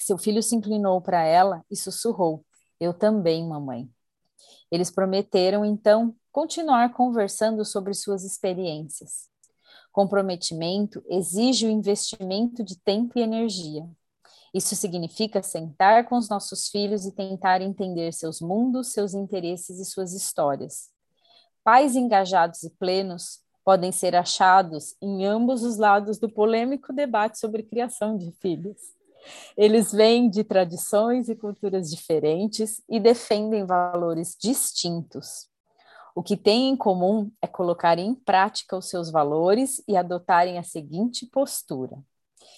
seu 0.03 0.17
filho 0.17 0.41
se 0.41 0.55
inclinou 0.55 1.01
para 1.01 1.23
ela 1.23 1.63
e 1.69 1.75
sussurrou: 1.75 2.45
Eu 2.79 2.93
também, 2.93 3.47
mamãe. 3.47 3.89
Eles 4.71 4.89
prometeram, 4.89 5.65
então, 5.65 6.15
continuar 6.31 6.93
conversando 6.93 7.65
sobre 7.65 7.93
suas 7.93 8.23
experiências. 8.23 9.29
Comprometimento 9.91 11.03
exige 11.09 11.67
o 11.67 11.69
investimento 11.69 12.63
de 12.63 12.79
tempo 12.79 13.19
e 13.19 13.21
energia. 13.21 13.87
Isso 14.53 14.75
significa 14.75 15.41
sentar 15.41 16.07
com 16.07 16.17
os 16.17 16.29
nossos 16.29 16.67
filhos 16.69 17.05
e 17.05 17.11
tentar 17.11 17.61
entender 17.61 18.13
seus 18.13 18.41
mundos, 18.41 18.91
seus 18.91 19.13
interesses 19.13 19.79
e 19.79 19.85
suas 19.85 20.13
histórias. 20.13 20.89
Pais 21.63 21.95
engajados 21.95 22.63
e 22.63 22.69
plenos 22.69 23.41
podem 23.63 23.91
ser 23.91 24.15
achados 24.15 24.95
em 25.01 25.25
ambos 25.25 25.63
os 25.63 25.77
lados 25.77 26.17
do 26.17 26.29
polêmico 26.29 26.91
debate 26.91 27.39
sobre 27.39 27.63
criação 27.63 28.17
de 28.17 28.31
filhos. 28.31 28.77
Eles 29.57 29.91
vêm 29.91 30.29
de 30.29 30.43
tradições 30.43 31.29
e 31.29 31.35
culturas 31.35 31.89
diferentes 31.89 32.81
e 32.89 32.99
defendem 32.99 33.65
valores 33.65 34.35
distintos. 34.39 35.49
O 36.13 36.21
que 36.21 36.35
têm 36.35 36.69
em 36.69 36.75
comum 36.75 37.31
é 37.41 37.47
colocar 37.47 37.97
em 37.97 38.13
prática 38.13 38.75
os 38.75 38.89
seus 38.89 39.09
valores 39.09 39.81
e 39.87 39.95
adotarem 39.95 40.57
a 40.57 40.63
seguinte 40.63 41.25
postura: 41.25 41.97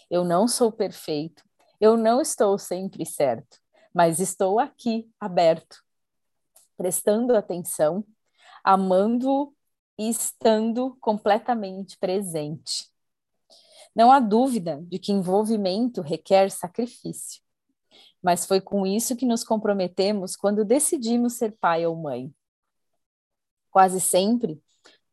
Eu 0.09 0.23
não 0.23 0.47
sou 0.47 0.71
perfeito, 0.71 1.43
eu 1.79 1.95
não 1.95 2.21
estou 2.21 2.57
sempre 2.57 3.05
certo, 3.05 3.59
mas 3.93 4.19
estou 4.19 4.59
aqui, 4.59 5.09
aberto, 5.19 5.83
prestando 6.77 7.35
atenção, 7.35 8.03
amando 8.63 9.53
e 9.97 10.09
estando 10.09 10.97
completamente 10.99 11.97
presente. 11.97 12.92
Não 13.95 14.11
há 14.11 14.19
dúvida 14.19 14.81
de 14.87 14.97
que 14.97 15.11
envolvimento 15.11 16.01
requer 16.01 16.49
sacrifício. 16.49 17.41
Mas 18.21 18.45
foi 18.45 18.61
com 18.61 18.85
isso 18.85 19.15
que 19.15 19.25
nos 19.25 19.43
comprometemos 19.43 20.35
quando 20.35 20.65
decidimos 20.65 21.33
ser 21.33 21.57
pai 21.59 21.85
ou 21.85 21.95
mãe. 21.95 22.33
Quase 23.69 23.99
sempre 23.99 24.61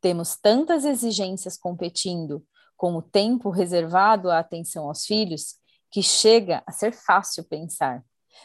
temos 0.01 0.37
tantas 0.37 0.85
exigências 0.85 1.59
competindo 1.59 2.45
com 2.77 2.97
o 2.97 3.03
tempo 3.03 3.51
reservado 3.51 4.31
à 4.31 4.39
atenção 4.39 4.89
aos 4.89 5.05
filhos 5.05 5.57
que 5.91 6.03
chega 6.03 6.63
a 6.67 6.73
ser 6.73 6.93
fácil 6.93 7.45
pensar. 7.45 8.03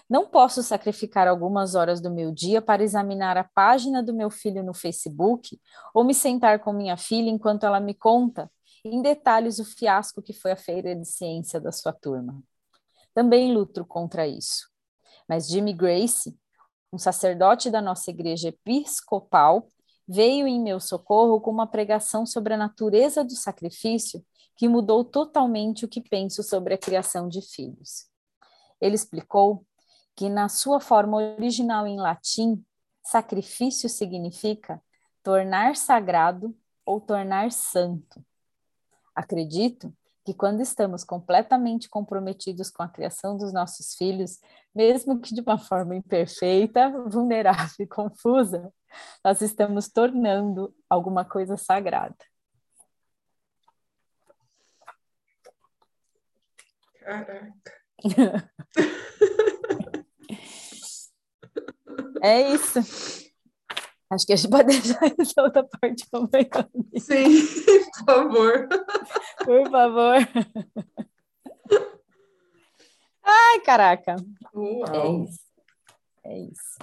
Não 0.10 0.28
posso 0.28 0.62
sacrificar 0.62 1.28
algumas 1.28 1.76
horas 1.76 2.02
do 2.02 2.12
meu 2.12 2.32
dia 2.32 2.62
para 2.62 2.84
examinar 2.84 3.38
a 3.38 3.44
página 3.44 4.04
do 4.04 4.14
meu 4.14 4.30
filho 4.30 4.64
no 4.64 4.74
Facebook 4.74 5.60
ou 5.94 6.04
me 6.04 6.14
sentar 6.14 6.60
com 6.60 6.74
minha 6.74 6.98
filha 6.98 7.30
enquanto 7.30 7.66
ela 7.66 7.80
me 7.80 7.94
conta 7.94 8.52
em 8.88 9.02
detalhes 9.02 9.58
o 9.60 9.66
fiasco 9.66 10.22
que 10.22 10.32
foi 10.32 10.52
a 10.52 10.56
feira 10.56 10.96
de 10.96 11.06
ciência 11.06 11.60
da 11.60 11.72
sua 11.72 11.92
turma. 11.92 12.42
Também 13.14 13.54
luto 13.54 13.84
contra 13.84 14.28
isso. 14.28 14.70
Mas 15.28 15.48
Jimmy 15.48 15.74
Grace, 15.74 16.38
um 16.94 16.98
sacerdote 16.98 17.72
da 17.72 17.82
nossa 17.82 18.12
igreja 18.12 18.50
episcopal, 18.50 19.70
veio 20.08 20.48
em 20.48 20.62
meu 20.62 20.80
socorro 20.80 21.42
com 21.42 21.50
uma 21.50 21.66
pregação 21.66 22.26
sobre 22.26 22.54
a 22.54 22.58
natureza 22.58 23.24
do 23.24 23.36
sacrifício 23.36 24.24
que 24.56 24.70
mudou 24.70 25.04
totalmente 25.04 25.84
o 25.84 25.88
que 25.88 26.00
penso 26.00 26.44
sobre 26.44 26.76
a 26.76 26.78
criação 26.78 27.28
de 27.28 27.42
filhos. 27.42 28.08
Ele 28.80 28.96
explicou 28.96 29.66
que, 30.16 30.30
na 30.30 30.48
sua 30.48 30.80
forma 30.80 31.18
original 31.18 31.88
em 31.88 31.98
latim, 31.98 32.64
sacrifício 33.04 33.90
significa 33.90 34.82
tornar 35.24 35.76
sagrado 35.76 36.56
ou 36.86 37.02
tornar 37.02 37.52
santo. 37.52 38.24
Acredito 39.16 39.94
que 40.26 40.34
quando 40.34 40.60
estamos 40.62 41.04
completamente 41.04 41.88
comprometidos 41.88 42.72
com 42.72 42.82
a 42.82 42.90
criação 42.90 43.38
dos 43.38 43.54
nossos 43.54 43.94
filhos, 43.94 44.40
mesmo 44.74 45.22
que 45.22 45.34
de 45.34 45.42
uma 45.42 45.60
forma 45.60 45.96
imperfeita, 45.96 46.90
vulnerável 47.08 47.76
e 47.80 47.88
confusa, 47.88 48.74
nós 49.24 49.42
estamos 49.42 49.88
tornando 49.88 50.74
alguma 50.90 51.24
coisa 51.24 51.56
sagrada. 51.58 52.18
Caraca. 57.00 57.72
é 62.24 62.42
isso. 62.50 63.25
Acho 64.10 64.26
que 64.26 64.34
a 64.34 64.36
gente 64.36 64.50
pode 64.52 64.68
deixar 64.68 65.00
essa 65.20 65.42
outra 65.42 65.64
parte 65.64 66.06
amanhã. 66.14 66.70
Sim, 67.00 67.26
por 67.66 68.06
favor. 68.06 68.68
Por 69.44 69.70
favor. 69.72 70.18
Ai, 73.24 73.60
caraca. 73.62 74.16
Uau. 74.54 74.86
É 74.94 75.24
isso. 75.24 75.40
É 76.24 76.38
isso. 76.40 76.80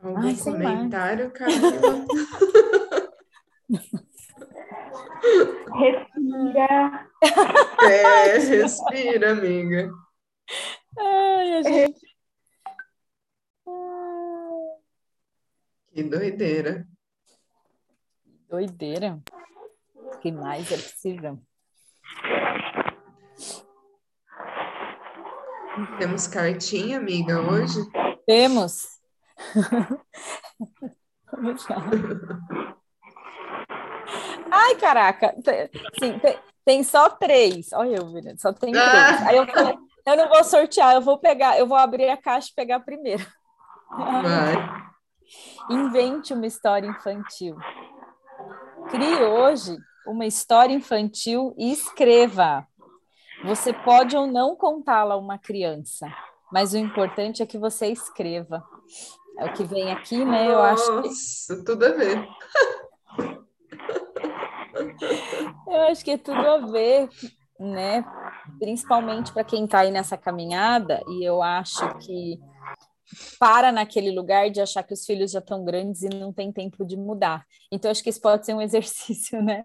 Algum 0.00 0.26
Ai, 0.26 0.36
comentário, 0.36 1.30
Camila? 1.30 2.06
Respira. 5.72 7.08
É, 7.88 8.38
respira, 8.38 9.32
amiga. 9.32 9.90
Ai, 10.98 11.52
a 11.54 11.62
gente. 11.62 12.11
Que 15.92 16.02
doideira. 16.02 16.86
Doideira. 18.48 19.20
O 19.94 20.18
que 20.18 20.30
mais 20.32 20.70
é 20.72 20.76
possível? 20.76 21.38
Temos 25.98 26.26
cartinha, 26.26 26.98
amiga, 26.98 27.40
hoje? 27.40 27.78
Temos. 28.26 28.82
Vamos 31.32 31.66
lá. 31.68 31.76
Ai, 34.50 34.74
caraca. 34.76 35.34
Tem- 35.42 35.70
Sim, 35.98 36.18
tem, 36.18 36.38
tem 36.64 36.82
só 36.84 37.08
três. 37.10 37.72
Olha 37.72 37.96
eu, 37.96 38.12
Virando, 38.12 38.40
só 38.40 38.52
tem 38.52 38.72
três. 38.72 38.86
Ah. 38.86 39.28
Aí 39.28 39.36
eu 39.36 39.46
falei, 39.46 39.74
eu 40.06 40.16
não 40.16 40.28
vou 40.28 40.44
sortear, 40.44 40.94
eu 40.94 41.00
vou 41.00 41.18
pegar, 41.18 41.58
eu 41.58 41.66
vou 41.66 41.76
abrir 41.76 42.08
a 42.10 42.16
caixa 42.16 42.48
e 42.50 42.54
pegar 42.54 42.80
primeiro. 42.80 43.26
Vai. 43.90 44.91
Invente 45.70 46.32
uma 46.32 46.46
história 46.46 46.86
infantil. 46.86 47.56
Crie 48.90 49.24
hoje 49.24 49.76
uma 50.06 50.26
história 50.26 50.74
infantil 50.74 51.54
e 51.56 51.72
escreva. 51.72 52.66
Você 53.44 53.72
pode 53.72 54.16
ou 54.16 54.26
não 54.26 54.54
contá-la 54.54 55.14
a 55.14 55.18
uma 55.18 55.38
criança, 55.38 56.06
mas 56.52 56.74
o 56.74 56.78
importante 56.78 57.42
é 57.42 57.46
que 57.46 57.58
você 57.58 57.86
escreva. 57.88 58.62
É 59.38 59.46
o 59.46 59.52
que 59.52 59.64
vem 59.64 59.90
aqui, 59.90 60.24
né? 60.24 60.52
Eu 60.52 60.60
acho 60.60 60.84
que 60.84 61.08
Nossa, 61.08 61.64
tudo 61.64 61.86
a 61.86 61.88
ver. 61.90 62.28
Eu 65.68 65.82
acho 65.82 66.04
que 66.04 66.10
é 66.12 66.18
tudo 66.18 66.38
a 66.38 66.58
ver, 66.58 67.08
né? 67.58 68.04
Principalmente 68.58 69.32
para 69.32 69.44
quem 69.44 69.64
está 69.64 69.80
aí 69.80 69.90
nessa 69.90 70.16
caminhada, 70.16 71.02
e 71.08 71.24
eu 71.24 71.42
acho 71.42 71.98
que 71.98 72.38
para 73.38 73.72
naquele 73.72 74.10
lugar 74.10 74.50
de 74.50 74.60
achar 74.60 74.82
que 74.82 74.94
os 74.94 75.04
filhos 75.04 75.30
já 75.30 75.38
estão 75.38 75.64
grandes 75.64 76.02
e 76.02 76.08
não 76.08 76.32
tem 76.32 76.52
tempo 76.52 76.84
de 76.84 76.96
mudar. 76.96 77.46
Então, 77.70 77.90
acho 77.90 78.02
que 78.02 78.10
isso 78.10 78.20
pode 78.20 78.44
ser 78.46 78.54
um 78.54 78.60
exercício, 78.62 79.42
né? 79.42 79.64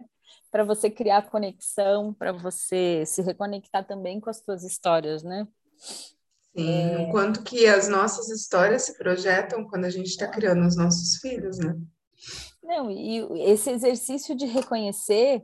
Para 0.51 0.63
você 0.63 0.89
criar 0.89 1.29
conexão, 1.29 2.13
para 2.13 2.31
você 2.31 3.03
se 3.05 3.21
reconectar 3.21 3.85
também 3.85 4.19
com 4.19 4.29
as 4.29 4.37
suas 4.37 4.63
histórias, 4.63 5.23
né? 5.23 5.47
Sim, 6.55 6.95
o 7.03 7.11
quanto 7.11 7.43
que 7.43 7.67
as 7.67 7.87
nossas 7.87 8.29
histórias 8.29 8.83
se 8.83 8.97
projetam 8.97 9.67
quando 9.67 9.85
a 9.85 9.89
gente 9.89 10.07
está 10.07 10.27
criando 10.27 10.65
os 10.65 10.75
nossos 10.75 11.17
filhos, 11.17 11.59
né? 11.59 11.75
Não, 12.63 12.89
e 12.89 13.19
esse 13.49 13.69
exercício 13.69 14.35
de 14.35 14.45
reconhecer 14.45 15.43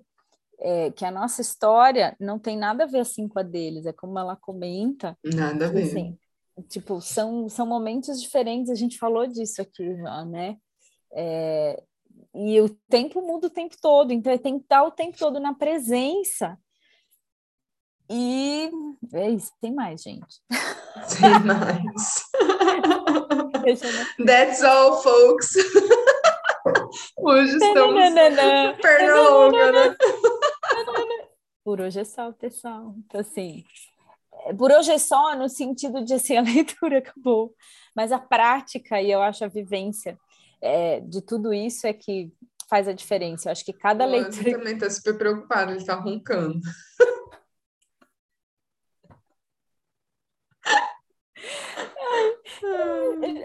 é, 0.59 0.91
que 0.91 1.05
a 1.05 1.11
nossa 1.11 1.41
história 1.41 2.15
não 2.19 2.39
tem 2.39 2.57
nada 2.57 2.83
a 2.83 2.87
ver 2.87 2.99
assim 3.01 3.27
com 3.27 3.39
a 3.39 3.43
deles, 3.43 3.85
é 3.85 3.93
como 3.93 4.17
ela 4.17 4.35
comenta, 4.35 5.17
Nada 5.23 5.67
a 5.67 5.69
ver. 5.69 5.83
assim, 5.83 6.17
tipo, 6.69 7.01
são, 7.01 7.49
são 7.49 7.65
momentos 7.65 8.21
diferentes, 8.21 8.69
a 8.69 8.75
gente 8.75 8.97
falou 8.97 9.27
disso 9.27 9.61
aqui 9.61 9.83
né? 10.25 10.57
É, 11.11 11.81
e 12.35 12.59
o 12.61 12.69
tempo 12.89 13.21
muda 13.21 13.47
o 13.47 13.51
tempo 13.51 13.75
todo, 13.81 14.11
então 14.11 14.37
tem 14.37 14.57
que 14.57 14.65
estar 14.65 14.83
o 14.83 14.91
tempo 14.91 15.17
todo 15.17 15.39
na 15.39 15.53
presença. 15.53 16.57
E 18.09 18.69
é 19.13 19.29
isso, 19.29 19.51
tem 19.61 19.73
mais, 19.73 20.01
gente. 20.01 20.41
Sem 21.07 21.39
mais. 21.45 22.23
That's 24.25 24.61
all, 24.63 25.01
folks. 25.01 25.53
Hoje 27.17 27.55
estamos 27.57 27.93
perna 28.81 29.29
longa, 29.29 29.71
né? 29.71 29.95
Por 31.63 31.79
hoje 31.79 32.01
é 32.01 32.03
só, 32.03 32.31
pessoal. 32.33 32.93
Então, 32.97 33.21
assim, 33.21 33.63
é, 33.63 33.92
por 34.57 34.71
hoje 34.71 34.91
é 34.91 34.97
só 34.97 35.35
no 35.35 35.47
sentido 35.47 36.03
de 36.03 36.13
assim, 36.13 36.35
a 36.35 36.41
leitura 36.43 36.97
acabou, 36.99 37.53
mas 37.95 38.11
a 38.11 38.19
prática 38.19 39.01
e 39.01 39.11
eu 39.11 39.21
acho 39.21 39.45
a 39.45 39.47
vivência 39.47 40.17
é, 40.61 40.99
de 41.01 41.21
tudo 41.21 41.53
isso 41.53 41.85
é 41.85 41.93
que 41.93 42.31
faz 42.69 42.87
a 42.87 42.93
diferença. 42.93 43.47
Eu 43.47 43.51
acho 43.51 43.63
que 43.63 43.73
cada 43.73 44.05
O 44.05 44.09
leitura. 44.09 44.57
também 44.57 44.73
está 44.73 44.89
super 44.89 45.17
preocupado, 45.17 45.71
ele 45.71 45.79
está 45.79 45.95
roncando. 45.95 46.59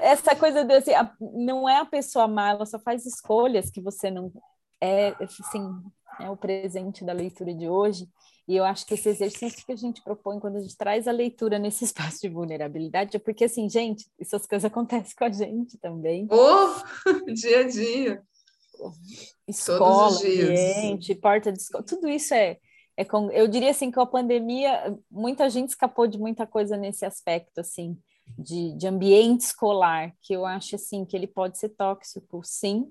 Essa 0.01 0.35
coisa 0.37 0.65
de 0.65 0.75
assim, 0.75 0.93
não 1.21 1.69
é 1.69 1.79
a 1.79 1.85
pessoa 1.85 2.29
má, 2.29 2.51
ela 2.51 2.65
só 2.65 2.79
faz 2.79 3.05
escolhas 3.05 3.71
que 3.71 3.81
você 3.81 4.11
não. 4.11 4.33
É, 4.81 5.09
assim, 5.21 5.69
é 6.21 6.31
o 6.31 6.37
presente 6.37 7.05
da 7.05 7.13
leitura 7.13 7.53
de 7.53 7.69
hoje. 7.69 8.09
E 8.49 8.57
eu 8.57 8.65
acho 8.65 8.87
que 8.87 8.95
esse 8.95 9.11
exercício 9.11 9.65
que 9.65 9.73
a 9.73 9.77
gente 9.77 10.03
propõe 10.03 10.41
quando 10.41 10.57
a 10.57 10.61
gente 10.61 10.75
traz 10.75 11.07
a 11.07 11.13
leitura 11.13 11.59
nesse 11.59 11.85
espaço 11.85 12.23
de 12.23 12.31
vulnerabilidade 12.31 13.15
é 13.15 13.21
porque, 13.21 13.45
assim, 13.45 13.69
gente, 13.69 14.07
essas 14.19 14.47
coisas 14.47 14.65
acontecem 14.65 15.15
com 15.15 15.25
a 15.25 15.31
gente 15.31 15.77
também. 15.77 16.27
Oh, 16.31 16.75
dia 17.33 17.61
a 17.61 17.69
dia. 17.69 18.23
Escola, 19.47 20.17
dias. 20.19 20.49
ambiente, 20.49 21.15
porta 21.15 21.53
de 21.53 21.59
escola, 21.59 21.85
tudo 21.85 22.09
isso 22.09 22.33
é, 22.33 22.59
é 22.97 23.05
com, 23.05 23.31
eu 23.33 23.47
diria 23.49 23.71
assim 23.71 23.91
que 23.91 23.99
a 23.99 24.07
pandemia 24.07 24.97
muita 25.11 25.51
gente 25.51 25.71
escapou 25.71 26.07
de 26.07 26.17
muita 26.17 26.47
coisa 26.47 26.77
nesse 26.77 27.05
aspecto 27.05 27.59
assim 27.59 27.99
de, 28.39 28.77
de 28.77 28.87
ambiente 28.87 29.41
escolar 29.41 30.15
que 30.23 30.33
eu 30.33 30.47
acho 30.47 30.77
assim 30.77 31.05
que 31.05 31.17
ele 31.17 31.27
pode 31.27 31.59
ser 31.59 31.71
tóxico, 31.71 32.41
sim, 32.45 32.87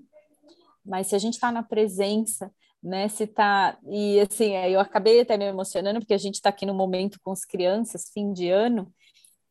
mas 0.84 1.06
se 1.06 1.14
a 1.14 1.18
gente 1.18 1.34
está 1.34 1.50
na 1.50 1.62
presença, 1.62 2.52
né, 2.82 3.08
se 3.08 3.26
tá 3.26 3.78
e 3.90 4.20
assim 4.20 4.54
eu 4.54 4.78
acabei 4.80 5.20
até 5.20 5.36
me 5.36 5.44
emocionando 5.44 6.00
porque 6.00 6.14
a 6.14 6.18
gente 6.18 6.34
está 6.34 6.48
aqui 6.48 6.64
no 6.64 6.74
momento 6.74 7.18
com 7.22 7.32
as 7.32 7.44
crianças, 7.44 8.10
fim 8.12 8.32
de 8.32 8.48
ano 8.50 8.92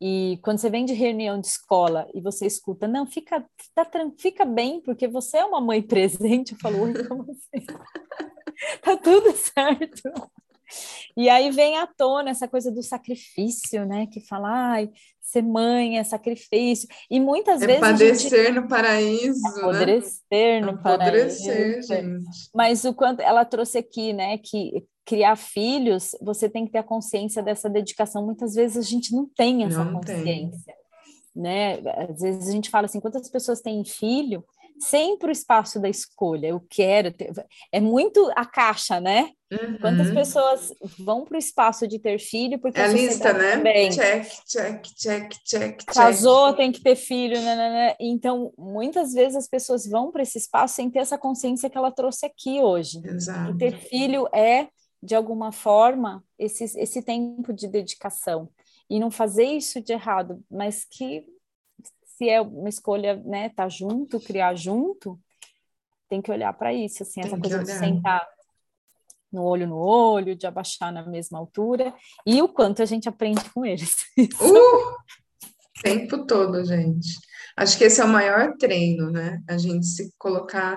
e 0.00 0.38
quando 0.42 0.58
você 0.58 0.70
vem 0.70 0.84
de 0.84 0.92
reunião 0.92 1.40
de 1.40 1.48
escola 1.48 2.06
e 2.14 2.20
você 2.20 2.46
escuta, 2.46 2.86
não, 2.86 3.04
fica, 3.04 3.44
tá, 3.74 3.86
fica 4.16 4.44
bem, 4.44 4.80
porque 4.80 5.08
você 5.08 5.38
é 5.38 5.44
uma 5.44 5.60
mãe 5.60 5.82
presente. 5.82 6.52
Eu 6.52 6.58
falo, 6.58 6.82
oi, 6.82 7.04
como 7.06 7.22
assim? 7.22 7.66
tá 8.80 8.96
tudo 8.96 9.32
certo. 9.32 10.02
E 11.16 11.28
aí 11.28 11.50
vem 11.50 11.76
à 11.78 11.86
tona 11.86 12.30
essa 12.30 12.46
coisa 12.48 12.70
do 12.70 12.82
sacrifício, 12.82 13.84
né? 13.86 14.06
Que 14.06 14.20
fala, 14.20 14.48
ai, 14.50 14.90
ser 15.20 15.42
mãe 15.42 15.98
é 15.98 16.04
sacrifício. 16.04 16.88
E 17.10 17.20
muitas 17.20 17.60
É 17.62 17.66
vezes 17.66 17.82
a 17.82 17.92
gente 17.96 17.98
padecer 17.98 18.54
no 18.54 18.68
paraíso, 18.68 19.42
né? 19.42 19.60
apodrecer 19.62 20.62
no 20.64 20.70
Apodrecer, 20.70 21.54
paraíso. 21.56 21.88
gente. 21.88 22.50
Mas 22.54 22.84
o 22.84 22.94
quanto 22.94 23.20
ela 23.20 23.44
trouxe 23.44 23.78
aqui, 23.78 24.12
né, 24.12 24.38
que 24.38 24.84
criar 25.04 25.36
filhos, 25.36 26.10
você 26.20 26.48
tem 26.50 26.66
que 26.66 26.72
ter 26.72 26.78
a 26.78 26.82
consciência 26.82 27.42
dessa 27.42 27.68
dedicação. 27.70 28.24
Muitas 28.24 28.54
vezes 28.54 28.76
a 28.76 28.88
gente 28.88 29.14
não 29.14 29.26
tem 29.26 29.64
essa 29.64 29.82
Não 29.82 30.00
tem. 30.00 30.16
consciência, 30.18 30.74
né? 31.34 31.78
Às 32.10 32.20
vezes 32.20 32.48
a 32.48 32.52
gente 32.52 32.68
fala 32.68 32.84
assim, 32.84 33.00
quantas 33.00 33.28
pessoas 33.30 33.60
têm 33.62 33.82
filho? 33.84 34.44
Sempre 34.78 35.30
o 35.30 35.32
espaço 35.32 35.80
da 35.80 35.88
escolha, 35.88 36.48
eu 36.48 36.60
quero 36.70 37.10
ter... 37.10 37.32
É 37.72 37.80
muito 37.80 38.30
a 38.36 38.44
caixa, 38.46 39.00
né? 39.00 39.30
Quantas 39.80 40.08
Uhum. 40.08 40.14
pessoas 40.14 40.74
vão 40.98 41.24
para 41.24 41.36
o 41.36 41.38
espaço 41.38 41.88
de 41.88 41.98
ter 41.98 42.18
filho 42.18 42.58
porque 42.58 42.78
É 42.78 42.84
a 42.84 42.88
lista, 42.88 43.32
né? 43.32 43.52
também 43.56 43.90
Check, 43.90 44.26
check, 44.46 44.82
check, 44.96 45.32
check, 45.44 45.78
check. 45.80 45.84
casou, 45.86 46.52
tem 46.54 46.70
que 46.70 46.82
ter 46.82 46.96
filho, 46.96 47.40
né, 47.40 47.56
né, 47.56 47.70
né. 47.70 47.96
Então, 47.98 48.52
muitas 48.58 49.14
vezes 49.14 49.36
as 49.36 49.48
pessoas 49.48 49.86
vão 49.86 50.10
para 50.12 50.22
esse 50.22 50.36
espaço 50.36 50.74
sem 50.74 50.90
ter 50.90 50.98
essa 50.98 51.16
consciência 51.16 51.70
que 51.70 51.78
ela 51.78 51.90
trouxe 51.90 52.26
aqui 52.26 52.60
hoje. 52.60 53.00
Exato. 53.04 53.52
E 53.52 53.58
ter 53.58 53.72
filho 53.78 54.28
é, 54.34 54.68
de 55.02 55.14
alguma 55.14 55.50
forma, 55.50 56.22
esse, 56.38 56.64
esse 56.78 57.00
tempo 57.02 57.52
de 57.52 57.66
dedicação. 57.68 58.50
E 58.90 58.98
não 59.00 59.10
fazer 59.10 59.44
isso 59.44 59.80
de 59.80 59.92
errado, 59.94 60.42
mas 60.50 60.84
que 60.84 61.24
se 62.16 62.28
é 62.28 62.40
uma 62.40 62.68
escolha, 62.68 63.16
né, 63.24 63.48
tá 63.50 63.68
junto, 63.68 64.18
criar 64.20 64.54
junto, 64.54 65.18
tem 66.08 66.20
que 66.20 66.30
olhar 66.30 66.52
para 66.52 66.72
isso, 66.74 67.02
assim, 67.02 67.20
essa 67.20 67.30
Tem 67.30 67.40
que 67.40 67.48
coisa 67.48 67.64
de 67.64 67.70
olhar. 67.70 67.78
sentar 67.80 68.28
no 69.32 69.42
olho 69.42 69.66
no 69.66 69.76
olho, 69.76 70.34
de 70.36 70.46
abaixar 70.46 70.92
na 70.92 71.04
mesma 71.06 71.38
altura, 71.38 71.94
e 72.26 72.40
o 72.42 72.48
quanto 72.48 72.82
a 72.82 72.86
gente 72.86 73.08
aprende 73.08 73.48
com 73.50 73.64
eles. 73.64 73.96
Uh! 74.40 74.96
Tempo 75.82 76.26
todo, 76.26 76.64
gente. 76.64 77.08
Acho 77.56 77.78
que 77.78 77.84
esse 77.84 78.00
é 78.00 78.04
o 78.04 78.08
maior 78.08 78.56
treino, 78.58 79.10
né? 79.10 79.40
A 79.48 79.56
gente 79.56 79.86
se 79.86 80.12
colocar 80.18 80.76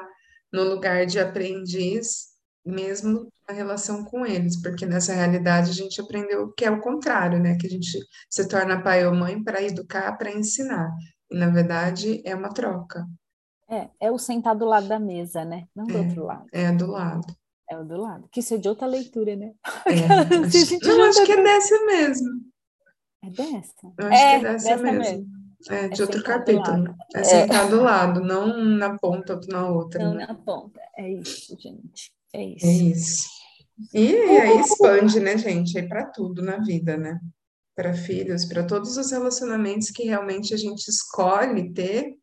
no 0.53 0.63
lugar 0.63 1.05
de 1.05 1.19
aprendiz, 1.19 2.27
mesmo 2.63 3.27
na 3.47 3.53
relação 3.55 4.03
com 4.05 4.25
eles, 4.25 4.61
porque 4.61 4.85
nessa 4.85 5.13
realidade 5.13 5.71
a 5.71 5.73
gente 5.73 5.99
aprendeu 5.99 6.51
que 6.53 6.65
é 6.65 6.69
o 6.69 6.81
contrário, 6.81 7.39
né? 7.39 7.57
Que 7.59 7.65
a 7.65 7.69
gente 7.69 7.97
se 8.29 8.47
torna 8.47 8.81
pai 8.83 9.05
ou 9.07 9.13
mãe 9.15 9.43
para 9.43 9.63
educar, 9.63 10.15
para 10.17 10.31
ensinar. 10.31 10.91
E 11.31 11.35
na 11.35 11.49
verdade 11.49 12.21
é 12.25 12.35
uma 12.35 12.49
troca, 12.49 13.05
É, 13.69 13.89
é 14.01 14.11
o 14.11 14.17
sentar 14.19 14.53
do 14.55 14.65
lado 14.65 14.87
da 14.87 14.99
mesa, 14.99 15.43
né? 15.45 15.65
Não 15.75 15.85
do 15.85 15.97
É. 15.97 16.01
outro 16.01 16.25
lado. 16.25 16.45
é 16.51 16.71
do 16.73 16.87
lado. 16.87 17.25
É 17.71 17.77
o 17.77 17.85
do 17.85 17.95
lado. 17.95 18.27
Que 18.29 18.41
isso 18.41 18.53
é 18.53 18.57
de 18.57 18.67
outra 18.67 18.85
leitura, 18.85 19.33
né? 19.33 19.53
É, 19.85 19.93
acho, 20.45 20.77
não, 20.85 21.03
acho 21.05 21.23
que 21.23 21.31
é 21.31 21.41
dessa 21.41 21.85
mesmo. 21.85 22.29
É 23.23 23.29
dessa? 23.29 23.93
Eu 23.97 24.07
acho 24.07 24.21
é, 24.21 24.39
que 24.39 24.45
é 24.45 24.51
dessa, 24.51 24.69
dessa 24.69 24.83
mesmo. 24.83 24.99
mesmo. 24.99 25.27
É, 25.69 25.87
de 25.87 26.01
é 26.01 26.03
outro 26.03 26.21
capítulo. 26.21 26.95
É, 27.15 27.21
é 27.21 27.23
sentado 27.23 27.69
do 27.69 27.81
lado, 27.81 28.19
não 28.19 28.61
na 28.61 28.99
ponta 28.99 29.35
ou 29.35 29.41
na 29.47 29.69
outra. 29.69 30.03
Não 30.03 30.15
né? 30.15 30.25
na 30.27 30.35
ponta. 30.35 30.81
É 30.97 31.09
isso, 31.13 31.57
gente. 31.57 32.11
É 32.33 32.43
isso. 32.43 32.65
É 32.65 32.71
isso. 32.71 33.29
E 33.93 34.15
aí 34.17 34.59
expande, 34.59 35.21
né, 35.21 35.37
gente? 35.37 35.77
Aí 35.79 35.87
para 35.87 36.07
tudo 36.07 36.41
na 36.41 36.57
vida, 36.57 36.97
né? 36.97 37.21
Para 37.73 37.93
filhos, 37.93 38.43
para 38.43 38.65
todos 38.65 38.97
os 38.97 39.11
relacionamentos 39.11 39.91
que 39.91 40.03
realmente 40.03 40.53
a 40.53 40.57
gente 40.57 40.89
escolhe 40.89 41.71
ter 41.71 42.17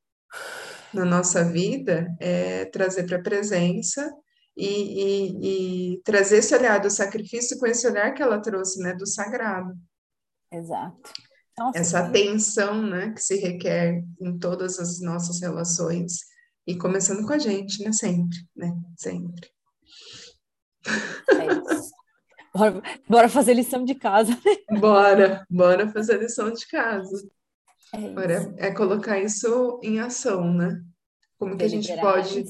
na 0.92 1.06
nossa 1.06 1.42
vida, 1.42 2.14
é 2.20 2.66
trazer 2.66 3.04
para 3.04 3.16
a 3.16 3.22
presença 3.22 4.14
e, 4.58 5.04
e, 5.04 5.92
e, 5.94 6.02
trazer 6.02 6.38
esse 6.38 6.52
olhar 6.52 6.80
do 6.80 6.90
sacrifício 6.90 7.56
com 7.60 7.66
esse 7.66 7.86
olhar 7.86 8.12
que 8.12 8.20
ela 8.20 8.42
trouxe, 8.42 8.82
né, 8.82 8.92
do 8.92 9.06
sagrado. 9.06 9.72
Exato. 10.52 11.12
Nossa, 11.56 11.78
Essa 11.78 12.00
atenção, 12.00 12.82
né, 12.82 13.12
que 13.12 13.20
se 13.20 13.36
requer 13.36 14.02
em 14.20 14.36
todas 14.36 14.80
as 14.80 15.00
nossas 15.00 15.40
relações 15.40 16.24
e 16.66 16.76
começando 16.76 17.24
com 17.24 17.32
a 17.32 17.38
gente, 17.38 17.84
né, 17.84 17.92
sempre, 17.92 18.38
né, 18.56 18.72
sempre. 18.96 19.48
É 21.30 21.46
isso. 21.46 21.90
Bora, 22.52 22.82
bora 23.08 23.28
fazer 23.28 23.54
lição 23.54 23.84
de 23.84 23.94
casa. 23.94 24.36
Bora, 24.80 25.46
bora 25.48 25.88
fazer 25.92 26.18
lição 26.18 26.52
de 26.52 26.66
casa. 26.66 27.28
É, 27.94 28.10
bora, 28.10 28.54
é 28.56 28.72
colocar 28.72 29.20
isso 29.20 29.78
em 29.84 30.00
ação, 30.00 30.52
né? 30.52 30.82
Como 31.38 31.56
que 31.56 31.64
a 31.64 31.68
gente 31.68 31.96
pode, 32.00 32.44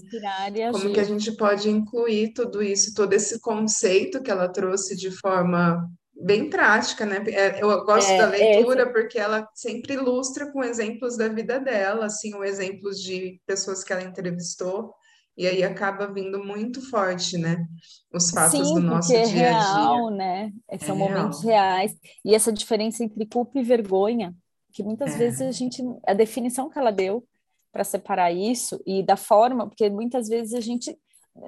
como 0.72 0.92
que 0.94 1.00
a 1.00 1.04
gente 1.04 1.36
pode 1.36 1.68
incluir 1.68 2.32
tudo 2.32 2.62
isso, 2.62 2.94
todo 2.94 3.12
esse 3.12 3.38
conceito 3.38 4.22
que 4.22 4.30
ela 4.30 4.48
trouxe 4.48 4.96
de 4.96 5.10
forma 5.10 5.86
bem 6.18 6.48
prática, 6.48 7.04
né? 7.04 7.22
É, 7.28 7.62
eu 7.62 7.84
gosto 7.84 8.10
é, 8.10 8.16
da 8.16 8.26
leitura 8.26 8.82
é, 8.82 8.86
porque 8.86 9.18
ela 9.18 9.46
sempre 9.54 9.92
ilustra 9.92 10.50
com 10.50 10.64
exemplos 10.64 11.18
da 11.18 11.28
vida 11.28 11.60
dela, 11.60 12.06
assim, 12.06 12.34
ou 12.34 12.42
exemplos 12.42 12.98
de 12.98 13.38
pessoas 13.46 13.84
que 13.84 13.92
ela 13.92 14.02
entrevistou, 14.02 14.94
e 15.36 15.46
aí 15.46 15.62
acaba 15.62 16.10
vindo 16.10 16.42
muito 16.42 16.80
forte, 16.90 17.36
né? 17.36 17.64
Os 18.12 18.30
fatos 18.30 18.68
Sim, 18.68 18.74
do 18.74 18.80
nosso 18.80 19.08
dia 19.08 19.20
a 19.20 19.24
dia. 19.24 19.42
É 19.42 19.52
real, 19.52 20.10
né? 20.10 20.52
São 20.80 20.96
é 20.96 20.98
momentos 20.98 21.44
real. 21.44 21.54
reais. 21.54 21.94
E 22.24 22.34
essa 22.34 22.50
diferença 22.50 23.04
entre 23.04 23.26
culpa 23.26 23.58
e 23.58 23.62
vergonha, 23.62 24.34
que 24.72 24.82
muitas 24.82 25.14
é. 25.14 25.18
vezes 25.18 25.42
a 25.42 25.52
gente, 25.52 25.82
a 26.06 26.14
definição 26.14 26.70
que 26.70 26.78
ela 26.78 26.90
deu 26.90 27.27
para 27.72 27.84
separar 27.84 28.32
isso 28.32 28.80
e 28.86 29.02
da 29.02 29.16
forma, 29.16 29.68
porque 29.68 29.88
muitas 29.90 30.28
vezes 30.28 30.54
a 30.54 30.60
gente, 30.60 30.96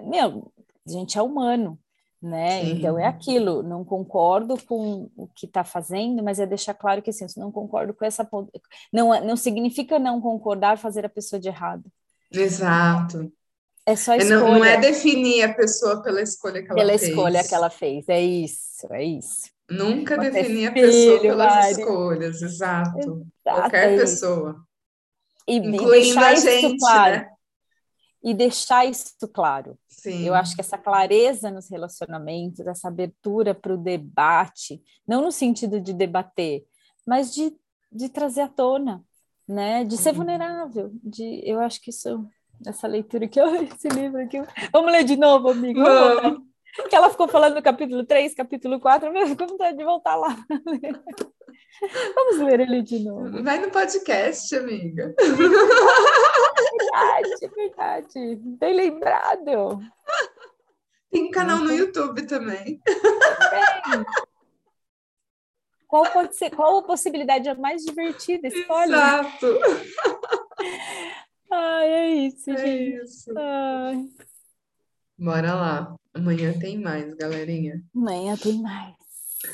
meu, 0.06 0.52
a 0.86 0.90
gente 0.90 1.18
é 1.18 1.22
humano, 1.22 1.78
né? 2.22 2.62
Sim. 2.62 2.72
Então 2.72 2.98
é 2.98 3.06
aquilo, 3.06 3.62
não 3.62 3.84
concordo 3.84 4.56
com 4.64 5.10
o 5.16 5.26
que 5.28 5.46
está 5.46 5.64
fazendo, 5.64 6.22
mas 6.22 6.38
é 6.38 6.46
deixar 6.46 6.74
claro 6.74 7.00
que 7.00 7.10
assim, 7.10 7.24
eu 7.24 7.42
não 7.42 7.50
concordo 7.50 7.94
com 7.94 8.04
essa 8.04 8.28
não 8.92 9.24
não 9.24 9.36
significa 9.36 9.98
não 9.98 10.20
concordar 10.20 10.76
fazer 10.76 11.04
a 11.04 11.08
pessoa 11.08 11.40
de 11.40 11.48
errado. 11.48 11.90
Exato. 12.30 13.32
É 13.86 13.96
só 13.96 14.14
escolha. 14.14 14.38
Não, 14.38 14.54
não 14.54 14.64
é 14.64 14.76
definir 14.76 15.42
a 15.42 15.54
pessoa 15.54 16.02
pela 16.02 16.20
escolha 16.20 16.62
que 16.62 16.70
ela 16.70 16.76
pela 16.76 16.90
fez. 16.90 17.00
Pela 17.00 17.12
escolha 17.12 17.48
que 17.48 17.54
ela 17.54 17.70
fez, 17.70 18.08
é 18.08 18.20
isso, 18.20 18.86
é 18.92 19.02
isso. 19.02 19.50
Nunca 19.70 20.18
definir 20.18 20.66
a 20.66 20.72
pessoa 20.72 21.20
pelas 21.20 21.54
Mari. 21.54 21.72
escolhas, 21.72 22.42
exato. 22.42 22.98
exato 22.98 23.26
Qualquer 23.42 23.92
é 23.92 23.96
pessoa. 23.96 24.66
E, 25.47 25.57
incluindo 25.57 26.20
e 26.20 26.24
a 26.24 26.34
gente, 26.34 26.78
claro. 26.78 27.16
né? 27.16 27.30
E 28.22 28.34
deixar 28.34 28.84
isso 28.84 29.26
claro. 29.32 29.78
Sim. 29.88 30.26
Eu 30.26 30.34
acho 30.34 30.55
que 30.55 30.61
essa 30.61 30.76
clareza 30.76 31.51
nos 31.51 31.68
relacionamentos, 31.70 32.66
essa 32.66 32.88
abertura 32.88 33.55
para 33.55 33.74
o 33.74 33.78
debate, 33.78 34.82
não 35.07 35.22
no 35.22 35.32
sentido 35.32 35.80
de 35.80 35.93
debater, 35.93 36.64
mas 37.07 37.32
de, 37.34 37.53
de 37.91 38.09
trazer 38.09 38.43
à 38.43 38.49
tona, 38.49 39.03
né? 39.49 39.84
De 39.84 39.97
ser 39.97 40.12
vulnerável. 40.12 40.91
De, 41.03 41.43
eu 41.45 41.61
acho 41.61 41.80
que 41.80 41.91
isso, 41.91 42.26
essa 42.66 42.86
leitura 42.86 43.24
aqui, 43.24 43.41
esse 43.74 43.88
livro 43.88 44.20
aqui. 44.20 44.38
Vamos 44.72 44.93
ler 44.93 45.05
de 45.05 45.16
novo, 45.16 45.51
amigo. 45.51 45.80
Vamos 45.80 46.49
que 46.88 46.96
ela 46.96 47.10
ficou 47.10 47.28
falando 47.28 47.54
no 47.54 47.62
capítulo 47.62 48.04
3, 48.04 48.34
capítulo 48.34 48.80
4, 48.80 49.16
eu 49.16 49.26
fico 49.28 49.44
com 49.44 49.52
vontade 49.52 49.76
de 49.76 49.84
voltar 49.84 50.16
lá. 50.16 50.36
Vamos 52.14 52.38
ler 52.38 52.60
ele 52.60 52.82
de 52.82 53.00
novo. 53.00 53.42
Vai 53.42 53.58
no 53.58 53.70
podcast, 53.70 54.54
amiga. 54.54 55.14
Verdade, 56.70 57.48
verdade. 57.54 58.36
Bem 58.58 58.74
lembrado. 58.74 59.80
Tem 61.10 61.24
um 61.24 61.30
canal 61.30 61.58
no 61.58 61.72
YouTube 61.72 62.26
também. 62.26 62.80
Qual 65.88 66.04
pode 66.12 66.36
ser, 66.36 66.50
qual 66.50 66.78
a 66.78 66.82
possibilidade 66.84 67.52
mais 67.58 67.82
divertida? 67.82 68.46
Exato. 68.46 69.58
Ai, 71.50 71.88
é 71.88 72.08
isso, 72.26 72.48
é 72.50 72.56
gente. 72.56 73.02
Isso. 73.02 73.32
Ai. 73.36 74.04
Bora 75.18 75.54
lá. 75.54 75.99
Amanhã 76.14 76.52
tem 76.58 76.78
mais, 76.78 77.14
galerinha. 77.14 77.82
Amanhã 77.94 78.36
tem 78.36 78.61
mais. 78.61 78.94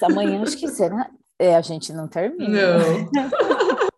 Amanhã 0.03 0.43
acho 0.43 0.57
que 0.57 0.69
será. 0.69 1.11
É, 1.39 1.55
a 1.55 1.61
gente 1.61 1.93
não 1.93 2.09
termina. 2.09 2.79
Não. 2.79 3.11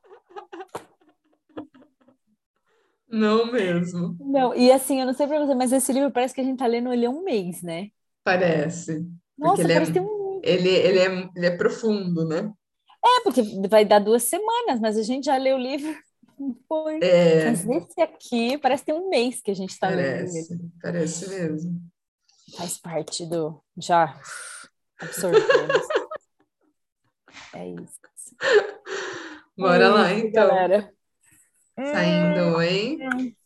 não 3.09 3.53
mesmo. 3.53 4.17
Não, 4.21 4.55
e 4.55 4.73
assim, 4.73 5.01
eu 5.01 5.07
não 5.07 5.15
sei 5.15 5.27
pra 5.27 5.39
você, 5.39 5.55
mas 5.55 5.73
esse 5.73 5.93
livro 5.93 6.11
parece 6.11 6.35
que 6.35 6.41
a 6.41 6.45
gente 6.45 6.59
tá 6.59 6.67
lendo 6.67 6.93
ele 6.93 7.07
há 7.07 7.11
um 7.11 7.23
mês, 7.23 7.63
né? 7.63 7.91
Parece. 8.25 9.07
Nossa, 9.39 9.63
ele 9.63 9.73
parece 9.73 9.93
é, 9.93 9.95
ter 9.95 10.01
um. 10.01 10.41
Ele, 10.43 10.69
ele, 10.69 10.99
é, 10.99 11.29
ele 11.37 11.47
é 11.47 11.57
profundo, 11.57 12.27
né? 12.27 12.53
É, 13.05 13.21
porque 13.23 13.43
vai 13.69 13.85
dar 13.85 14.01
duas 14.01 14.25
semanas, 14.25 14.81
mas 14.81 14.99
a 14.99 15.03
gente 15.03 15.27
já 15.27 15.37
leu 15.37 15.57
o 15.57 15.61
livro. 15.61 15.95
Foi. 16.69 16.99
É... 17.03 17.51
Mas 17.51 17.65
esse 17.65 18.01
aqui 18.01 18.59
parece 18.59 18.85
ter 18.85 18.93
um 18.93 19.09
mês 19.09 19.41
que 19.41 19.51
a 19.53 19.55
gente 19.55 19.71
está 19.71 19.89
lendo. 19.89 20.29
Ele. 20.29 20.71
Parece 20.83 21.29
mesmo. 21.29 21.81
Faz 22.57 22.79
parte 22.79 23.27
do. 23.27 23.63
Já 23.77 24.19
absorvemos. 25.01 25.87
é 27.55 27.69
isso. 27.69 28.01
Bora 29.57 29.85
é 29.85 29.89
lá, 29.89 30.13
isso, 30.13 30.27
então. 30.27 30.49
Galera. 30.49 30.95
Saindo, 31.77 32.63
hein? 32.63 33.37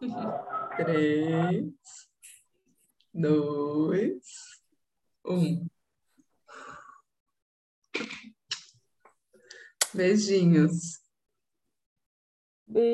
Três, 0.76 1.72
dois, 3.12 4.22
um. 5.24 5.66
Beijinhos. 9.94 11.00
Beijo. 12.66 12.92